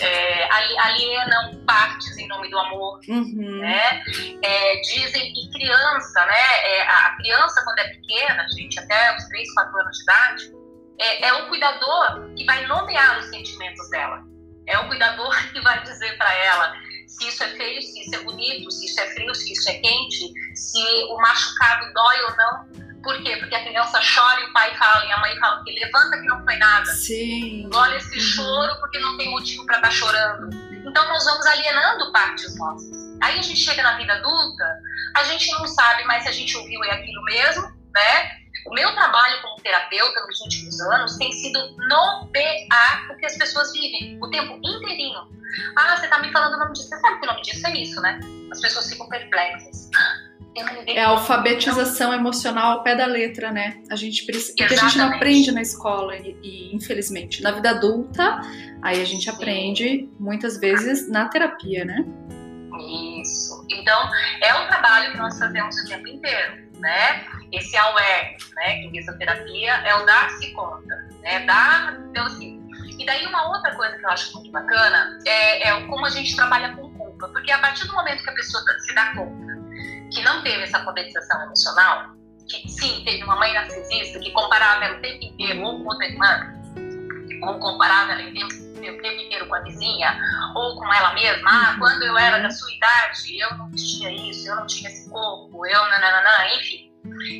é, 0.00 0.48
alienam 0.52 1.64
partes 1.64 2.16
em 2.18 2.26
nome 2.28 2.50
do 2.50 2.58
amor, 2.58 3.00
uhum. 3.08 3.60
né? 3.60 4.02
É, 4.42 4.80
dizem 4.80 5.32
que 5.32 5.50
criança, 5.52 6.26
né? 6.26 6.64
É, 6.64 6.82
a 6.82 7.16
criança, 7.16 7.62
quando 7.64 7.78
é 7.78 7.88
pequena, 7.88 8.46
gente, 8.56 8.78
até 8.80 9.16
os 9.16 9.24
3, 9.28 9.54
4 9.54 9.80
anos 9.80 9.96
de 9.96 10.02
idade, 10.02 10.52
é, 10.98 11.26
é 11.28 11.32
o 11.34 11.48
cuidador 11.48 12.34
que 12.36 12.44
vai 12.44 12.66
nomear 12.66 13.18
os 13.18 13.26
sentimentos 13.26 13.88
dela. 13.90 14.22
É 14.66 14.78
o 14.78 14.88
cuidador 14.88 15.34
que 15.52 15.60
vai 15.60 15.82
dizer 15.82 16.16
para 16.18 16.32
ela 16.34 16.89
se 17.10 17.28
isso 17.28 17.42
é 17.42 17.48
feio, 17.48 17.82
se 17.82 18.00
isso 18.00 18.14
é 18.14 18.18
bonito, 18.22 18.70
se 18.70 18.86
isso 18.86 19.00
é 19.00 19.08
frio, 19.08 19.34
se 19.34 19.52
isso 19.52 19.68
é 19.68 19.74
quente, 19.74 20.32
se 20.54 21.04
o 21.10 21.16
machucado 21.16 21.92
dói 21.92 22.22
ou 22.22 22.36
não. 22.36 22.90
Por 23.02 23.20
quê? 23.22 23.36
Porque 23.38 23.54
a 23.54 23.64
criança 23.64 23.98
chora 23.98 24.40
e 24.40 24.44
o 24.44 24.52
pai 24.52 24.74
fala, 24.76 25.04
e 25.06 25.12
a 25.12 25.18
mãe 25.18 25.36
fala 25.38 25.64
que 25.64 25.72
levanta 25.72 26.20
que 26.20 26.26
não 26.26 26.44
foi 26.44 26.56
nada. 26.56 26.86
Sim. 26.92 27.68
Olha 27.72 27.96
esse 27.96 28.14
uhum. 28.14 28.20
choro 28.20 28.80
porque 28.80 28.98
não 28.98 29.16
tem 29.16 29.30
motivo 29.30 29.64
para 29.66 29.76
estar 29.76 29.88
tá 29.88 29.94
chorando. 29.94 30.50
Então 30.86 31.08
nós 31.08 31.24
vamos 31.24 31.46
alienando 31.46 32.12
partes 32.12 32.56
nossas. 32.56 33.18
Aí 33.22 33.38
a 33.38 33.42
gente 33.42 33.56
chega 33.56 33.82
na 33.82 33.96
vida 33.96 34.12
adulta, 34.14 34.64
a 35.16 35.24
gente 35.24 35.50
não 35.52 35.66
sabe 35.66 36.04
mais 36.04 36.22
se 36.22 36.28
a 36.28 36.32
gente 36.32 36.56
ouviu 36.56 36.82
é 36.84 36.92
aquilo 36.92 37.22
mesmo, 37.24 37.62
né? 37.94 38.39
O 38.66 38.74
meu 38.74 38.92
trabalho 38.94 39.40
como 39.42 39.56
terapeuta 39.62 40.26
nos 40.26 40.40
últimos 40.40 40.80
anos 40.80 41.16
tem 41.16 41.32
sido 41.32 41.58
nomear 41.88 43.10
o 43.10 43.16
que 43.16 43.26
as 43.26 43.36
pessoas 43.36 43.72
vivem 43.72 44.18
o 44.20 44.28
tempo 44.28 44.58
inteirinho. 44.62 45.20
Ah, 45.76 45.96
você 45.96 46.04
está 46.04 46.20
me 46.20 46.30
falando 46.30 46.54
o 46.54 46.58
nome 46.58 46.72
disso. 46.72 46.88
Você 46.88 47.00
sabe 47.00 47.20
que 47.20 47.26
o 47.26 47.30
nome 47.30 47.42
disso 47.42 47.66
é 47.66 47.76
isso, 47.76 48.00
né? 48.00 48.20
As 48.50 48.60
pessoas 48.60 48.88
ficam 48.88 49.08
perplexas. 49.08 49.88
É 50.86 51.02
a 51.02 51.10
alfabetização 51.10 52.12
emocional 52.12 52.78
ao 52.78 52.82
pé 52.82 52.96
da 52.96 53.06
letra, 53.06 53.52
né? 53.52 53.82
A 53.88 53.94
gente 53.94 54.26
precisa, 54.26 54.54
porque 54.56 54.74
Exatamente. 54.74 54.84
a 54.84 54.88
gente 54.88 55.10
não 55.10 55.16
aprende 55.16 55.52
na 55.52 55.62
escola 55.62 56.16
e, 56.16 56.36
e, 56.42 56.74
infelizmente 56.74 57.40
na 57.40 57.52
vida 57.52 57.70
adulta, 57.70 58.40
aí 58.82 59.00
a 59.00 59.04
gente 59.04 59.24
Sim. 59.24 59.30
aprende 59.30 60.10
muitas 60.18 60.58
vezes 60.58 61.08
na 61.08 61.28
terapia, 61.28 61.84
né? 61.84 62.04
Isso. 63.20 63.64
Então 63.70 64.10
é 64.42 64.54
um 64.54 64.66
trabalho 64.66 65.12
que 65.12 65.18
nós 65.18 65.38
fazemos 65.38 65.76
o 65.82 65.86
tempo 65.86 66.08
inteiro 66.08 66.69
né? 66.80 67.24
Esse 67.52 67.76
awareness, 67.76 68.50
né? 68.54 68.82
Que 68.82 69.10
a 69.10 69.12
terapia 69.14 69.72
é 69.72 69.94
o 69.94 70.06
dar-se 70.06 70.52
conta, 70.52 70.96
né? 71.20 71.40
Dar, 71.46 71.98
então 72.10 72.26
assim. 72.26 72.60
E 72.98 73.06
daí 73.06 73.26
uma 73.26 73.48
outra 73.48 73.74
coisa 73.74 73.96
que 73.96 74.04
eu 74.04 74.10
acho 74.10 74.34
muito 74.34 74.50
bacana 74.50 75.18
é, 75.26 75.68
é 75.68 75.86
como 75.86 76.04
a 76.04 76.10
gente 76.10 76.36
trabalha 76.36 76.74
com 76.74 76.92
culpa, 76.92 77.28
porque 77.28 77.50
a 77.50 77.58
partir 77.58 77.86
do 77.86 77.94
momento 77.94 78.22
que 78.22 78.30
a 78.30 78.34
pessoa 78.34 78.62
se 78.80 78.94
dá 78.94 79.14
conta 79.14 79.50
que 80.10 80.22
não 80.22 80.42
teve 80.42 80.64
essa 80.64 80.78
alfabetização 80.78 81.42
emocional, 81.44 82.10
que 82.48 82.68
sim, 82.68 83.02
teve 83.04 83.22
uma 83.22 83.36
mãe 83.36 83.54
narcisista 83.54 84.18
que 84.18 84.30
comparava 84.32 84.84
ela 84.84 84.98
o 84.98 85.00
tempo 85.00 85.24
inteiro 85.24 85.62
ou 85.62 85.78
com 85.78 85.88
outra 85.88 86.06
irmã, 86.06 86.52
ou 87.42 87.58
comparava 87.58 88.12
ela 88.12 88.28
o 88.28 88.32
tempo, 88.32 88.69
o 88.88 89.02
tempo 89.02 89.20
inteiro 89.20 89.46
com 89.46 89.54
a 89.54 89.60
vizinha, 89.60 90.18
ou 90.54 90.76
com 90.76 90.92
ela 90.92 91.12
mesma. 91.14 91.50
Ah, 91.50 91.76
quando 91.78 92.02
eu 92.02 92.16
era 92.16 92.38
da 92.38 92.50
sua 92.50 92.72
idade, 92.72 93.38
eu 93.38 93.58
não 93.58 93.70
vestia 93.70 94.10
isso, 94.10 94.48
eu 94.48 94.56
não 94.56 94.66
tinha 94.66 94.88
esse 94.88 95.10
corpo, 95.10 95.66
eu 95.66 95.82
nananã, 95.88 96.54
enfim. 96.56 96.90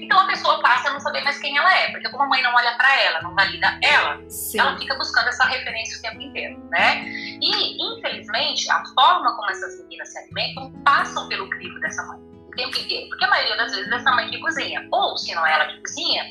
Então 0.02 0.18
a 0.18 0.26
pessoa 0.26 0.60
passa 0.60 0.88
a 0.88 0.92
não 0.92 1.00
saber 1.00 1.22
mais 1.22 1.38
quem 1.38 1.56
ela 1.56 1.72
é, 1.74 1.90
porque 1.90 2.08
como 2.08 2.22
a 2.24 2.26
mãe 2.26 2.42
não 2.42 2.54
olha 2.54 2.74
para 2.76 3.00
ela, 3.02 3.22
não 3.22 3.34
valida 3.34 3.78
ela, 3.82 4.20
Sim. 4.28 4.58
ela 4.58 4.78
fica 4.78 4.94
buscando 4.96 5.28
essa 5.28 5.44
referência 5.44 5.98
o 5.98 6.02
tempo 6.02 6.20
inteiro, 6.20 6.58
né? 6.70 7.04
E 7.04 7.76
infelizmente 7.82 8.70
a 8.70 8.82
forma 8.94 9.34
como 9.36 9.50
essas 9.50 9.78
meninas 9.82 10.12
se 10.12 10.18
alimentam 10.18 10.72
passam 10.82 11.28
pelo 11.28 11.48
crivo 11.50 11.78
dessa 11.80 12.02
mãe 12.04 12.18
o 12.18 12.50
tempo 12.52 12.76
inteiro, 12.78 13.08
porque 13.08 13.24
a 13.24 13.28
maioria 13.28 13.56
das 13.56 13.72
vezes 13.72 13.92
é 13.92 13.96
essa 13.96 14.10
mãe 14.12 14.30
que 14.30 14.38
cozinha, 14.38 14.88
ou 14.90 15.16
se 15.16 15.34
não 15.34 15.46
é 15.46 15.52
ela 15.52 15.66
que 15.66 15.80
cozinha, 15.80 16.24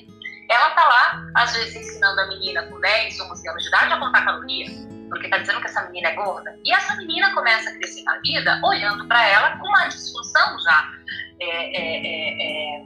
ela 0.49 0.71
tá 0.71 0.87
lá 0.87 1.31
às 1.35 1.53
vezes 1.53 1.75
ensinando 1.75 2.19
a 2.21 2.27
menina 2.27 2.63
com 2.63 2.79
10, 2.79 3.19
11 3.19 3.47
anos 3.47 3.63
de 3.63 3.69
idade 3.69 3.93
a 3.93 3.99
contar 3.99 4.25
caloria 4.25 4.65
porque 5.09 5.29
tá 5.29 5.37
dizendo 5.37 5.59
que 5.59 5.67
essa 5.67 5.81
menina 5.83 6.09
é 6.09 6.15
gorda. 6.15 6.57
E 6.63 6.73
essa 6.73 6.95
menina 6.95 7.33
começa 7.33 7.69
a 7.69 7.73
crescer 7.73 8.03
na 8.03 8.19
vida 8.19 8.61
olhando 8.63 9.07
para 9.07 9.27
ela 9.27 9.57
com 9.57 9.67
uma 9.67 9.87
disfunção 9.87 10.59
já. 10.59 10.91
É, 11.39 11.45
é, 11.45 12.77
é, 12.77 12.85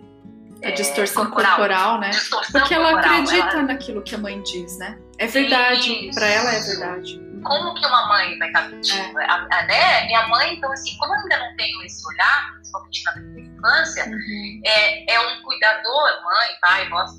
é 0.62 0.68
a 0.70 0.72
distorção 0.72 1.26
corporal, 1.26 1.58
corporal 1.58 2.00
né? 2.00 2.10
Distorção 2.10 2.62
porque 2.62 2.74
ela 2.74 2.92
corporal, 2.92 3.14
acredita 3.14 3.50
ela... 3.50 3.64
naquilo 3.64 4.02
que 4.02 4.16
a 4.16 4.18
mãe 4.18 4.42
diz, 4.44 4.78
né? 4.78 4.98
É 5.18 5.28
verdade, 5.28 6.10
para 6.14 6.28
ela 6.28 6.54
é 6.54 6.60
verdade. 6.60 7.22
Como 7.44 7.74
que 7.76 7.86
uma 7.86 8.08
mãe 8.08 8.40
vai 8.40 8.48
estar 8.48 8.70
mentindo? 8.70 9.20
É. 9.20 9.68
Né? 9.68 10.06
Minha 10.06 10.28
mãe, 10.28 10.56
então, 10.56 10.72
assim, 10.72 10.96
como 10.98 11.14
eu 11.14 11.20
ainda 11.20 11.40
não 11.40 11.56
tenho 11.58 11.84
esse 11.84 12.08
olhar, 12.08 12.54
principalmente 12.54 13.04
na 13.04 13.16
minha 13.18 13.48
infância, 13.48 14.06
uhum. 14.06 14.62
é, 14.64 15.14
é 15.14 15.20
um 15.20 15.42
cuidador, 15.42 16.24
mãe, 16.24 16.48
pai, 16.62 16.90
voz, 16.90 17.12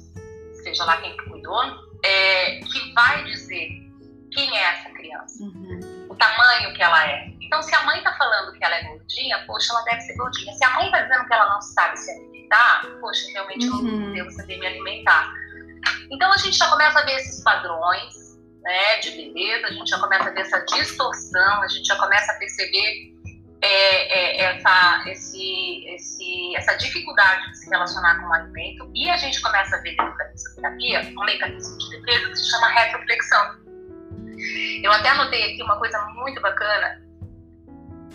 seja 0.63 0.85
lá 0.85 0.97
quem 0.97 1.15
cuidou, 1.29 1.63
é, 2.03 2.61
que 2.61 2.93
vai 2.95 3.25
dizer 3.25 3.84
quem 4.35 4.57
é 4.57 4.62
essa 4.62 4.91
criança, 4.91 5.43
uhum. 5.45 6.07
o 6.11 6.14
tamanho 6.16 6.74
que 6.74 6.82
ela 6.82 7.09
é. 7.09 7.26
Então, 7.41 7.62
se 7.62 7.74
a 7.74 7.85
mãe 7.85 7.99
está 7.99 8.12
falando 8.14 8.53
que 8.53 8.64
ela 8.64 8.74
é 8.74 8.82
gordinha, 8.82 9.45
poxa, 9.47 9.72
ela 9.72 9.85
deve 9.85 10.01
ser 10.01 10.14
gordinha. 10.16 10.53
Se 10.53 10.64
a 10.64 10.70
mãe 10.70 10.87
está 10.87 11.03
dizendo 11.03 11.26
que 11.26 11.35
ela 11.35 11.49
não 11.51 11.61
sabe 11.62 11.97
se 11.97 12.11
alimentar, 12.11 12.82
poxa, 13.01 13.26
realmente 13.32 13.68
uhum. 13.68 13.82
não 13.82 14.12
devo 14.12 14.30
saber 14.32 14.59
me 14.59 14.66
alimentar. 14.66 15.32
Então, 16.11 16.32
a 16.32 16.37
gente 16.39 16.57
já 16.57 16.68
começa 16.68 16.99
a 16.99 17.05
ver 17.05 17.16
esses 17.16 17.43
padrões 17.45 18.14
né, 18.62 18.99
de 19.01 19.11
beleza, 19.11 19.66
a 19.66 19.72
gente 19.72 19.89
já 19.89 19.99
começa 19.99 20.28
a 20.28 20.32
ver 20.32 20.41
essa 20.41 20.59
distorção, 20.64 21.62
a 21.62 21.68
gente 21.68 21.87
já 21.87 21.97
começa 21.97 22.32
a 22.32 22.35
perceber 22.37 23.14
é, 23.64 24.43
é, 24.43 24.57
essa, 24.57 25.05
esse, 25.07 25.87
esse, 25.89 26.57
essa 26.57 26.74
dificuldade 26.74 27.51
de 27.51 27.59
se 27.59 27.70
relacionar 27.70 28.20
com 28.20 28.28
o 28.28 28.32
alimento 28.35 28.91
e 28.95 29.09
a 29.09 29.16
gente 29.16 29.41
começa 29.41 29.76
a 29.76 29.80
ver 29.80 29.97
dentro 29.97 30.16
da 30.18 30.24
terapia 30.55 31.01
um 31.16 31.24
mecanismo 31.24 31.78
de 31.78 31.91
defesa 31.99 32.28
que 32.28 32.37
se 32.37 32.51
chama 32.51 32.68
retroflexão. 32.68 33.64
Eu 34.83 34.93
até 34.93 35.11
anotei 35.11 35.53
aqui 35.53 35.63
uma 35.63 35.79
coisa 35.79 35.99
muito 36.15 36.41
bacana, 36.41 37.03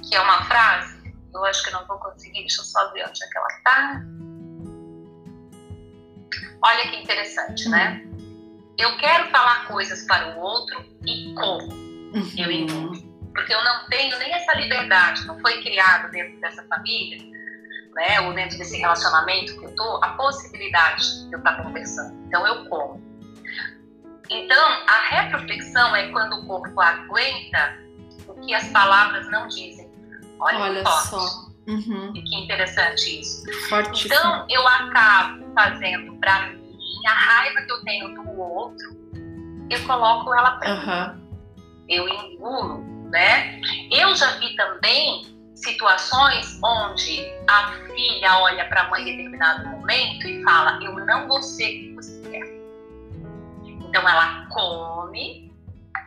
que 0.08 0.16
é 0.16 0.22
uma 0.22 0.44
frase, 0.46 1.00
eu 1.34 1.46
acho 1.46 1.64
que 1.64 1.72
não 1.72 1.86
vou 1.86 1.98
conseguir, 1.98 2.42
deixa 2.42 2.62
eu 2.62 2.66
só 2.66 2.92
ver 2.92 3.08
onde 3.08 3.24
é 3.24 3.28
que 3.28 3.38
ela 3.38 3.48
está. 3.48 4.02
Olha 6.62 6.90
que 6.90 6.98
interessante, 6.98 7.70
né? 7.70 8.04
Eu 8.78 8.98
quero 8.98 9.30
falar 9.30 9.68
coisas 9.68 10.06
para 10.06 10.36
o 10.36 10.40
outro 10.40 10.86
e 11.06 11.34
como 11.34 11.74
uhum. 11.74 12.32
eu 12.38 12.52
entendo. 12.52 13.10
Porque 13.34 13.54
eu 13.54 13.64
não 13.64 13.88
tenho 13.88 14.18
nem 14.18 14.34
essa 14.34 14.54
liberdade, 14.54 15.26
não 15.28 15.40
foi 15.40 15.62
criado 15.62 16.10
dentro 16.12 16.40
dessa 16.42 16.64
família, 16.64 17.20
né, 17.94 18.22
ou 18.22 18.34
dentro 18.34 18.58
desse 18.58 18.78
relacionamento 18.78 19.58
que 19.60 19.66
eu 19.66 19.76
tô, 19.76 20.04
a 20.04 20.10
possibilidade 20.10 21.28
de 21.28 21.34
eu 21.34 21.40
estar 21.40 21.62
conversando. 21.64 22.16
Então 22.28 22.46
eu 22.48 22.68
como. 22.70 23.09
Então, 24.30 24.68
a 24.88 25.10
retroflexão 25.10 25.96
é 25.96 26.08
quando 26.10 26.34
o 26.34 26.46
corpo 26.46 26.80
aguenta 26.80 27.80
o 28.28 28.34
que 28.42 28.54
as 28.54 28.68
palavras 28.70 29.30
não 29.32 29.48
dizem. 29.48 29.90
Olha, 30.40 30.60
Olha 30.60 30.86
só. 30.86 31.50
Uhum. 31.68 32.14
Que 32.14 32.36
interessante 32.36 33.20
isso. 33.20 33.44
Fortíssimo. 33.70 34.14
Então, 34.14 34.46
eu 34.50 34.68
acabo 34.68 35.46
fazendo 35.54 36.16
para 36.16 36.48
mim 36.48 36.70
a 37.08 37.14
raiva 37.14 37.62
que 37.62 37.72
eu 37.72 37.84
tenho 37.84 38.14
do 38.14 38.40
outro, 38.40 38.98
eu 39.70 39.84
coloco 39.86 40.34
ela 40.34 40.52
para 40.52 40.74
uhum. 40.74 41.16
mim. 41.16 41.30
Eu 41.88 42.08
engulo, 42.08 43.10
né? 43.10 43.60
Eu 43.92 44.16
já 44.16 44.38
vi 44.38 44.56
também 44.56 45.26
situações 45.56 46.60
onde 46.64 47.26
a 47.48 47.72
filha 47.88 48.40
olha 48.40 48.66
para 48.66 48.84
a 48.84 48.90
mãe 48.90 49.02
em 49.02 49.06
determinado 49.06 49.68
momento 49.70 50.28
e 50.28 50.44
fala: 50.44 50.80
Eu 50.84 50.94
não 51.06 51.28
vou 51.28 51.42
ser 51.42 51.66
o 51.66 51.80
que 51.80 51.96
você 51.96 52.30
quer 52.30 52.49
Então 53.90 54.08
ela 54.08 54.46
come 54.50 55.50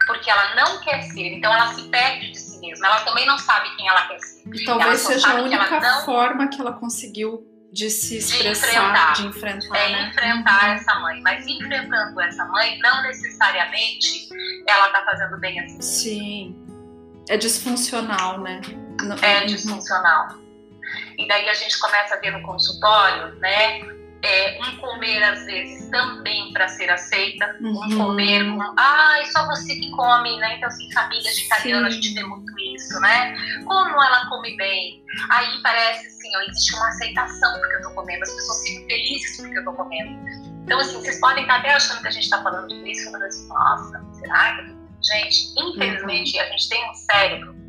porque 0.06 0.30
ela 0.30 0.54
não 0.54 0.80
quer 0.80 1.02
ser. 1.02 1.34
Então 1.34 1.52
ela 1.52 1.74
se 1.74 1.82
perde 1.88 2.30
de 2.30 2.38
si 2.38 2.58
mesma. 2.60 2.86
Ela 2.86 3.00
também 3.00 3.26
não 3.26 3.38
sabe 3.38 3.74
quem 3.76 3.88
ela 3.88 4.06
quer 4.06 4.20
ser. 4.20 4.42
E 4.52 4.64
talvez 4.64 5.00
seja 5.00 5.28
a 5.28 5.42
única 5.42 5.64
que 5.66 5.80
não... 5.80 6.04
forma 6.04 6.48
que 6.48 6.60
ela 6.60 6.72
conseguiu 6.72 7.46
de 7.72 7.88
se 7.88 8.18
expressar, 8.18 8.66
de 8.66 8.76
enfrentar, 8.76 9.12
de 9.14 9.26
enfrentar, 9.26 9.78
é, 9.78 9.92
né? 9.92 10.08
enfrentar 10.10 10.64
uhum. 10.64 10.72
essa 10.74 10.94
mãe. 11.00 11.20
Mas 11.22 11.46
enfrentando 11.46 12.20
essa 12.20 12.44
mãe, 12.46 12.78
não 12.80 13.02
necessariamente 13.02 14.28
ela 14.66 14.88
tá 14.90 15.04
fazendo 15.04 15.38
bem 15.38 15.58
assim. 15.60 15.80
Sim. 15.80 16.66
É 17.28 17.36
disfuncional, 17.36 18.40
né? 18.40 18.60
É 19.22 19.40
uhum. 19.40 19.46
disfuncional. 19.46 20.28
E 21.16 21.26
daí 21.26 21.48
a 21.48 21.54
gente 21.54 21.78
começa 21.80 22.14
a 22.14 22.18
ver 22.18 22.32
no 22.32 22.42
consultório, 22.42 23.34
né? 23.38 23.80
É, 24.24 24.58
um 24.62 24.76
comer 24.76 25.22
às 25.24 25.44
vezes 25.44 25.90
também 25.90 26.52
para 26.52 26.68
ser 26.68 26.88
aceita, 26.88 27.56
uhum. 27.60 27.70
um 27.70 27.98
comer 27.98 28.44
com, 28.44 28.62
ai, 28.78 29.22
ah, 29.22 29.24
só 29.32 29.46
você 29.46 29.74
que 29.74 29.90
come, 29.90 30.38
né? 30.38 30.56
Então, 30.56 30.68
assim, 30.68 30.92
famílias 30.92 31.34
de 31.34 31.44
italiano 31.46 31.86
a 31.86 31.90
gente 31.90 32.14
vê 32.14 32.22
muito 32.22 32.52
isso, 32.74 33.00
né? 33.00 33.36
Como 33.64 33.90
ela 33.90 34.28
come 34.28 34.56
bem. 34.56 35.02
Aí 35.30 35.60
parece 35.62 36.06
assim, 36.06 36.36
ó, 36.36 36.40
existe 36.48 36.74
uma 36.76 36.88
aceitação 36.88 37.60
porque 37.60 37.76
eu 37.76 37.82
tô 37.82 37.90
comendo, 37.94 38.22
as 38.22 38.32
pessoas 38.32 38.62
ficam 38.62 38.86
felizes 38.86 39.36
porque 39.36 39.58
eu 39.58 39.64
tô 39.64 39.72
comendo. 39.72 40.18
Então, 40.64 40.78
assim, 40.78 41.00
vocês 41.00 41.18
podem 41.20 41.42
estar 41.42 41.56
até 41.56 41.74
achando 41.74 42.00
que 42.02 42.08
a 42.08 42.12
gente 42.12 42.24
está 42.24 42.42
falando 42.42 42.68
tudo 42.68 42.86
isso, 42.86 43.16
assim, 43.16 43.48
nossa, 43.48 44.04
será 44.12 44.56
que. 44.56 44.82
Gente, 45.04 45.52
infelizmente, 45.58 46.36
uhum. 46.36 46.42
a 46.44 46.46
gente 46.50 46.68
tem 46.68 46.90
um 46.90 46.94
cérebro 46.94 47.61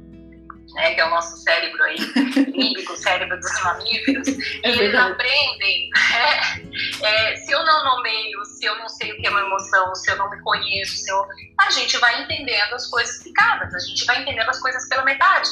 né, 0.73 0.93
que 0.93 1.01
é 1.01 1.05
o 1.05 1.09
nosso 1.09 1.37
cérebro 1.37 1.83
aí, 1.83 1.97
límbico, 2.51 2.95
cérebro 2.97 3.39
dos 3.39 3.63
mamíferos, 3.63 4.27
é 4.63 4.69
eles 4.69 4.95
aprendem, 4.95 5.89
é, 6.13 7.31
é, 7.31 7.35
se 7.37 7.51
eu 7.51 7.63
não 7.63 7.83
nomeio, 7.95 8.43
se 8.45 8.65
eu 8.65 8.77
não 8.77 8.89
sei 8.89 9.11
o 9.11 9.17
que 9.17 9.27
é 9.27 9.29
uma 9.29 9.41
emoção, 9.41 9.93
se 9.95 10.11
eu 10.11 10.17
não 10.17 10.29
me 10.29 10.41
conheço, 10.41 10.97
se 10.97 11.11
eu, 11.11 11.25
a 11.59 11.69
gente 11.71 11.97
vai 11.97 12.23
entendendo 12.23 12.73
as 12.73 12.87
coisas 12.87 13.23
picadas, 13.23 13.73
a 13.73 13.79
gente 13.79 14.05
vai 14.05 14.21
entendendo 14.21 14.49
as 14.49 14.59
coisas 14.59 14.87
pela 14.89 15.03
metade. 15.03 15.49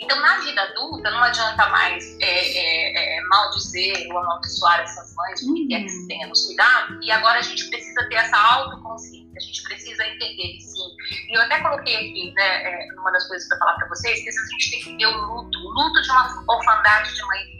Então, 0.00 0.20
na 0.20 0.38
vida 0.40 0.60
adulta, 0.60 1.10
não 1.10 1.22
adianta 1.22 1.68
mais 1.68 2.04
é, 2.20 2.26
é, 2.26 3.18
é, 3.18 3.20
maldizer 3.22 4.06
ou 4.10 4.18
amaldiçoar 4.18 4.80
essas 4.80 5.14
mães, 5.14 5.42
o 5.42 5.54
que 5.54 5.68
quer 5.68 5.82
que 5.82 5.88
se 5.88 6.08
tenha 6.08 6.26
nos 6.26 6.46
cuidado, 6.46 6.98
e 7.02 7.10
agora 7.10 7.38
a 7.38 7.42
gente 7.42 7.68
precisa 7.70 8.08
ter 8.08 8.16
essa 8.16 8.36
autoconsciência, 8.36 9.32
a 9.36 9.40
gente 9.40 9.62
precisa 9.62 10.04
entender, 10.06 10.58
sim. 10.60 11.30
E 11.30 11.36
eu 11.36 11.42
até 11.42 11.60
coloquei 11.60 11.94
aqui, 11.94 12.32
né, 12.34 12.64
é, 12.64 12.88
uma 12.98 13.12
das 13.12 13.26
coisas 13.28 13.48
para 13.48 13.58
falar 13.58 13.74
para 13.74 13.88
vocês, 13.88 14.22
que 14.22 14.28
a 14.28 14.32
gente 14.32 14.70
tem 14.70 14.80
que 14.80 14.96
ver 14.96 15.06
o 15.06 15.16
luto, 15.16 15.58
o 15.58 15.70
luto 15.70 16.02
de 16.02 16.10
uma 16.10 16.44
orfandade 16.48 17.14
de 17.14 17.22
mãe. 17.26 17.54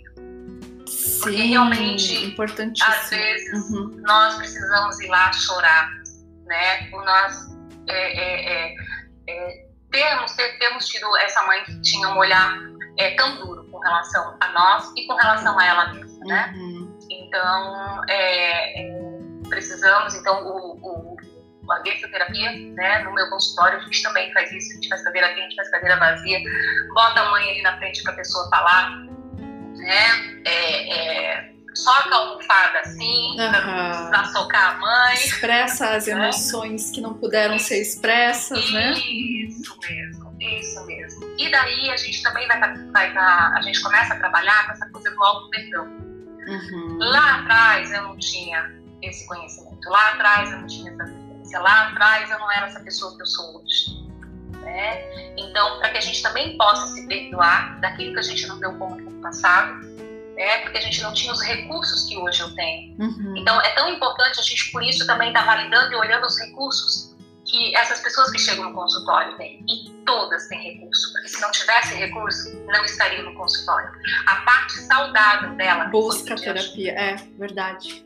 Sim, 0.87 1.21
Porque 1.21 1.43
realmente, 1.43 2.27
importantíssimo. 2.27 2.95
às 2.95 3.11
vezes, 3.11 3.71
uhum. 3.71 4.01
nós 4.03 4.37
precisamos 4.37 5.01
ir 5.01 5.09
lá 5.09 5.33
chorar, 5.33 5.89
né, 6.47 6.91
por 6.91 7.05
nós 7.05 7.55
é, 7.89 8.73
é, 8.73 8.75
é 9.29 9.65
termos, 9.95 10.33
ter, 10.33 10.59
termos 10.59 10.87
tido 10.87 11.17
essa 11.19 11.43
mãe 11.47 11.63
que 11.65 11.81
tinha 11.83 12.09
um 12.09 12.19
olhar 12.19 12.59
é, 12.99 13.15
tão 13.15 13.37
duro 13.37 13.65
com 13.71 13.79
relação 13.79 14.37
a 14.41 14.49
nós 14.53 14.93
e 14.97 15.07
com 15.07 15.15
relação 15.15 15.57
a 15.59 15.65
ela 15.65 15.93
mesma, 15.93 16.27
né? 16.27 16.53
Uhum. 16.57 16.99
Então, 17.11 18.05
é, 18.09 18.81
é, 18.81 18.91
precisamos, 19.49 20.15
então, 20.15 20.45
o, 20.45 20.79
o, 20.83 21.17
a 21.71 21.79
grafioterapia, 21.81 22.51
né, 22.75 22.99
no 23.05 23.15
meu 23.15 23.31
consultório, 23.31 23.79
a 23.79 23.81
gente 23.83 24.03
também 24.03 24.33
faz 24.33 24.51
isso, 24.53 24.73
a 24.73 24.75
gente 24.75 24.89
faz 24.89 25.05
cadeira 25.05 25.33
quente, 25.35 25.55
faz 25.55 25.71
cadeira 25.71 25.97
vazia, 25.97 26.41
bota 26.93 27.21
a 27.21 27.31
mãe 27.31 27.51
ali 27.51 27.63
na 27.63 27.79
frente 27.79 28.03
para 28.03 28.13
a 28.13 28.17
pessoa 28.17 28.51
falar, 28.51 28.91
né, 29.77 30.43
é, 30.45 30.93
é, 30.93 31.54
soca 31.75 32.15
a 32.15 32.19
almofada 32.19 32.81
assim, 32.81 33.31
uhum. 33.31 34.09
pra 34.11 34.25
socar 34.33 34.77
a 34.77 34.79
mãe. 34.79 35.15
Expressa 35.15 35.91
as 35.91 36.07
né? 36.07 36.13
emoções 36.13 36.91
que 36.91 37.01
não 37.01 37.15
puderam 37.15 37.59
ser 37.59 37.81
expressas, 37.81 38.59
isso, 38.59 38.73
né? 38.73 38.93
Isso 38.93 39.79
mesmo, 39.81 40.37
isso 40.41 40.87
mesmo. 40.87 41.35
E 41.39 41.51
daí 41.51 41.91
a 41.91 41.97
gente 41.97 42.23
também 42.23 42.47
vai, 42.47 42.61
tá, 42.61 42.75
vai 42.93 43.13
tá, 43.13 43.55
a 43.57 43.63
gente 43.63 43.83
começa 43.83 44.15
a 44.15 44.19
trabalhar 44.19 44.67
com 44.67 44.73
essa 44.73 44.89
coisa 44.91 45.11
do 45.11 45.25
auto-perdão. 45.25 45.85
Uhum. 46.47 46.99
Lá 46.99 47.41
atrás 47.41 47.91
eu 47.93 48.03
não 48.03 48.17
tinha 48.19 48.73
esse 49.03 49.27
conhecimento, 49.27 49.89
lá 49.89 50.11
atrás 50.13 50.53
eu 50.53 50.59
não 50.59 50.67
tinha 50.67 50.93
essa 50.93 51.05
vivência, 51.05 51.61
lá 51.61 51.89
atrás 51.89 52.31
eu 52.31 52.39
não 52.39 52.53
era 52.53 52.67
essa 52.67 52.81
pessoa 52.81 53.15
que 53.17 53.23
eu 53.23 53.27
sou 53.27 53.61
hoje. 53.63 54.05
Né? 54.61 55.35
Então, 55.37 55.79
para 55.79 55.91
que 55.91 55.99
a 55.99 56.01
gente 56.01 56.23
também 56.23 56.57
possa 56.57 56.87
se 56.95 57.07
perdoar 57.07 57.81
daquilo 57.81 58.15
que 58.15 58.21
a 58.21 58.23
gente 58.23 58.47
não 58.47 58.59
deu 58.59 58.73
conta 58.79 59.03
no 59.03 59.21
passado, 59.21 59.94
né? 60.35 60.59
Porque 60.59 60.79
a 60.79 60.81
gente 60.81 61.03
não 61.03 61.13
tinha 61.13 61.33
os 61.33 61.43
recursos 61.43 62.07
que 62.09 62.17
hoje 62.17 62.41
eu 62.41 62.55
tenho. 62.55 62.97
Uhum. 62.99 63.35
Então 63.37 63.61
é 63.61 63.71
tão 63.71 63.89
importante 63.89 64.41
a 64.41 64.43
gente 64.43 64.71
por 64.71 64.83
isso 64.83 65.07
também 65.07 65.29
estar 65.29 65.45
tá 65.45 65.47
validando 65.47 65.93
e 65.93 65.97
olhando 65.97 66.27
os 66.27 66.39
recursos 66.39 67.15
que 67.45 67.77
essas 67.77 68.01
pessoas 68.01 68.31
que 68.31 68.39
chegam 68.39 68.65
no 68.65 68.75
consultório 68.75 69.37
têm. 69.37 69.65
E 69.69 69.91
todas 70.05 70.49
têm 70.49 70.61
recurso, 70.61 71.13
porque 71.13 71.29
se 71.29 71.41
não 71.41 71.51
tivesse 71.51 71.95
recurso, 71.95 72.55
não 72.67 72.85
estariam 72.85 73.25
no 73.25 73.35
consultório. 73.35 73.91
A 74.27 74.37
parte 74.37 74.73
saudável 74.81 75.55
dela 75.55 75.85
busca 75.85 76.35
terapia, 76.37 76.93
é 76.93 77.17
verdade. 77.39 78.04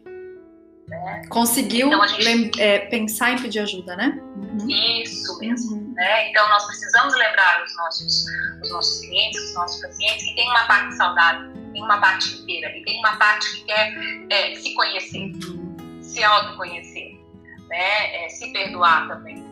Né? 0.89 1.23
Conseguiu 1.29 1.89
então, 1.89 2.09
gente... 2.09 2.61
é, 2.61 2.79
pensar 2.87 3.33
em 3.33 3.39
pedir 3.39 3.61
ajuda, 3.61 3.95
né? 3.95 4.19
Uhum. 4.37 4.71
Isso 5.03 5.39
mesmo. 5.39 5.77
Uhum. 5.77 5.93
Né? 5.95 6.31
Então 6.31 6.49
nós 6.49 6.65
precisamos 6.67 7.15
lembrar 7.15 7.63
os 7.63 7.77
nossos, 7.77 8.25
os 8.63 8.71
nossos 8.71 9.01
clientes, 9.01 9.41
os 9.49 9.55
nossos 9.55 9.81
pacientes 9.83 10.25
que 10.25 10.35
tem 10.35 10.49
uma 10.49 10.67
parte 10.67 10.95
saudável 10.95 11.53
tem 11.73 11.83
uma 11.83 12.01
parte 12.01 12.35
inteira 12.35 12.75
e 12.77 12.83
tem 12.85 12.99
uma 12.99 13.17
parte 13.17 13.47
que 13.55 13.65
quer 13.65 13.95
é, 14.31 14.55
se 14.55 14.75
conhecer, 14.75 15.33
se 16.01 16.25
autoconhecer, 16.25 17.21
né? 17.69 18.25
É, 18.25 18.29
se 18.31 18.53
perdoar 18.53 19.09
também. 19.09 19.47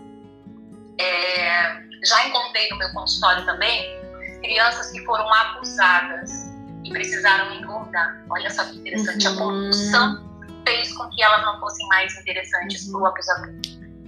É, 0.99 1.82
já 2.05 2.26
encontrei 2.26 2.68
no 2.70 2.78
meu 2.78 2.91
consultório 2.95 3.45
também 3.45 3.97
crianças 4.41 4.91
que 4.91 5.05
foram 5.05 5.32
abusadas 5.32 6.51
e 6.84 6.91
precisaram 6.91 7.55
engordar. 7.55 8.24
Olha 8.30 8.51
só 8.51 8.64
que 8.64 8.78
interessante, 8.78 9.26
uhum. 9.26 9.34
a 9.34 9.37
compulsão 9.37 10.36
fez 10.67 10.93
com 10.93 11.09
que 11.11 11.23
elas 11.23 11.43
não 11.43 11.61
fossem 11.61 11.87
mais 11.89 12.14
interessantes 12.19 12.87
uhum. 12.87 12.93
para 12.93 13.01
o 13.01 13.07
abusador. 13.07 13.55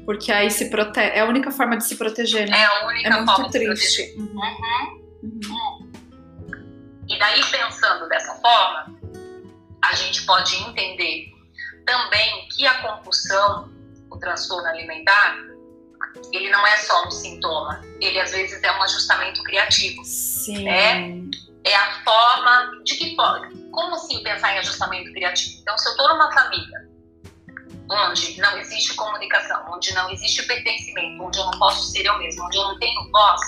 Porque 0.05 0.33
aí 0.33 0.51
se 0.51 0.71
protege, 0.71 1.11
é 1.11 1.21
a 1.21 1.27
única 1.27 1.51
forma 1.51 1.77
de 1.77 1.85
se 1.85 1.97
proteger, 1.97 2.49
né? 2.49 2.59
É 2.59 2.65
a 2.65 2.87
única 2.87 3.09
é 3.09 3.13
forma 3.13 3.39
muito 3.39 3.51
triste. 3.51 4.15
Uhum. 4.17 4.41
Uhum. 5.23 5.41
uhum. 5.51 5.93
E 7.09 7.19
daí, 7.19 7.43
pensando 7.51 8.09
dessa 8.09 8.35
forma, 8.35 8.99
a 9.83 9.95
gente 9.95 10.27
pode 10.27 10.57
entender 10.57 11.33
também 11.87 12.49
que 12.49 12.67
a 12.67 12.83
compulsão, 12.83 13.71
o 14.11 14.19
transtorno 14.19 14.69
alimentar, 14.69 15.37
ele 16.33 16.51
não 16.51 16.67
é 16.67 16.77
só 16.79 17.07
um 17.07 17.11
sintoma, 17.11 17.81
ele 18.01 18.21
às 18.21 18.33
vezes 18.33 18.63
é 18.63 18.73
um 18.73 18.83
ajustamento 18.83 19.43
criativo. 19.43 20.03
Sim. 20.05 20.65
Né? 20.65 21.23
É 21.65 21.75
a 21.75 22.05
forma 22.05 22.83
de 22.85 22.95
que 22.97 23.17
pode. 23.17 23.55
Como 23.79 23.95
assim 23.95 24.21
pensar 24.25 24.53
em 24.55 24.59
ajustamento 24.59 25.13
criativo? 25.13 25.61
Então, 25.61 25.79
se 25.79 25.87
eu 25.87 25.93
estou 25.93 26.09
numa 26.09 26.33
família 26.33 26.89
onde 27.89 28.41
não 28.41 28.59
existe 28.59 28.93
comunicação, 28.97 29.65
onde 29.73 29.95
não 29.95 30.11
existe 30.11 30.45
pertencimento, 30.49 31.23
onde 31.23 31.39
eu 31.39 31.45
não 31.45 31.57
posso 31.61 31.93
ser 31.93 32.05
eu 32.05 32.19
mesmo, 32.19 32.45
onde 32.45 32.59
eu 32.59 32.65
não 32.65 32.79
tenho 32.81 33.09
voz, 33.13 33.41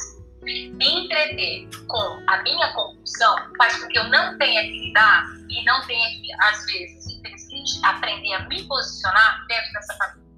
me 0.45 1.05
entreter 1.05 1.69
com 1.89 2.25
a 2.29 2.43
minha 2.45 2.73
compulsão 2.75 3.37
faz 3.59 3.77
com 3.83 3.89
que 3.89 3.99
eu 3.99 4.05
não 4.05 4.39
tenha 4.39 4.63
que 4.63 4.87
lidar 4.87 5.25
e 5.49 5.65
não 5.65 5.85
tenha 5.89 6.09
que, 6.11 6.33
às 6.43 6.65
vezes, 6.65 7.21
aprender 7.83 8.33
a 8.35 8.49
me 8.49 8.63
posicionar 8.69 9.45
dentro 9.49 9.73
dessa 9.73 9.97
família. 9.97 10.31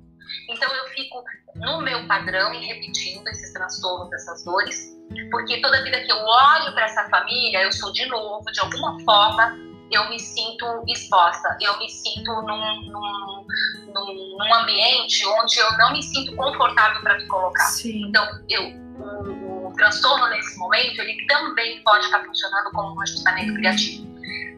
Então 0.48 0.74
eu 0.74 0.86
fico 0.94 1.22
no 1.56 1.82
meu 1.82 2.08
padrão 2.08 2.54
e 2.54 2.66
repetindo 2.66 3.28
esses 3.28 3.52
transtornos, 3.52 4.10
essas 4.14 4.42
dores, 4.42 4.90
porque 5.30 5.60
toda 5.60 5.84
vida 5.84 6.00
que 6.00 6.10
eu 6.10 6.16
olho 6.16 6.72
para 6.72 6.86
essa 6.86 7.06
família, 7.10 7.62
eu 7.62 7.72
sou 7.72 7.92
de 7.92 8.06
novo, 8.06 8.50
de 8.50 8.58
alguma 8.58 8.98
forma, 9.04 9.71
eu 9.92 10.08
me 10.08 10.18
sinto 10.18 10.82
exposta, 10.88 11.56
eu 11.60 11.78
me 11.78 11.88
sinto 11.88 12.32
num, 12.42 12.82
num, 12.86 13.46
num, 13.92 14.38
num 14.38 14.54
ambiente 14.54 15.24
onde 15.26 15.58
eu 15.58 15.78
não 15.78 15.92
me 15.92 16.02
sinto 16.02 16.34
confortável 16.34 17.00
para 17.02 17.18
me 17.18 17.26
colocar. 17.26 17.64
Sim. 17.66 18.06
Então, 18.08 18.26
eu, 18.48 18.62
o, 18.98 19.72
transtorno 19.76 20.28
nesse 20.28 20.58
momento, 20.58 21.00
ele 21.00 21.26
também 21.26 21.82
pode 21.82 22.04
estar 22.04 22.24
funcionando 22.24 22.70
como 22.72 22.94
um 22.94 23.00
ajustamento 23.02 23.54
criativo 23.54 24.12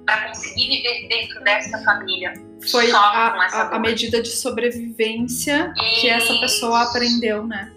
para 0.06 0.28
conseguir 0.28 0.68
viver 0.68 1.08
dentro 1.08 1.42
dessa 1.42 1.82
família. 1.82 2.32
Foi 2.70 2.90
a, 2.90 2.98
a, 2.98 3.76
a, 3.76 3.78
medida 3.78 4.22
de 4.22 4.30
sobrevivência 4.30 5.72
isso. 5.76 6.00
que 6.00 6.08
essa 6.08 6.34
pessoa 6.40 6.82
aprendeu, 6.82 7.46
né? 7.46 7.72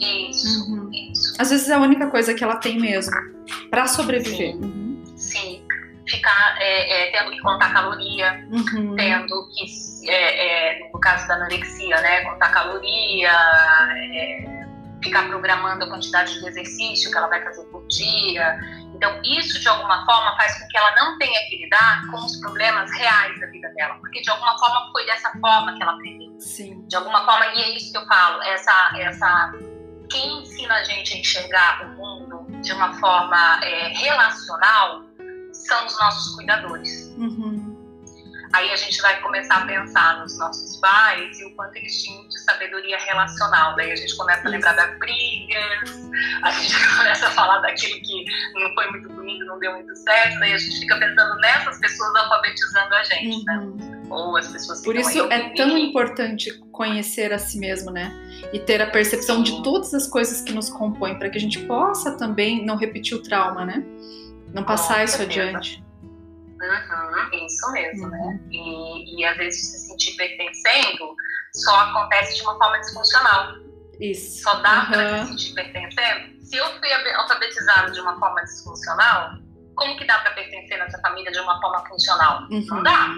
Isso, 0.00 0.70
uhum. 0.70 0.90
isso. 0.92 1.34
Às 1.38 1.50
vezes 1.50 1.68
é 1.68 1.74
a 1.74 1.78
única 1.78 2.08
coisa 2.08 2.34
que 2.34 2.42
ela 2.42 2.56
tem 2.56 2.78
mesmo 2.78 3.14
para 3.70 3.86
sobreviver. 3.86 4.54
Sim. 4.54 4.81
Ficar 6.12 6.56
é, 6.60 7.08
é, 7.08 7.10
tendo 7.10 7.30
que 7.30 7.40
contar 7.40 7.72
caloria, 7.72 8.46
uhum. 8.50 8.94
tendo 8.96 9.48
que, 9.48 10.10
é, 10.10 10.78
é 10.78 10.90
no 10.92 11.00
caso 11.00 11.26
da 11.26 11.34
anorexia, 11.34 12.00
né, 12.00 12.20
contar 12.22 12.50
caloria, 12.50 13.30
é, 13.30 14.66
ficar 15.02 15.26
programando 15.28 15.84
a 15.84 15.88
quantidade 15.88 16.38
de 16.38 16.46
exercício 16.46 17.10
que 17.10 17.16
ela 17.16 17.28
vai 17.28 17.42
fazer 17.42 17.64
por 17.66 17.86
dia. 17.88 18.58
Então, 18.94 19.20
isso 19.24 19.60
de 19.60 19.68
alguma 19.68 20.04
forma 20.06 20.36
faz 20.36 20.60
com 20.60 20.68
que 20.68 20.78
ela 20.78 20.94
não 20.94 21.18
tenha 21.18 21.40
que 21.48 21.56
lidar 21.56 22.02
com 22.10 22.18
os 22.18 22.36
problemas 22.36 22.90
reais 22.92 23.40
da 23.40 23.46
vida 23.46 23.68
dela 23.70 23.82
dela, 23.82 23.94
porque 24.00 24.20
de 24.20 24.30
alguma 24.30 24.58
forma 24.58 24.90
foi 24.92 25.04
dessa 25.06 25.30
forma 25.40 25.74
que 25.74 25.82
ela 25.82 25.92
aprendeu. 25.92 26.40
Sim. 26.40 26.84
De 26.86 26.96
alguma 26.96 27.24
forma, 27.24 27.46
e 27.54 27.62
é 27.62 27.76
isso 27.76 27.92
que 27.92 27.98
eu 27.98 28.06
falo, 28.06 28.42
essa, 28.42 28.92
essa 28.96 29.52
quem 30.10 30.42
ensina 30.42 30.74
a 30.74 30.84
gente 30.84 31.14
a 31.14 31.18
enxergar 31.18 31.84
o 31.84 31.88
mundo 31.96 32.46
de 32.60 32.72
uma 32.72 32.92
forma 32.94 33.60
é, 33.64 33.88
relacional 33.88 35.02
são 35.66 35.86
os 35.86 35.98
nossos 35.98 36.34
cuidadores. 36.34 37.12
Uhum. 37.16 37.82
Aí 38.52 38.70
a 38.70 38.76
gente 38.76 39.00
vai 39.00 39.18
começar 39.22 39.62
a 39.62 39.66
pensar 39.66 40.20
nos 40.20 40.38
nossos 40.38 40.76
pais 40.76 41.40
e 41.40 41.44
o 41.46 41.54
quanto 41.54 41.74
eles 41.76 42.02
tinham 42.02 42.28
de 42.28 42.38
sabedoria 42.40 42.98
relacional. 42.98 43.74
Daí 43.76 43.90
a 43.90 43.96
gente 43.96 44.14
começa 44.14 44.46
a 44.46 44.50
lembrar 44.50 44.74
das 44.74 44.98
brigas, 44.98 46.10
a 46.42 46.50
gente 46.50 46.74
começa 46.98 47.28
a 47.28 47.30
falar 47.30 47.60
daquilo 47.60 47.98
que 48.02 48.24
não 48.60 48.74
foi 48.74 48.90
muito 48.90 49.08
bonito, 49.08 49.46
não 49.46 49.58
deu 49.58 49.72
muito 49.72 49.96
certo. 49.96 50.38
Daí 50.38 50.52
a 50.52 50.58
gente 50.58 50.80
fica 50.80 50.98
pensando 50.98 51.34
nessas 51.36 51.78
pessoas 51.78 52.14
alfabetizando 52.14 52.94
a 52.94 53.02
gente, 53.04 53.44
né? 53.44 53.56
uhum. 53.56 53.76
né? 53.76 54.02
Ou 54.10 54.36
as 54.36 54.48
pessoas 54.48 54.80
que 54.80 54.84
Por 54.84 54.96
isso 54.96 55.32
é 55.32 55.54
tão 55.54 55.78
importante 55.78 56.52
conhecer 56.70 57.32
a 57.32 57.38
si 57.38 57.58
mesmo, 57.58 57.90
né? 57.90 58.12
E 58.52 58.58
ter 58.58 58.82
a 58.82 58.86
percepção 58.86 59.36
Sim. 59.36 59.44
de 59.44 59.62
todas 59.62 59.94
as 59.94 60.06
coisas 60.06 60.42
que 60.42 60.52
nos 60.52 60.68
compõem, 60.68 61.18
para 61.18 61.30
que 61.30 61.38
a 61.38 61.40
gente 61.40 61.58
possa 61.60 62.18
também 62.18 62.66
não 62.66 62.76
repetir 62.76 63.16
o 63.16 63.22
trauma, 63.22 63.64
né? 63.64 63.82
Não 64.52 64.64
passar 64.64 64.98
Com 64.98 65.04
isso 65.04 65.16
certeza. 65.16 65.56
adiante. 65.56 65.84
Uhum, 66.62 67.46
isso 67.46 67.72
mesmo, 67.72 68.08
né? 68.08 68.18
uhum. 68.18 68.30
né? 68.30 68.40
E, 68.50 69.20
e 69.20 69.24
às 69.24 69.36
vezes 69.36 69.60
se 69.70 69.88
sentir 69.88 70.16
pertencendo 70.16 71.16
só 71.54 71.74
acontece 71.80 72.36
de 72.36 72.42
uma 72.42 72.56
forma 72.56 72.78
disfuncional. 72.78 73.54
Isso. 74.00 74.42
Só 74.42 74.54
dá 74.56 74.80
uhum. 74.80 74.86
para 74.86 75.24
se 75.24 75.30
sentir 75.30 75.54
pertencendo. 75.54 76.40
Se 76.40 76.56
eu 76.56 76.66
fui 76.78 76.92
alfabetizado 76.92 77.92
de 77.92 78.00
uma 78.00 78.18
forma 78.18 78.42
disfuncional, 78.42 79.32
como 79.74 79.96
que 79.96 80.06
dá 80.06 80.18
para 80.20 80.32
pertencer 80.32 80.78
nessa 80.78 80.98
família 81.00 81.30
de 81.32 81.40
uma 81.40 81.60
forma 81.60 81.86
funcional? 81.86 82.42
Uhum. 82.50 82.64
Não 82.68 82.82
dá. 82.82 83.08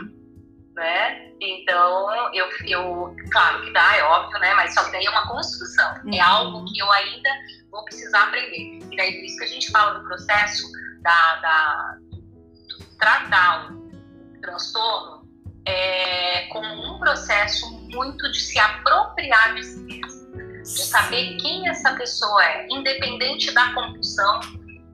Né? 0.75 1.33
Então, 1.41 2.33
eu, 2.35 2.49
eu, 2.67 3.17
claro 3.31 3.63
que 3.63 3.73
dá, 3.73 3.97
é 3.97 4.03
óbvio, 4.03 4.39
né? 4.41 4.55
Mas 4.55 4.75
só 4.75 4.85
que 4.85 4.91
daí 4.91 5.07
é 5.07 5.11
uma 5.11 5.29
construção, 5.29 5.85
é 5.85 6.01
uhum. 6.05 6.15
é 6.15 6.21
algo 6.21 6.65
que 6.65 6.81
eu 6.81 6.91
ainda 6.91 7.31
vou 7.71 7.85
precisar 7.85 8.25
aprender. 8.25 8.81
E 8.91 8.97
daí 8.97 9.13
por 9.15 9.25
isso 9.25 9.39
que 9.39 9.45
a 9.45 9.49
gente 9.49 9.71
fala 9.71 9.99
do 9.99 10.05
processo 10.05 10.67
da, 11.05 11.37
da 11.37 11.99
tratar 12.99 13.71
o 13.73 14.41
transtorno 14.41 15.29
é, 15.67 16.47
como 16.49 16.67
um 16.67 16.99
processo 16.99 17.71
muito 17.91 18.31
de 18.33 18.41
se 18.41 18.59
apropriar 18.59 19.55
de 19.55 19.63
si 19.63 19.81
mesmo, 19.81 20.63
de 20.63 20.69
saber 20.69 21.37
quem 21.37 21.69
essa 21.69 21.95
pessoa 21.95 22.45
é, 22.45 22.67
independente 22.71 23.53
da 23.53 23.73
compulsão, 23.75 24.41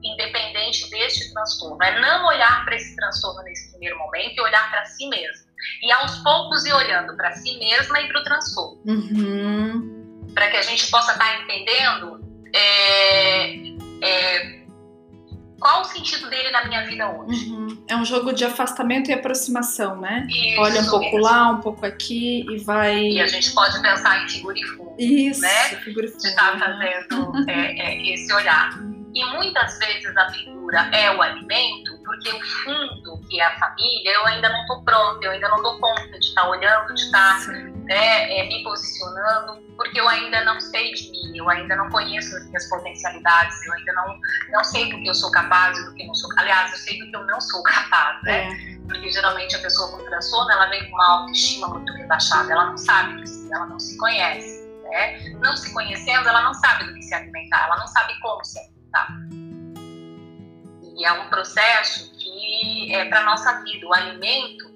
independente 0.03 0.89
deste 0.89 1.31
transtorno. 1.33 1.81
É 1.81 1.99
não 1.99 2.27
olhar 2.27 2.65
para 2.65 2.75
esse 2.75 2.95
transtorno 2.95 3.41
nesse 3.43 3.71
primeiro 3.71 3.97
momento 3.97 4.37
e 4.37 4.41
olhar 4.41 4.69
para 4.69 4.85
si 4.85 5.07
mesmo. 5.07 5.49
E 5.83 5.91
aos 5.91 6.17
poucos 6.19 6.65
ir 6.65 6.73
olhando 6.73 7.15
para 7.15 7.31
si 7.33 7.57
mesma 7.59 8.01
e 8.01 8.07
para 8.07 8.19
o 8.19 8.23
transtorno. 8.23 8.81
Uhum. 8.85 10.31
Para 10.33 10.49
que 10.49 10.57
a 10.57 10.61
gente 10.61 10.89
possa 10.89 11.11
estar 11.11 11.25
tá 11.25 11.43
entendendo 11.43 12.19
é, 12.53 13.55
é, 14.01 14.60
qual 15.61 15.81
o 15.81 15.85
sentido 15.85 16.27
dele 16.27 16.49
na 16.49 16.65
minha 16.65 16.83
vida 16.85 17.07
hoje. 17.07 17.51
Uhum. 17.51 17.83
É 17.87 17.95
um 17.95 18.03
jogo 18.03 18.33
de 18.33 18.43
afastamento 18.43 19.11
e 19.11 19.13
aproximação, 19.13 20.01
né? 20.01 20.27
Isso 20.27 20.59
Olha 20.59 20.81
um 20.81 20.85
pouco 20.87 21.05
mesmo. 21.05 21.19
lá, 21.19 21.49
um 21.51 21.61
pouco 21.61 21.85
aqui 21.85 22.43
e 22.49 22.57
vai. 22.57 22.99
E 22.99 23.21
a 23.21 23.27
gente 23.27 23.53
pode 23.53 23.79
pensar 23.79 24.23
em 24.23 24.27
figura 24.27 24.57
e 24.57 24.63
fundo. 24.63 24.95
Isso, 24.97 25.41
né? 25.41 25.69
figura 25.83 26.07
e 26.07 26.09
fundo. 26.09 26.21
De 26.21 26.27
estar 26.27 26.59
fazendo 26.59 27.49
é, 27.49 27.79
é, 27.79 28.13
esse 28.13 28.33
olhar. 28.33 28.71
E 29.13 29.25
muitas 29.35 29.77
vezes 29.77 30.17
a 30.17 30.29
figura 30.31 30.89
é 30.93 31.15
o 31.15 31.21
alimento, 31.21 31.99
porque 32.03 32.29
o 32.29 32.41
fundo, 32.41 33.10
que 33.31 33.39
é 33.39 33.45
a 33.45 33.57
família, 33.57 34.11
eu 34.11 34.27
ainda 34.27 34.49
não 34.49 34.61
estou 34.61 34.83
pronta, 34.83 35.25
eu 35.25 35.31
ainda 35.31 35.47
não 35.47 35.63
dou 35.63 35.79
conta 35.79 36.19
de 36.19 36.25
estar 36.25 36.49
olhando, 36.49 36.93
de 36.93 37.01
estar 37.01 37.47
né, 37.47 38.37
é, 38.37 38.47
me 38.47 38.61
posicionando, 38.61 39.61
porque 39.77 40.01
eu 40.01 40.07
ainda 40.09 40.43
não 40.43 40.59
sei 40.59 40.93
de 40.93 41.09
mim, 41.09 41.37
eu 41.37 41.49
ainda 41.49 41.77
não 41.77 41.89
conheço 41.89 42.35
as 42.35 42.45
minhas 42.47 42.67
potencialidades, 42.67 43.65
eu 43.65 43.73
ainda 43.73 43.93
não, 43.93 44.19
não 44.51 44.63
sei 44.65 44.91
do 44.91 44.97
que 44.97 45.07
eu 45.07 45.15
sou 45.15 45.31
capaz 45.31 45.77
e 45.77 45.85
do 45.85 45.95
que 45.95 46.05
não 46.05 46.13
sou. 46.13 46.29
Aliás, 46.37 46.73
eu 46.73 46.77
sei 46.79 46.99
do 46.99 47.09
que 47.09 47.15
eu 47.15 47.25
não 47.25 47.39
sou 47.39 47.63
capaz, 47.63 48.21
né? 48.23 48.51
É. 48.51 48.81
Porque 48.85 49.09
geralmente 49.09 49.55
a 49.55 49.59
pessoa 49.59 49.89
com 49.91 50.03
transtorno, 50.03 50.51
ela 50.51 50.67
vem 50.67 50.89
com 50.89 50.95
uma 50.95 51.21
autoestima 51.21 51.69
muito 51.69 51.93
rebaixada, 51.93 52.51
ela 52.51 52.65
não 52.65 52.77
sabe, 52.77 53.23
ela 53.49 53.65
não 53.65 53.79
se 53.79 53.97
conhece. 53.97 54.61
Né? 54.83 55.29
Não 55.39 55.55
se 55.55 55.73
conhecendo, 55.73 56.27
ela 56.27 56.41
não 56.41 56.53
sabe 56.53 56.83
do 56.83 56.93
que 56.95 57.01
se 57.03 57.13
alimentar, 57.13 57.65
ela 57.67 57.77
não 57.77 57.87
sabe 57.87 58.19
como 58.19 58.43
se 58.43 58.59
alimentar 58.59 58.81
Tá? 58.91 59.07
E 60.97 61.05
é 61.05 61.11
um 61.13 61.29
processo 61.29 62.11
que 62.41 62.95
é 62.95 63.05
para 63.05 63.23
nossa 63.23 63.61
vida. 63.63 63.87
O 63.87 63.93
alimento, 63.93 64.71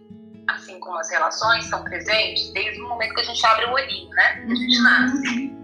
assim 0.47 0.79
como 0.79 0.97
as 0.97 1.09
relações, 1.09 1.65
estão 1.65 1.83
presentes 1.83 2.51
desde 2.53 2.79
o 2.81 2.87
momento 2.87 3.15
que 3.15 3.21
a 3.21 3.25
gente 3.25 3.45
abre 3.45 3.65
o 3.65 3.73
olhinho, 3.73 4.09
né? 4.11 4.45
Que 4.45 4.51
a 4.51 4.55
gente 4.55 4.77
uhum. 4.77 4.83
nasce. 4.83 5.55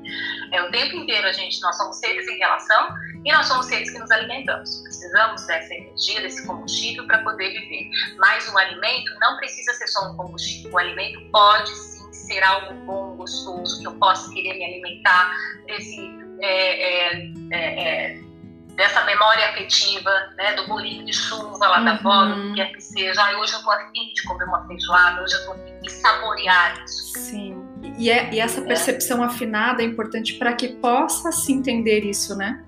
É 0.52 0.62
o 0.62 0.72
tempo 0.72 0.98
inteiro 0.98 1.26
a 1.28 1.32
gente, 1.32 1.62
nós 1.62 1.78
somos 1.78 1.98
seres 1.98 2.28
em 2.28 2.38
relação 2.38 2.90
e 3.24 3.32
nós 3.32 3.46
somos 3.46 3.68
seres 3.68 3.90
que 3.92 4.00
nos 4.00 4.12
alimentamos. 4.12 4.82
Precisamos 4.82 5.46
dessa 5.48 5.74
energia, 5.74 6.22
desse 6.22 6.46
combustível 6.46 7.08
para 7.08 7.20
poder 7.20 7.52
viver. 7.52 7.90
Mas 8.18 8.52
o 8.52 8.58
alimento 8.58 9.12
não 9.22 9.38
precisa 9.38 9.74
ser 9.74 9.88
só 9.88 10.12
um 10.12 10.18
combustível. 10.18 10.72
O 10.74 10.78
alimento 10.78 11.22
pode 11.32 11.74
sim 11.74 12.12
ser 12.12 12.44
algo 12.44 12.74
bom, 12.86 13.16
gostoso, 13.16 13.80
que 13.80 13.88
eu 13.88 13.94
possa 13.94 14.30
querer 14.34 14.58
me 14.58 14.66
alimentar 14.66 15.34
desse 15.66 16.20
é, 16.42 17.14
é, 17.14 17.32
é, 17.52 18.14
é 18.16 18.31
dessa 18.76 19.04
memória 19.06 19.50
afetiva, 19.50 20.12
né, 20.38 20.54
do 20.54 20.68
bolinho 20.68 21.06
de 21.06 21.14
chuva 21.14 21.68
lá 21.68 21.80
da 21.80 21.92
avó, 21.94 22.26
do 22.26 22.50
que 22.50 22.56
quer 22.56 22.72
que 22.72 22.82
seja. 22.82 23.22
Ai, 23.22 23.36
hoje 23.36 23.54
eu 23.54 23.62
tô 23.64 23.72
afim 23.72 24.14
de 24.14 24.24
comer 24.24 24.46
uma 24.46 24.66
feijoada, 24.68 25.22
hoje 25.22 25.36
eu 25.36 25.46
tô 25.46 25.52
afim 25.52 25.80
de 25.82 25.92
saborear 25.92 26.84
isso. 26.84 27.20
Sim. 27.20 27.62
E, 27.98 28.10
é, 28.10 28.34
e 28.34 28.40
essa 28.40 28.62
é. 28.62 28.64
percepção 28.64 29.24
é. 29.24 29.28
afinada 29.28 29.82
é 29.82 29.86
importante 29.86 30.36
para 30.36 30.54
que 30.54 30.70
possa 30.70 31.32
se 31.32 31.52
entender 31.52 32.04
isso, 32.06 32.36
né? 32.36 32.64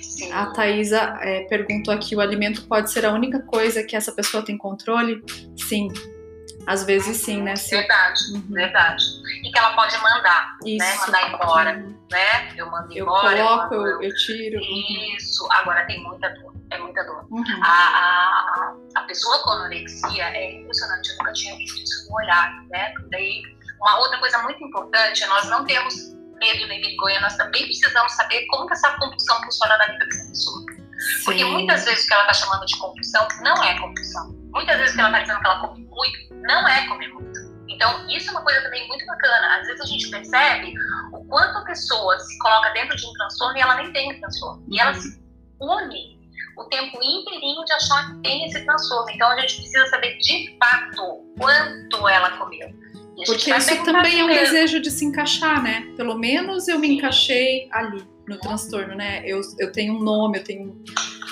Sim. 0.00 0.32
A 0.32 0.46
Thaisa 0.46 1.18
é, 1.20 1.40
perguntou 1.44 1.92
aqui: 1.92 2.14
o 2.14 2.20
alimento 2.20 2.66
pode 2.66 2.90
ser 2.90 3.04
a 3.06 3.12
única 3.12 3.40
coisa 3.40 3.82
que 3.82 3.96
essa 3.96 4.12
pessoa 4.12 4.44
tem 4.44 4.56
controle? 4.56 5.22
Sim. 5.56 5.88
Às 6.70 6.84
vezes 6.84 7.16
sim, 7.16 7.42
né? 7.42 7.56
Sim. 7.56 7.78
Verdade, 7.78 8.20
uhum. 8.32 8.46
verdade. 8.48 9.04
E 9.42 9.50
que 9.50 9.58
ela 9.58 9.74
pode 9.74 9.98
mandar, 9.98 10.56
né? 10.62 10.70
Isso. 10.70 11.10
né? 11.10 11.20
Mandar 11.20 11.28
embora, 11.28 11.76
uhum. 11.76 12.06
né? 12.12 12.54
Eu 12.56 12.70
mando 12.70 12.92
eu 12.92 13.04
embora. 13.04 13.36
Coloco, 13.36 13.74
eu, 13.74 13.80
mando, 13.80 14.02
eu, 14.04 14.14
tiro. 14.14 14.60
Isso. 15.16 15.48
Agora 15.50 15.84
tem 15.86 16.00
muita 16.00 16.28
dor. 16.28 16.54
É 16.70 16.78
muita 16.78 17.02
dor. 17.02 17.26
Uhum. 17.28 17.44
A, 17.64 17.72
a, 17.72 18.74
a 18.94 19.02
pessoa 19.02 19.42
com 19.42 19.50
anorexia 19.50 20.22
é 20.26 20.60
impressionante. 20.60 21.10
Eu 21.10 21.16
nunca 21.18 21.32
tinha 21.32 21.56
visto 21.56 21.82
isso 21.82 22.08
no 22.08 22.16
olhar, 22.16 22.52
né? 22.68 22.94
Daí, 23.10 23.42
uma 23.80 23.98
outra 23.98 24.20
coisa 24.20 24.38
muito 24.44 24.62
importante 24.62 25.24
é 25.24 25.26
nós 25.26 25.48
não 25.48 25.64
temos 25.64 25.92
medo 26.38 26.68
nem 26.68 26.80
vergonha. 26.80 27.20
Nós 27.20 27.36
também 27.36 27.64
precisamos 27.64 28.12
saber 28.12 28.46
como 28.46 28.68
que 28.68 28.74
essa 28.74 28.96
compulsão 28.96 29.42
funciona 29.42 29.76
na 29.76 29.86
vida 29.86 30.06
dessa 30.06 30.28
pessoa. 30.28 30.60
Sim. 30.70 31.24
Porque 31.24 31.44
muitas 31.46 31.84
vezes 31.84 32.04
o 32.04 32.06
que 32.06 32.14
ela 32.14 32.30
está 32.30 32.34
chamando 32.34 32.64
de 32.64 32.78
compulsão 32.78 33.26
não 33.42 33.64
é 33.64 33.76
compulsão. 33.76 34.39
Muitas 34.52 34.78
vezes 34.78 34.94
que 34.94 35.00
ela 35.00 35.08
está 35.10 35.20
dizendo 35.20 35.40
que 35.40 35.46
ela 35.46 35.60
come 35.60 35.84
muito 35.84 36.34
não 36.42 36.68
é 36.68 36.86
comer 36.88 37.08
muito. 37.08 37.50
Então, 37.68 38.08
isso 38.10 38.28
é 38.28 38.32
uma 38.32 38.42
coisa 38.42 38.60
também 38.62 38.86
muito 38.88 39.06
bacana. 39.06 39.58
Às 39.58 39.66
vezes 39.66 39.80
a 39.80 39.86
gente 39.86 40.10
percebe 40.10 40.74
o 41.12 41.24
quanto 41.26 41.58
a 41.58 41.64
pessoa 41.64 42.18
se 42.18 42.38
coloca 42.38 42.70
dentro 42.70 42.96
de 42.96 43.06
um 43.06 43.12
transtorno 43.12 43.56
e 43.56 43.60
ela 43.60 43.76
nem 43.76 43.92
tem 43.92 44.12
um 44.12 44.20
transtorno. 44.20 44.64
E 44.68 44.80
ela 44.80 44.92
se 44.94 45.20
une 45.60 46.20
o 46.58 46.64
tempo 46.64 46.98
inteirinho 47.02 47.64
de 47.64 47.72
achar 47.72 48.10
que 48.10 48.22
tem 48.22 48.46
esse 48.46 48.64
transtorno. 48.64 49.08
Então, 49.10 49.30
a 49.30 49.40
gente 49.40 49.56
precisa 49.56 49.86
saber 49.86 50.18
de 50.18 50.58
fato 50.58 51.24
quanto 51.38 52.08
ela 52.08 52.36
comeu. 52.38 52.68
Porque 53.26 53.54
isso 53.54 53.84
também 53.84 54.20
é 54.20 54.24
um 54.24 54.26
mesmo. 54.26 54.44
desejo 54.44 54.80
de 54.80 54.90
se 54.90 55.04
encaixar, 55.04 55.62
né? 55.62 55.86
Pelo 55.96 56.18
menos 56.18 56.68
eu 56.68 56.78
me 56.78 56.88
Sim. 56.88 56.94
encaixei 56.94 57.68
ali 57.70 58.06
no 58.26 58.38
transtorno, 58.38 58.94
né? 58.94 59.22
Eu, 59.24 59.40
eu 59.58 59.72
tenho 59.72 59.94
um 59.94 60.00
nome, 60.00 60.38
eu 60.38 60.44
tenho 60.44 60.82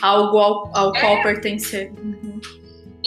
algo 0.03 0.39
ao, 0.39 0.77
ao 0.77 0.95
é. 0.95 1.01
qual 1.01 1.23
pertencer. 1.23 1.93
Uhum. 1.93 2.41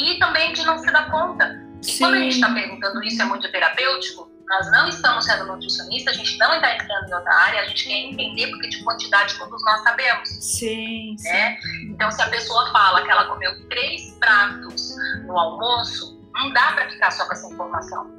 E 0.02 0.20
também 0.20 0.54
de 0.54 0.64
não 0.64 0.78
se 0.80 0.92
dar 0.92 1.10
conta. 1.12 1.62
E 1.86 1.98
quando 1.98 2.16
a 2.16 2.20
gente 2.20 2.36
está 2.36 2.52
perguntando 2.54 3.04
isso 3.04 3.22
é 3.22 3.26
muito 3.26 3.52
terapêutico, 3.52 4.32
nós 4.52 4.70
não 4.70 4.88
estamos 4.90 5.26
sendo 5.26 5.46
nutricionistas, 5.46 6.14
a 6.14 6.18
gente 6.18 6.38
não 6.38 6.54
está 6.54 6.76
entrando 6.76 7.10
em 7.10 7.14
outra 7.14 7.34
área, 7.34 7.62
a 7.62 7.66
gente 7.68 7.86
quer 7.86 7.94
entender 7.94 8.48
porque 8.48 8.68
de 8.68 8.84
quantidade 8.84 9.38
todos 9.38 9.64
nós 9.64 9.82
sabemos. 9.82 10.30
Sim, 10.30 11.16
né? 11.24 11.58
Sim. 11.62 11.92
Então, 11.92 12.12
se 12.12 12.22
a 12.22 12.30
pessoa 12.30 12.70
fala 12.72 13.04
que 13.04 13.10
ela 13.10 13.26
comeu 13.26 13.68
três 13.70 14.14
pratos 14.20 14.96
no 15.26 15.38
almoço, 15.38 16.20
não 16.34 16.52
dá 16.52 16.74
para 16.74 16.90
ficar 16.90 17.12
só 17.12 17.26
com 17.26 17.34
essa 17.34 17.48
informação. 17.48 18.12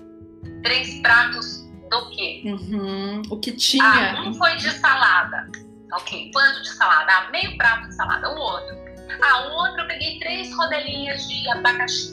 Três 0.62 1.01
pratos 1.03 1.68
do 1.91 2.11
quê? 2.11 2.43
Uhum. 2.47 3.22
O 3.30 3.39
que 3.39 3.53
tinha. 3.53 3.85
Ah, 3.85 4.22
um 4.22 4.33
foi 4.33 4.57
de 4.57 4.70
salada. 4.70 5.51
Ok, 5.93 6.30
quanto 6.33 6.62
de 6.62 6.70
salada? 6.70 7.12
Ah, 7.12 7.30
meio 7.30 7.59
prato 7.59 7.89
de 7.89 7.95
salada. 7.95 8.30
O 8.30 8.39
outro. 8.39 8.82
Ah, 9.23 9.49
o 9.49 9.53
outro 9.53 9.81
eu 9.83 9.87
peguei 9.87 10.19
três 10.19 10.55
rodelinhas 10.57 11.29
de 11.29 11.49
abacaxi. 11.51 12.13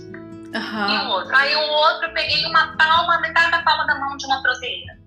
Uhum. 0.54 0.90
E 0.90 0.98
o 1.06 1.10
outro. 1.10 1.36
Aí 1.36 1.56
o 1.56 1.70
outro 1.72 2.08
eu 2.08 2.14
peguei 2.14 2.46
uma 2.46 2.76
palma, 2.76 3.22
metade 3.22 3.52
da 3.52 3.62
palma 3.62 3.86
da 3.86 3.96
mão 3.96 4.18
de 4.18 4.26
uma 4.26 4.42
proteína. 4.42 5.00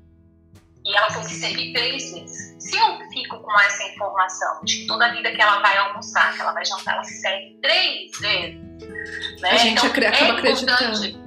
E 0.85 0.97
ela 0.97 1.11
foi 1.11 1.23
se 1.25 1.35
servir 1.35 1.73
três 1.73 2.13
vezes. 2.13 2.57
Se 2.59 2.77
eu 2.77 2.99
fico 3.13 3.39
com 3.39 3.61
essa 3.61 3.85
informação 3.85 4.65
de 4.65 4.79
que 4.79 4.87
toda 4.87 5.13
vida 5.13 5.31
que 5.31 5.41
ela 5.41 5.61
vai 5.61 5.77
almoçar, 5.77 6.35
que 6.35 6.41
ela 6.41 6.53
vai 6.53 6.65
jantar, 6.65 6.95
ela 6.95 7.05
se 7.05 7.21
serve 7.21 7.57
três 7.63 8.19
vezes. 8.19 8.61
Né? 9.41 9.51
A 9.51 9.57
gente 9.57 9.87
então, 9.87 10.09
acaba 10.09 10.17
é 10.17 10.31
acreditando. 10.31 11.23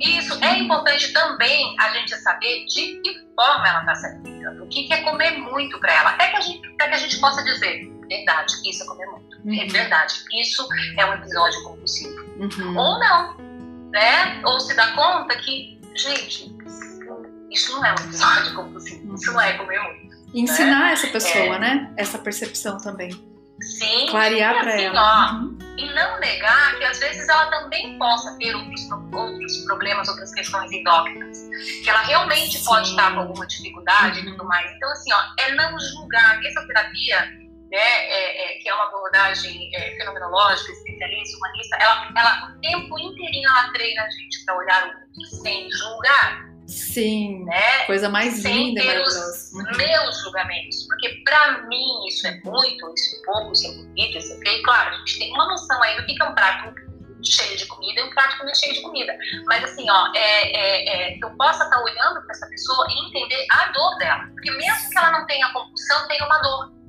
Isso 0.00 0.42
é 0.42 0.58
importante 0.58 1.12
também 1.12 1.76
a 1.78 1.92
gente 1.92 2.16
saber 2.16 2.64
de 2.66 3.00
que 3.02 3.30
forma 3.36 3.68
ela 3.68 3.80
está 3.80 3.94
se 3.94 4.06
alimentando, 4.06 4.64
o 4.64 4.68
que, 4.68 4.84
que 4.84 4.94
é 4.94 5.02
comer 5.02 5.32
muito 5.38 5.78
para 5.78 5.92
ela, 5.92 6.10
até 6.10 6.28
que, 6.28 6.36
a 6.36 6.40
gente, 6.40 6.68
até 6.68 6.88
que 6.88 6.94
a 6.94 6.98
gente 6.98 7.20
possa 7.20 7.44
dizer, 7.44 7.86
verdade, 8.16 8.52
isso 8.68 8.82
é 8.82 8.86
comer 8.86 9.06
muito, 9.06 9.36
é 9.36 9.40
uhum. 9.44 9.60
é 9.60 9.66
verdade, 9.66 10.14
isso 10.32 10.68
é 10.98 11.06
um 11.06 11.14
episódio 11.14 11.62
compulsivo. 11.62 12.24
Uhum. 12.38 12.76
Ou 12.76 12.98
não, 12.98 13.36
né? 13.90 14.40
Ou 14.44 14.60
se 14.60 14.74
dá 14.74 14.92
conta 14.92 15.36
que, 15.38 15.80
gente, 15.94 16.54
isso 17.50 17.72
não 17.72 17.84
é 17.84 17.92
um 17.92 18.04
episódio 18.04 18.54
compulsivo, 18.54 19.14
isso 19.14 19.32
não 19.32 19.40
é 19.40 19.52
comer 19.54 19.80
muito. 19.80 20.16
ensinar 20.34 20.86
né? 20.86 20.92
essa 20.92 21.06
pessoa, 21.08 21.56
é. 21.56 21.58
né? 21.58 21.94
Essa 21.96 22.18
percepção 22.18 22.78
também. 22.78 23.10
Sim. 23.60 24.06
Clarear 24.08 24.60
para 24.60 24.74
assim, 24.74 24.84
ela. 24.84 25.30
Ó, 25.30 25.34
uhum. 25.34 25.58
E 25.76 25.94
não 25.94 26.20
negar 26.20 26.78
que 26.78 26.84
às 26.84 26.98
vezes 26.98 27.28
ela 27.28 27.46
também 27.46 27.98
possa 27.98 28.36
ter 28.38 28.54
outros, 28.54 28.90
outros 29.12 29.58
problemas, 29.64 30.08
outras 30.08 30.32
questões 30.32 30.70
endócrinas. 30.72 31.38
Que 31.82 31.90
ela 31.90 32.00
realmente 32.02 32.58
Sim. 32.58 32.64
pode 32.64 32.90
estar 32.90 33.12
com 33.12 33.20
alguma 33.20 33.46
dificuldade 33.46 34.20
uhum. 34.20 34.26
e 34.26 34.30
tudo 34.30 34.44
mais. 34.46 34.70
Então, 34.76 34.90
assim, 34.90 35.12
ó, 35.12 35.42
é 35.42 35.54
não 35.54 35.78
julgar. 35.78 36.40
Essa 36.44 36.66
terapia, 36.66 37.32
né, 37.70 37.78
é, 37.78 38.56
é, 38.56 38.58
que 38.58 38.68
é 38.68 38.74
uma 38.74 38.84
abordagem 38.84 39.70
é, 39.74 39.96
fenomenológica, 39.96 40.72
especialista, 40.72 41.36
humanista, 41.38 41.76
ela, 41.80 42.12
ela 42.16 42.50
o 42.50 42.60
tempo 42.60 42.98
inteirinho 42.98 43.48
ela 43.48 43.72
treina 43.72 44.02
a 44.02 44.10
gente 44.10 44.44
para 44.44 44.56
olhar 44.56 44.86
o 44.86 44.88
outro 44.88 45.42
sem 45.42 45.70
julgar 45.70 46.50
Sim, 46.70 47.44
né? 47.44 47.84
coisa 47.86 48.08
mais 48.08 48.34
Sem 48.34 48.68
linda, 48.68 48.80
ter 48.80 49.00
os 49.00 49.52
uhum. 49.52 49.76
meus 49.76 50.20
julgamentos, 50.20 50.86
porque 50.86 51.20
para 51.24 51.62
mim 51.62 52.06
isso 52.06 52.24
é 52.28 52.40
muito, 52.44 52.94
isso 52.94 53.16
é 53.16 53.24
pouco, 53.24 53.52
isso 53.52 53.66
é 53.66 53.72
bonito, 53.72 54.18
isso 54.18 54.32
é 54.32 54.38
feio. 54.38 54.62
Claro, 54.62 54.90
a 54.90 54.98
gente 54.98 55.18
tem 55.18 55.32
uma 55.32 55.46
noção 55.46 55.82
aí 55.82 55.96
do 55.96 56.06
que 56.06 56.22
é 56.22 56.24
um 56.24 56.34
prato 56.34 56.72
cheio 57.24 57.56
de 57.56 57.66
comida 57.66 58.00
e 58.00 58.04
um 58.04 58.10
prato 58.10 58.38
que 58.38 58.54
cheio 58.54 58.74
de 58.74 58.82
comida. 58.82 59.18
Mas 59.46 59.64
assim, 59.64 59.90
ó, 59.90 60.12
é, 60.14 60.52
é, 60.52 61.12
é, 61.12 61.18
que 61.18 61.24
eu 61.24 61.30
possa 61.36 61.64
estar 61.64 61.76
tá 61.76 61.82
olhando 61.82 62.22
para 62.22 62.30
essa 62.30 62.46
pessoa 62.46 62.86
e 62.88 63.08
entender 63.08 63.46
a 63.50 63.66
dor 63.72 63.98
dela. 63.98 64.28
Porque 64.32 64.50
mesmo 64.52 64.90
que 64.90 64.98
ela 64.98 65.10
não 65.10 65.26
tenha 65.26 65.52
compulsão, 65.52 66.06
tem 66.06 66.22
uma 66.22 66.38
dor. 66.38 66.79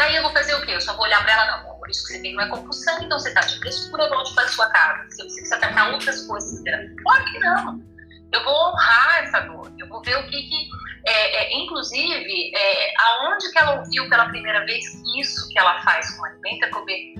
Daí 0.00 0.16
eu 0.16 0.22
vou 0.22 0.32
fazer 0.32 0.54
o 0.54 0.62
quê? 0.64 0.72
Eu 0.72 0.80
só 0.80 0.94
vou 0.94 1.04
olhar 1.04 1.22
para 1.22 1.32
ela, 1.34 1.62
não, 1.62 1.74
por 1.74 1.90
isso 1.90 2.06
que 2.06 2.14
você 2.14 2.22
tem 2.22 2.34
não 2.34 2.42
é 2.42 2.48
compulsão, 2.48 3.02
então 3.02 3.18
você 3.18 3.28
está 3.28 3.42
de 3.42 3.58
frescura, 3.58 4.08
volte 4.08 4.34
para 4.34 4.44
a 4.44 4.48
sua 4.48 4.66
casa. 4.70 5.10
Se 5.10 5.16
você 5.16 5.24
precisa 5.24 5.58
tratar 5.58 5.92
outras 5.92 6.26
coisas, 6.26 6.62
claro 7.02 7.24
que 7.26 7.38
não 7.38 7.90
eu 8.32 8.44
vou 8.44 8.54
honrar 8.54 9.24
essa 9.24 9.40
dor, 9.40 9.70
eu 9.78 9.86
vou 9.88 10.02
ver 10.02 10.16
o 10.16 10.22
que, 10.22 10.42
que 10.42 10.68
é, 11.04 11.42
é, 11.42 11.58
inclusive, 11.58 12.52
é, 12.56 12.92
aonde 12.98 13.52
que 13.52 13.58
ela 13.58 13.80
ouviu 13.80 14.08
pela 14.08 14.30
primeira 14.30 14.64
vez 14.64 14.88
que 14.88 15.20
isso 15.20 15.46
que 15.50 15.58
ela 15.58 15.82
faz 15.82 16.16
com 16.16 16.22
o 16.22 16.24
alimento 16.24 16.64
é 16.64 16.68
comer. 16.68 17.14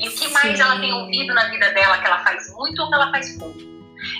E 0.00 0.08
o 0.08 0.10
que 0.10 0.26
Sim. 0.26 0.32
mais 0.32 0.58
ela 0.58 0.80
tem 0.80 0.92
ouvido 0.92 1.32
na 1.34 1.50
vida 1.50 1.70
dela 1.72 1.98
que 1.98 2.06
ela 2.06 2.18
faz 2.24 2.52
muito 2.54 2.82
ou 2.82 2.88
que 2.88 2.94
ela 2.94 3.12
faz 3.12 3.38
pouco. 3.38 3.60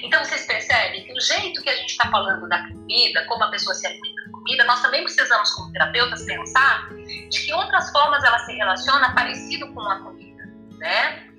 Então 0.05 0.25
vocês 0.25 0.47
percebem 0.47 1.05
que 1.05 1.13
o 1.13 1.21
jeito 1.21 1.61
que 1.63 1.71
a 1.71 1.75
gente 1.75 1.91
está 1.91 2.09
falando 2.11 2.49
da 2.49 2.69
comida, 2.69 3.25
como 3.27 3.43
a 3.43 3.51
pessoa 3.51 3.75
se 3.75 3.87
alimenta 3.89 4.22
comida, 4.43 4.65
nós 4.65 4.83
também 4.83 5.03
precisamos, 5.05 5.51
como 5.51 5.73
terapeutas, 5.73 6.25
pensar 6.25 6.89
de 7.31 7.47
que 7.47 7.55
outras 7.55 7.91
formas 7.91 8.23
ela 8.25 8.39
se 8.41 8.53
relaciona 8.53 9.15
parecido 9.15 9.73
com 9.73 9.81
a 9.81 10.01
comida, 10.01 10.45
né? 10.79 11.33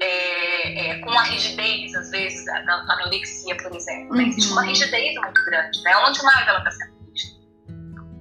é, 0.00 0.90
é, 0.90 0.98
com 1.00 1.10
uma 1.10 1.22
rigidez, 1.22 1.94
às 1.94 2.10
vezes, 2.10 2.44
na 2.44 2.84
anorexia, 2.92 3.56
por 3.56 3.74
exemplo. 3.74 4.16
Né? 4.16 4.24
Existe 4.24 4.52
uma 4.52 4.62
uhum. 4.62 4.68
rigidez 4.68 5.14
muito 5.16 5.44
grande, 5.44 5.82
né? 5.82 5.96
Onde 5.98 6.22
mais 6.22 6.46
ela 6.46 6.58
está 6.58 6.70
sendo 6.70 6.96
rígida? 7.08 7.40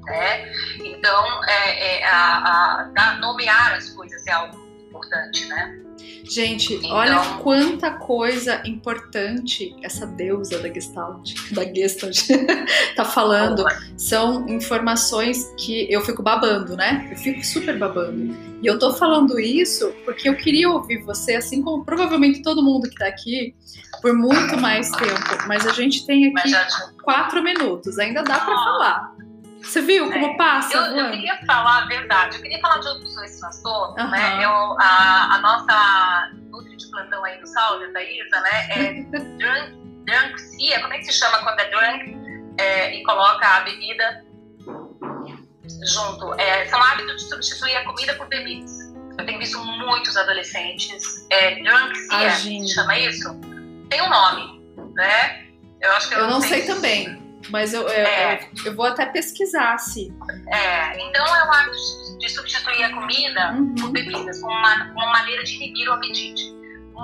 Né? 0.06 0.52
Então, 0.84 1.44
é, 1.46 2.00
é 2.00 2.06
a, 2.06 2.90
a, 2.98 3.18
nomear 3.20 3.74
as 3.74 3.90
coisas 3.90 4.26
é 4.28 4.32
algo 4.32 4.65
importante, 4.96 5.46
né? 5.48 5.80
Gente, 6.24 6.74
então, 6.74 6.92
olha 6.92 7.20
quanta 7.42 7.92
coisa 7.92 8.62
importante 8.66 9.76
essa 9.84 10.08
deusa 10.08 10.60
da 10.60 10.74
Gestalt, 10.74 11.34
da 11.52 11.64
Gestalt, 11.64 12.28
tá 12.96 13.06
falando. 13.06 13.64
São 13.96 14.48
informações 14.50 15.54
que 15.58 15.92
eu 15.92 16.02
fico 16.02 16.24
babando, 16.24 16.76
né? 16.76 17.08
Eu 17.12 17.18
fico 17.18 17.44
super 17.46 17.78
babando. 17.78 18.36
E 18.62 18.66
eu 18.66 18.80
tô 18.80 18.94
falando 18.94 19.40
isso 19.40 19.94
porque 20.04 20.28
eu 20.28 20.36
queria 20.36 20.70
ouvir 20.70 21.04
você, 21.04 21.36
assim 21.36 21.62
como 21.62 21.86
provavelmente 21.86 22.42
todo 22.42 22.64
mundo 22.64 22.90
que 22.90 22.96
tá 22.96 23.08
aqui, 23.08 23.54
por 24.02 24.14
muito 24.14 24.58
mais 24.58 24.90
tempo. 24.92 25.48
Mas 25.48 25.66
a 25.68 25.74
gente 25.74 26.06
tem 26.06 26.28
aqui 26.36 26.52
quatro 27.04 27.44
minutos, 27.44 28.00
ainda 28.00 28.24
dá 28.24 28.40
para 28.40 28.56
falar. 28.56 29.15
Você 29.66 29.82
viu 29.82 30.12
como 30.12 30.26
é. 30.26 30.38
passa? 30.38 30.78
Eu, 30.78 30.84
eu, 30.96 31.12
queria 31.12 31.38
falar 31.46 31.84
a 31.84 31.86
verdade, 31.88 32.38
eu 32.38 32.42
queria 32.42 32.60
falar 32.60 32.78
de 32.78 32.88
outros 32.88 33.16
dois 33.16 33.40
transtornos, 33.40 34.04
uhum. 34.04 34.12
né? 34.12 34.46
Eu, 34.46 34.80
a, 34.80 35.36
a 35.36 35.38
nossa 35.40 36.32
Nutri 36.50 36.78
de 36.78 36.88
plantão 36.92 37.24
aí 37.24 37.40
do 37.40 37.48
Saulo, 37.48 37.92
da 37.92 38.04
Isa, 38.04 38.40
né? 38.42 38.68
É 38.70 38.94
drunk, 39.38 39.86
drunksia, 40.06 40.80
como 40.82 40.94
é 40.94 40.98
que 41.00 41.06
se 41.06 41.14
chama 41.14 41.40
quando 41.40 41.60
é 41.60 41.70
drunk 41.70 42.18
é, 42.60 42.96
e 42.96 43.04
coloca 43.04 43.46
a 43.48 43.60
bebida 43.62 44.24
junto? 45.84 46.34
É, 46.40 46.68
são 46.68 46.82
hábitos 46.82 47.24
de 47.24 47.30
substituir 47.30 47.76
a 47.76 47.86
comida 47.86 48.14
por 48.14 48.28
bebidas. 48.28 48.72
Eu 49.18 49.26
tenho 49.26 49.40
visto 49.40 49.58
muitos 49.64 50.16
adolescentes, 50.16 51.26
é, 51.32 51.56
drunksia, 51.64 52.68
chama 52.68 53.00
isso? 53.00 53.30
Tem 53.90 54.02
um 54.02 54.10
nome, 54.10 54.62
né? 54.94 55.46
Eu 55.82 55.92
acho 55.94 56.08
que 56.08 56.16
eu, 56.16 56.20
eu 56.20 56.28
não 56.28 56.40
sei, 56.40 56.64
sei 56.64 56.76
também. 56.76 57.25
Mas 57.50 57.74
eu, 57.74 57.82
eu, 57.84 57.90
é. 57.90 58.50
eu, 58.66 58.76
vou 58.76 58.86
até 58.86 59.06
pesquisar 59.06 59.78
se. 59.78 60.14
É, 60.48 61.08
então 61.08 61.26
é 61.26 61.48
o 61.48 61.52
hábito 61.52 62.18
de 62.20 62.30
substituir 62.30 62.84
a 62.84 62.94
comida 62.94 63.52
uhum. 63.52 63.76
por 63.76 63.92
bebidas, 63.92 64.42
como 64.42 64.54
uma, 64.54 64.92
uma 64.92 65.08
maneira 65.08 65.44
de 65.44 65.56
inibir 65.56 65.90
o 65.90 65.94
apetite. 65.94 66.56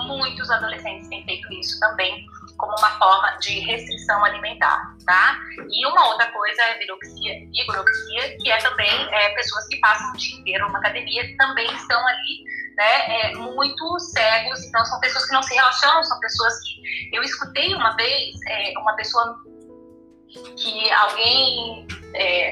Muitos 0.07 0.49
adolescentes 0.49 1.07
têm 1.09 1.23
feito 1.25 1.53
isso 1.53 1.79
também 1.79 2.25
como 2.61 2.75
uma 2.77 2.91
forma 2.97 3.37
de 3.39 3.59
restrição 3.59 4.23
alimentar, 4.23 4.95
tá? 5.05 5.37
E 5.69 5.85
uma 5.87 6.09
outra 6.09 6.31
coisa 6.31 6.61
é 6.61 6.75
a 6.75 6.77
viroxia, 6.77 7.33
vigoroxia, 7.51 8.37
que 8.37 8.51
é 8.51 8.57
também 8.57 9.13
é, 9.13 9.29
pessoas 9.29 9.67
que 9.67 9.77
passam 9.77 10.11
o 10.11 10.17
dia 10.17 10.39
inteiro 10.39 10.67
numa 10.67 10.77
academia, 10.77 11.35
também 11.37 11.65
estão 11.73 12.07
ali, 12.07 12.43
né, 12.77 13.21
é, 13.21 13.35
muito 13.35 13.99
cegos, 13.99 14.63
então 14.63 14.85
são 14.85 14.99
pessoas 14.99 15.25
que 15.25 15.33
não 15.33 15.41
se 15.41 15.55
relacionam, 15.55 16.03
são 16.03 16.19
pessoas 16.19 16.53
que... 16.61 17.15
Eu 17.15 17.23
escutei 17.23 17.73
uma 17.73 17.95
vez 17.95 18.35
é, 18.47 18.73
uma 18.77 18.95
pessoa 18.95 19.41
que 20.57 20.91
alguém 20.91 21.85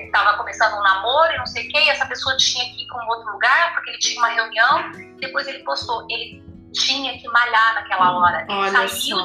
estava 0.05 0.31
é, 0.31 0.37
começando 0.37 0.73
um 0.77 0.83
namoro 0.83 1.33
e 1.33 1.37
não 1.37 1.45
sei 1.45 1.67
o 1.67 1.71
que, 1.71 1.77
e 1.77 1.89
essa 1.89 2.05
pessoa 2.05 2.35
tinha 2.37 2.63
que 2.73 2.83
ir 2.83 2.87
para 2.87 3.05
um 3.05 3.09
outro 3.09 3.31
lugar 3.31 3.73
porque 3.75 3.91
ele 3.91 3.99
tinha 3.99 4.19
uma 4.19 4.29
reunião, 4.29 4.91
depois 5.19 5.47
ele 5.47 5.59
postou, 5.59 6.05
ele 6.09 6.43
tinha 6.73 7.17
que 7.17 7.27
malhar 7.27 7.75
naquela 7.75 8.17
hora. 8.17 8.41
Ele 8.43 8.53
Olha 8.53 8.87
saiu, 8.87 9.17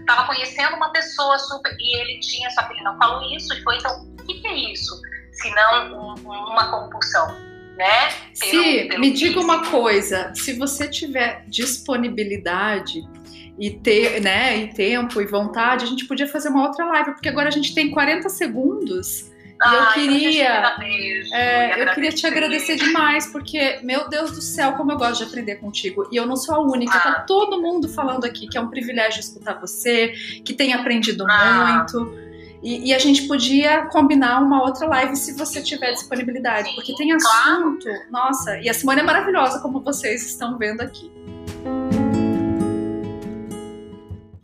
estava 0.00 0.26
conhecendo 0.26 0.76
uma 0.76 0.90
pessoa 0.90 1.38
super, 1.38 1.74
e 1.78 2.00
ele 2.00 2.20
tinha, 2.20 2.50
só 2.50 2.62
que 2.64 2.74
ele 2.74 2.82
não 2.82 2.96
falou 2.98 3.22
isso, 3.34 3.52
e 3.54 3.62
foi, 3.62 3.76
então, 3.76 4.04
o 4.04 4.24
que, 4.24 4.40
que 4.40 4.46
é 4.46 4.54
isso? 4.72 5.00
Se 5.32 5.50
não 5.50 6.14
um, 6.14 6.14
uma 6.50 6.70
compulsão, 6.70 7.34
né? 7.76 8.08
Pelo, 8.38 8.62
se, 8.62 8.84
pelo 8.88 9.00
me 9.00 9.10
diga 9.12 9.40
uma 9.40 9.70
coisa, 9.70 10.32
se 10.34 10.52
você 10.58 10.88
tiver 10.88 11.44
disponibilidade 11.46 13.02
e 13.58 13.70
ter, 13.70 14.20
né, 14.20 14.56
e 14.58 14.68
tempo 14.68 15.20
e 15.20 15.26
vontade, 15.26 15.84
a 15.84 15.86
gente 15.86 16.06
podia 16.06 16.26
fazer 16.26 16.48
uma 16.48 16.66
outra 16.66 16.84
live, 16.86 17.12
porque 17.12 17.28
agora 17.28 17.48
a 17.48 17.52
gente 17.52 17.74
tem 17.74 17.90
40 17.90 18.28
segundos. 18.28 19.30
Ah, 19.60 19.70
e 19.70 19.76
eu 19.76 19.82
então 19.82 19.92
queria, 19.92 20.76
é, 21.32 21.82
eu 21.82 21.94
queria 21.94 22.10
te 22.10 22.26
agradecer 22.26 22.76
demais, 22.76 23.28
porque, 23.28 23.78
meu 23.82 24.08
Deus 24.08 24.32
do 24.32 24.42
céu, 24.42 24.72
como 24.72 24.90
eu 24.90 24.98
gosto 24.98 25.18
de 25.18 25.24
aprender 25.24 25.56
contigo. 25.56 26.08
E 26.10 26.16
eu 26.16 26.26
não 26.26 26.34
sou 26.34 26.56
a 26.56 26.60
única, 26.60 26.92
tá 26.92 27.10
ah. 27.10 27.14
tá 27.14 27.20
todo 27.20 27.62
mundo 27.62 27.88
falando 27.88 28.24
aqui 28.24 28.48
que 28.48 28.58
é 28.58 28.60
um 28.60 28.68
privilégio 28.68 29.20
escutar 29.20 29.60
você, 29.60 30.08
que 30.44 30.52
tem 30.52 30.72
aprendido 30.72 31.24
ah. 31.28 31.86
muito. 31.88 32.32
E, 32.60 32.90
e, 32.90 32.94
a 32.94 32.98
gente 32.98 33.26
podia 33.26 33.86
combinar 33.86 34.40
uma 34.40 34.62
outra 34.62 34.86
live 34.86 35.16
se 35.16 35.36
você 35.36 35.60
tiver 35.60 35.92
disponibilidade, 35.92 36.72
porque 36.76 36.94
tem 36.94 37.12
assunto. 37.12 37.88
Nossa, 38.08 38.58
e 38.60 38.68
a 38.68 38.74
Simone 38.74 39.00
é 39.00 39.02
maravilhosa, 39.02 39.60
como 39.60 39.80
vocês 39.80 40.24
estão 40.24 40.56
vendo 40.56 40.80
aqui. 40.80 41.10